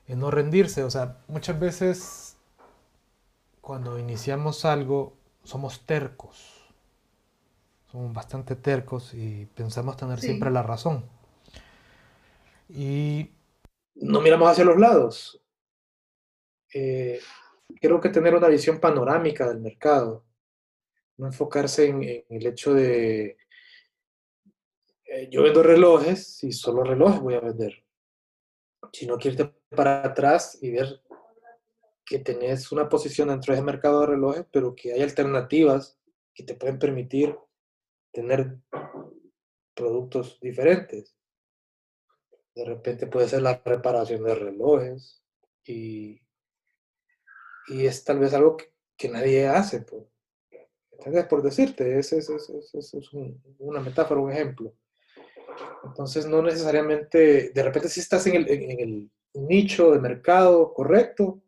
no 0.09 0.31
rendirse, 0.33 0.83
o 0.83 0.91
sea, 0.91 1.19
muchas 1.29 1.61
veces 1.61 2.37
cuando 3.61 3.99
iniciamos 3.99 4.65
algo 4.65 5.15
somos 5.45 5.87
tercos, 5.87 6.60
somos 7.91 8.13
bastante 8.13 8.57
tercos 8.57 9.15
y 9.15 9.47
pensamos 9.47 9.97
tener 9.97 10.21
siempre 10.21 10.51
la 10.51 10.63
razón. 10.63 11.05
Y 12.69 13.31
no 13.97 14.21
miramos 14.21 14.49
hacia 14.49 14.65
los 14.65 14.79
lados. 14.79 15.43
Eh, 16.73 17.21
creo 17.81 18.01
que 18.01 18.11
tener 18.11 18.35
una 18.35 18.49
visión 18.49 18.79
panorámica 18.79 19.49
del 19.49 19.61
mercado, 19.61 20.25
no 21.17 21.27
enfocarse 21.27 21.87
en, 21.87 22.03
el 22.29 22.47
hecho 22.47 22.75
de 22.75 23.37
eh, 25.05 25.29
yo 25.31 25.43
vendo 25.43 25.63
relojes 25.63 26.45
y 26.45 26.53
solo 26.53 26.85
relojes 26.85 27.21
voy 27.21 27.35
a 27.35 27.41
vender, 27.41 27.85
sino 28.93 29.19
que 29.19 29.29
irte 29.31 29.53
para 29.71 30.07
atrás 30.07 30.59
y 30.63 30.71
ver 30.71 31.03
que 32.05 32.21
tenés 32.21 32.71
una 32.71 32.89
posición 32.89 33.29
dentro 33.29 33.53
de 33.53 33.59
ese 33.59 33.67
mercado 33.67 34.01
de 34.01 34.07
relojes, 34.07 34.47
pero 34.53 34.75
que 34.77 34.93
hay 34.93 35.03
alternativas 35.03 35.99
que 36.33 36.45
te 36.45 36.55
pueden 36.55 36.79
permitir 36.79 37.37
tener 38.13 38.59
productos 39.75 40.39
diferentes. 40.41 41.17
De 42.55 42.65
repente 42.65 43.07
puede 43.07 43.29
ser 43.29 43.43
la 43.43 43.63
reparación 43.65 44.25
de 44.25 44.35
relojes 44.35 45.23
y, 45.65 46.21
y 47.69 47.87
es 47.87 48.05
tal 48.05 48.19
vez 48.19 48.35
algo 48.35 48.57
que, 48.97 49.09
nadie 49.09 49.47
hace. 49.47 49.83
Pues. 49.83 50.05
Por 51.29 51.43
decirte, 51.43 51.99
es, 51.99 52.13
es, 52.13 52.31
una 53.59 53.81
metáfora, 53.81 54.21
un 54.21 54.33
ejemplo. 54.33 54.75
Entonces 55.85 56.27
no 56.27 56.43
necesariamente, 56.43 57.51
de 57.51 57.63
repente 57.63 57.89
si 57.89 58.01
estás 58.01 58.27
en 58.27 58.37
el, 58.37 58.51
en 58.51 58.81
el 58.81 59.11
nicho 59.35 59.93
de 59.93 60.01
mercado 60.01 60.75
correcto, 60.75 61.43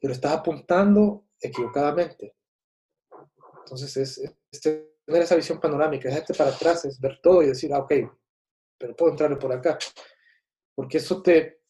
pero 0.00 0.12
estás 0.12 0.32
apuntando 0.32 1.24
equivocadamente. 1.40 2.34
Entonces 3.60 3.96
es, 3.96 4.18
es, 4.18 4.88
tener 5.08 5.22
esa 5.22 5.36
visión 5.36 5.58
panorámica, 5.58 6.10
es 6.10 6.36
para 6.36 6.50
atrás, 6.50 6.84
es 6.84 7.00
ver 7.00 7.18
todo 7.22 7.42
y 7.42 7.46
decir, 7.46 7.72
ah, 7.72 7.78
ok, 7.78 7.92
pero 8.76 8.94
puedo 8.94 9.12
entrar 9.12 9.38
por 9.38 9.50
acá. 9.50 9.78
Porque 10.74 10.98
eso 10.98 11.22
te, 11.22 11.62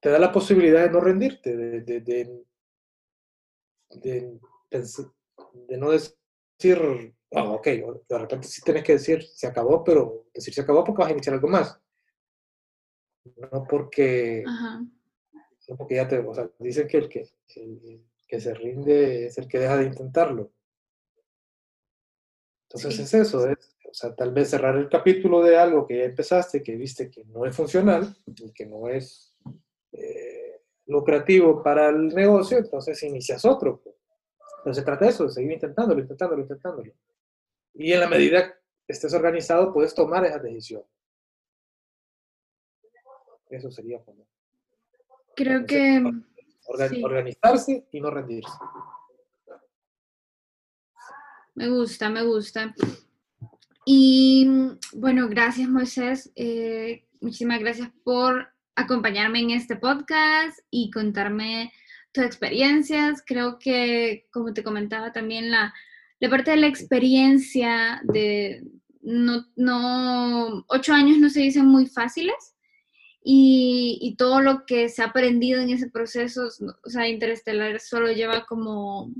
te 0.00 0.10
da 0.10 0.18
la 0.20 0.30
posibilidad 0.30 0.84
de 0.84 0.90
no 0.90 1.00
rendirte, 1.00 1.56
de, 1.56 1.80
de, 1.80 2.00
de, 2.00 2.44
de, 3.90 5.76
no 5.76 5.90
decir, 5.90 7.14
ah, 7.32 7.50
ok, 7.50 7.66
de 7.66 8.18
repente 8.18 8.46
sí 8.46 8.62
tienes 8.62 8.84
que 8.84 8.92
decir, 8.92 9.24
se 9.24 9.48
acabó, 9.48 9.82
pero 9.82 10.26
decir 10.32 10.54
se 10.54 10.60
acabó 10.60 10.84
porque 10.84 11.02
vas 11.02 11.10
a 11.10 11.14
iniciar 11.14 11.34
algo 11.34 11.48
más. 11.48 11.80
No 13.24 13.66
porque, 13.68 14.44
no 14.46 15.76
porque 15.76 15.96
ya 15.96 16.06
te, 16.06 16.20
o 16.20 16.32
sea, 16.32 16.48
dicen 16.60 16.86
que 16.86 16.98
el 16.98 17.08
que, 17.08 17.28
el 17.56 18.04
que 18.28 18.40
se 18.40 18.54
rinde 18.54 19.26
es 19.26 19.36
el 19.36 19.48
que 19.48 19.58
deja 19.58 19.78
de 19.78 19.86
intentarlo. 19.86 20.52
Entonces 22.68 22.98
es 22.98 23.14
eso, 23.14 23.48
es 23.48 23.76
o 23.96 23.98
sea, 23.98 24.14
tal 24.14 24.30
vez 24.30 24.50
cerrar 24.50 24.76
el 24.76 24.90
capítulo 24.90 25.42
de 25.42 25.56
algo 25.56 25.86
que 25.86 25.96
ya 25.96 26.04
empezaste, 26.04 26.62
que 26.62 26.76
viste 26.76 27.10
que 27.10 27.24
no 27.24 27.46
es 27.46 27.56
funcional 27.56 28.14
y 28.26 28.52
que 28.52 28.66
no 28.66 28.88
es 28.88 29.34
eh, 29.92 30.60
lucrativo 30.84 31.62
para 31.62 31.88
el 31.88 32.08
negocio, 32.08 32.58
entonces 32.58 33.02
inicias 33.04 33.46
otro. 33.46 33.82
Entonces 34.58 34.82
se 34.82 34.84
trata 34.84 35.06
de 35.06 35.12
eso, 35.12 35.24
de 35.24 35.30
seguir 35.30 35.52
intentándolo, 35.52 36.00
intentándolo, 36.00 36.42
intentándolo. 36.42 36.92
Y 37.72 37.92
en 37.92 38.00
la 38.00 38.08
medida 38.08 38.52
que 38.52 38.92
estés 38.92 39.14
organizado, 39.14 39.72
puedes 39.72 39.94
tomar 39.94 40.26
esa 40.26 40.40
decisión. 40.40 40.82
Eso 43.48 43.70
sería 43.70 43.98
como... 44.00 44.26
Creo 45.34 45.64
que... 45.64 46.02
Organizarse 47.02 47.86
y 47.92 48.00
no 48.00 48.10
rendirse. 48.10 48.52
Me 51.56 51.70
gusta, 51.70 52.10
me 52.10 52.22
gusta. 52.22 52.74
Y 53.86 54.46
bueno, 54.92 55.26
gracias 55.26 55.70
Moisés. 55.70 56.30
Eh, 56.36 57.06
muchísimas 57.22 57.60
gracias 57.60 57.88
por 58.04 58.48
acompañarme 58.74 59.40
en 59.40 59.52
este 59.52 59.76
podcast 59.76 60.58
y 60.70 60.90
contarme 60.90 61.72
tus 62.12 62.24
experiencias. 62.24 63.22
Creo 63.26 63.58
que, 63.58 64.26
como 64.30 64.52
te 64.52 64.62
comentaba 64.62 65.12
también, 65.12 65.50
la, 65.50 65.72
la 66.20 66.28
parte 66.28 66.50
de 66.50 66.58
la 66.58 66.66
experiencia 66.66 68.02
de 68.04 68.62
no, 69.00 69.46
no, 69.56 70.62
ocho 70.68 70.92
años 70.92 71.16
no 71.16 71.30
se 71.30 71.40
dicen 71.40 71.64
muy 71.64 71.86
fáciles 71.86 72.54
y, 73.24 73.98
y, 74.02 74.16
todo 74.16 74.42
lo 74.42 74.66
que 74.66 74.90
se 74.90 75.00
ha 75.00 75.06
aprendido 75.06 75.62
en 75.62 75.70
ese 75.70 75.88
proceso, 75.88 76.48
o 76.84 76.90
sea, 76.90 77.08
Interestelar 77.08 77.80
solo 77.80 78.12
lleva 78.12 78.44
como 78.44 79.10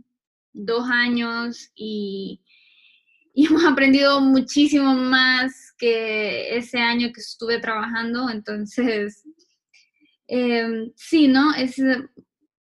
dos 0.56 0.88
años 0.90 1.70
y 1.74 2.40
y 3.36 3.46
hemos 3.46 3.64
aprendido 3.64 4.20
muchísimo 4.20 4.94
más 4.94 5.74
que 5.78 6.56
ese 6.56 6.78
año 6.78 7.12
que 7.12 7.20
estuve 7.20 7.60
trabajando. 7.60 8.30
Entonces, 8.30 9.22
em, 10.26 10.90
sí, 10.96 11.28
¿no? 11.28 11.54
Ese, 11.54 12.08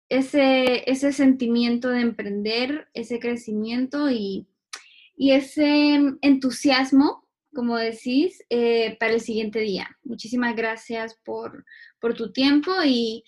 ese, 0.08 0.90
ese 0.90 1.12
sentimiento 1.12 1.90
de 1.90 2.00
emprender, 2.00 2.88
ese 2.94 3.20
crecimiento 3.20 4.10
y, 4.10 4.48
ese 5.18 6.00
entusiasmo, 6.22 7.28
como 7.54 7.76
decís, 7.76 8.42
eh, 8.50 8.96
para 8.98 9.12
el 9.12 9.20
siguiente 9.20 9.60
día. 9.60 9.96
Muchísimas 10.02 10.56
gracias 10.56 11.14
por, 11.22 11.64
tu 12.16 12.32
tiempo 12.32 12.72
y, 12.84 13.22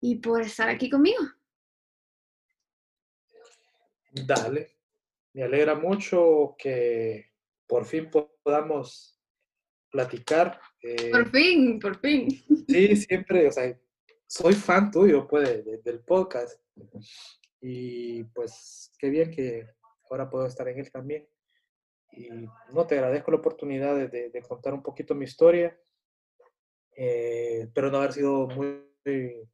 y 0.00 0.14
por 0.16 0.40
estar 0.40 0.70
aquí 0.70 0.88
conmigo. 0.88 1.20
Dale, 4.10 4.76
me 5.34 5.44
alegra 5.44 5.74
mucho 5.74 6.56
que 6.58 7.30
por 7.66 7.84
fin 7.84 8.10
podamos 8.10 9.20
platicar. 9.90 10.60
Eh, 10.82 11.10
por 11.10 11.30
fin, 11.30 11.78
por 11.78 11.98
fin. 12.00 12.28
Sí, 12.68 12.96
siempre, 12.96 13.48
o 13.48 13.52
sea, 13.52 13.76
soy 14.26 14.54
fan 14.54 14.90
tuyo, 14.90 15.26
pues, 15.26 15.64
del 15.84 16.00
podcast. 16.04 16.60
Y 17.60 18.24
pues, 18.24 18.92
qué 18.98 19.10
bien 19.10 19.30
que 19.30 19.66
ahora 20.08 20.30
puedo 20.30 20.46
estar 20.46 20.68
en 20.68 20.78
él 20.78 20.90
también. 20.90 21.28
Y 22.12 22.28
no, 22.72 22.86
te 22.86 22.96
agradezco 22.96 23.30
la 23.30 23.38
oportunidad 23.38 23.96
de, 24.08 24.44
contar 24.48 24.74
un 24.74 24.82
poquito 24.82 25.14
mi 25.14 25.24
historia. 25.24 25.78
Eh, 26.96 27.62
espero 27.62 27.90
no 27.90 27.98
haber 27.98 28.12
sido 28.12 28.46
muy 28.48 28.84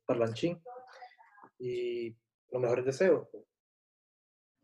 parlanchín. 0.06 0.62
Y 1.58 2.16
los 2.50 2.60
mejores 2.62 2.84
deseos. 2.84 3.28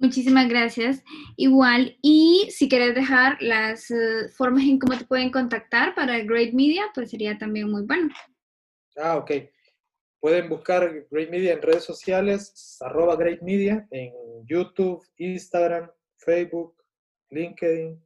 Muchísimas 0.03 0.49
gracias. 0.49 1.05
Igual, 1.37 1.97
y 2.03 2.49
si 2.51 2.69
quieres 2.69 2.93
dejar 2.97 3.41
las 3.41 3.89
eh, 3.93 4.29
formas 4.31 4.65
en 4.65 4.81
cómo 4.81 4.99
te 4.99 5.05
pueden 5.05 5.31
contactar 5.31 5.95
para 5.95 6.19
Great 6.25 6.53
Media, 6.53 6.83
pues 6.93 7.11
sería 7.11 7.39
también 7.39 7.71
muy 7.71 7.83
bueno. 7.83 8.13
Ah, 8.97 9.17
ok. 9.17 9.31
Pueden 10.19 10.49
buscar 10.49 11.07
Great 11.09 11.31
Media 11.31 11.53
en 11.53 11.63
redes 11.63 11.85
sociales, 11.85 12.79
arroba 12.81 13.15
Great 13.15 13.43
Media, 13.43 13.87
en 13.93 14.13
YouTube, 14.45 15.07
Instagram, 15.19 15.89
Facebook, 16.17 16.83
LinkedIn, 17.31 18.05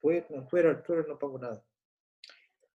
Twitter, 0.00 0.82
Twitter, 0.82 1.06
no 1.06 1.16
pongo 1.16 1.38
nada. 1.38 1.64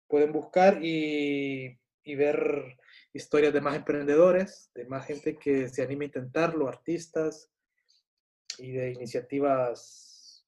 Pueden 0.08 0.32
buscar 0.32 0.78
y, 0.86 1.76
y 2.04 2.16
ver 2.16 2.78
historias 3.14 3.52
de 3.52 3.62
más 3.62 3.76
emprendedores, 3.76 4.70
de 4.76 4.86
más 4.86 5.08
gente 5.08 5.36
que 5.38 5.68
se 5.70 5.82
anime 5.82 6.06
a 6.06 6.10
intentarlo, 6.10 6.68
artistas, 6.68 7.50
y 8.60 8.72
de 8.72 8.91
iniciativas 8.91 10.45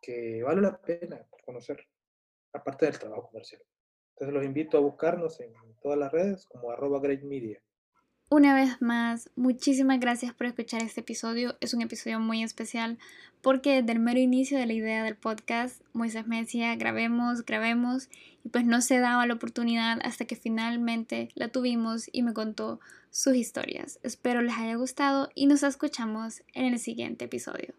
que 0.00 0.42
vale 0.42 0.62
la 0.62 0.80
pena 0.80 1.26
conocer, 1.44 1.86
aparte 2.52 2.86
del 2.86 2.98
trabajo 2.98 3.28
comercial. 3.28 3.62
Entonces 4.10 4.34
los 4.34 4.44
invito 4.44 4.78
a 4.78 4.80
buscarnos 4.80 5.40
en 5.40 5.54
todas 5.80 5.98
las 5.98 6.12
redes 6.12 6.46
como 6.46 6.70
arroba 6.70 7.00
Great 7.00 7.22
Media. 7.22 7.62
Una 8.30 8.54
vez 8.54 8.82
más, 8.82 9.30
muchísimas 9.36 10.00
gracias 10.00 10.34
por 10.34 10.46
escuchar 10.46 10.82
este 10.82 11.00
episodio. 11.00 11.56
Es 11.62 11.72
un 11.72 11.80
episodio 11.80 12.20
muy 12.20 12.42
especial 12.42 12.98
porque 13.40 13.80
desde 13.80 13.92
el 13.92 14.00
mero 14.00 14.20
inicio 14.20 14.58
de 14.58 14.66
la 14.66 14.74
idea 14.74 15.02
del 15.02 15.16
podcast, 15.16 15.80
Moisés 15.94 16.26
me 16.26 16.42
decía, 16.42 16.76
grabemos, 16.76 17.46
grabemos, 17.46 18.10
y 18.44 18.50
pues 18.50 18.66
no 18.66 18.82
se 18.82 18.98
daba 18.98 19.26
la 19.26 19.32
oportunidad 19.32 19.98
hasta 20.02 20.26
que 20.26 20.36
finalmente 20.36 21.30
la 21.36 21.48
tuvimos 21.48 22.10
y 22.12 22.22
me 22.22 22.34
contó 22.34 22.80
sus 23.10 23.34
historias. 23.34 23.98
Espero 24.02 24.42
les 24.42 24.58
haya 24.58 24.74
gustado 24.74 25.30
y 25.34 25.46
nos 25.46 25.62
escuchamos 25.62 26.42
en 26.52 26.66
el 26.66 26.78
siguiente 26.78 27.24
episodio. 27.24 27.72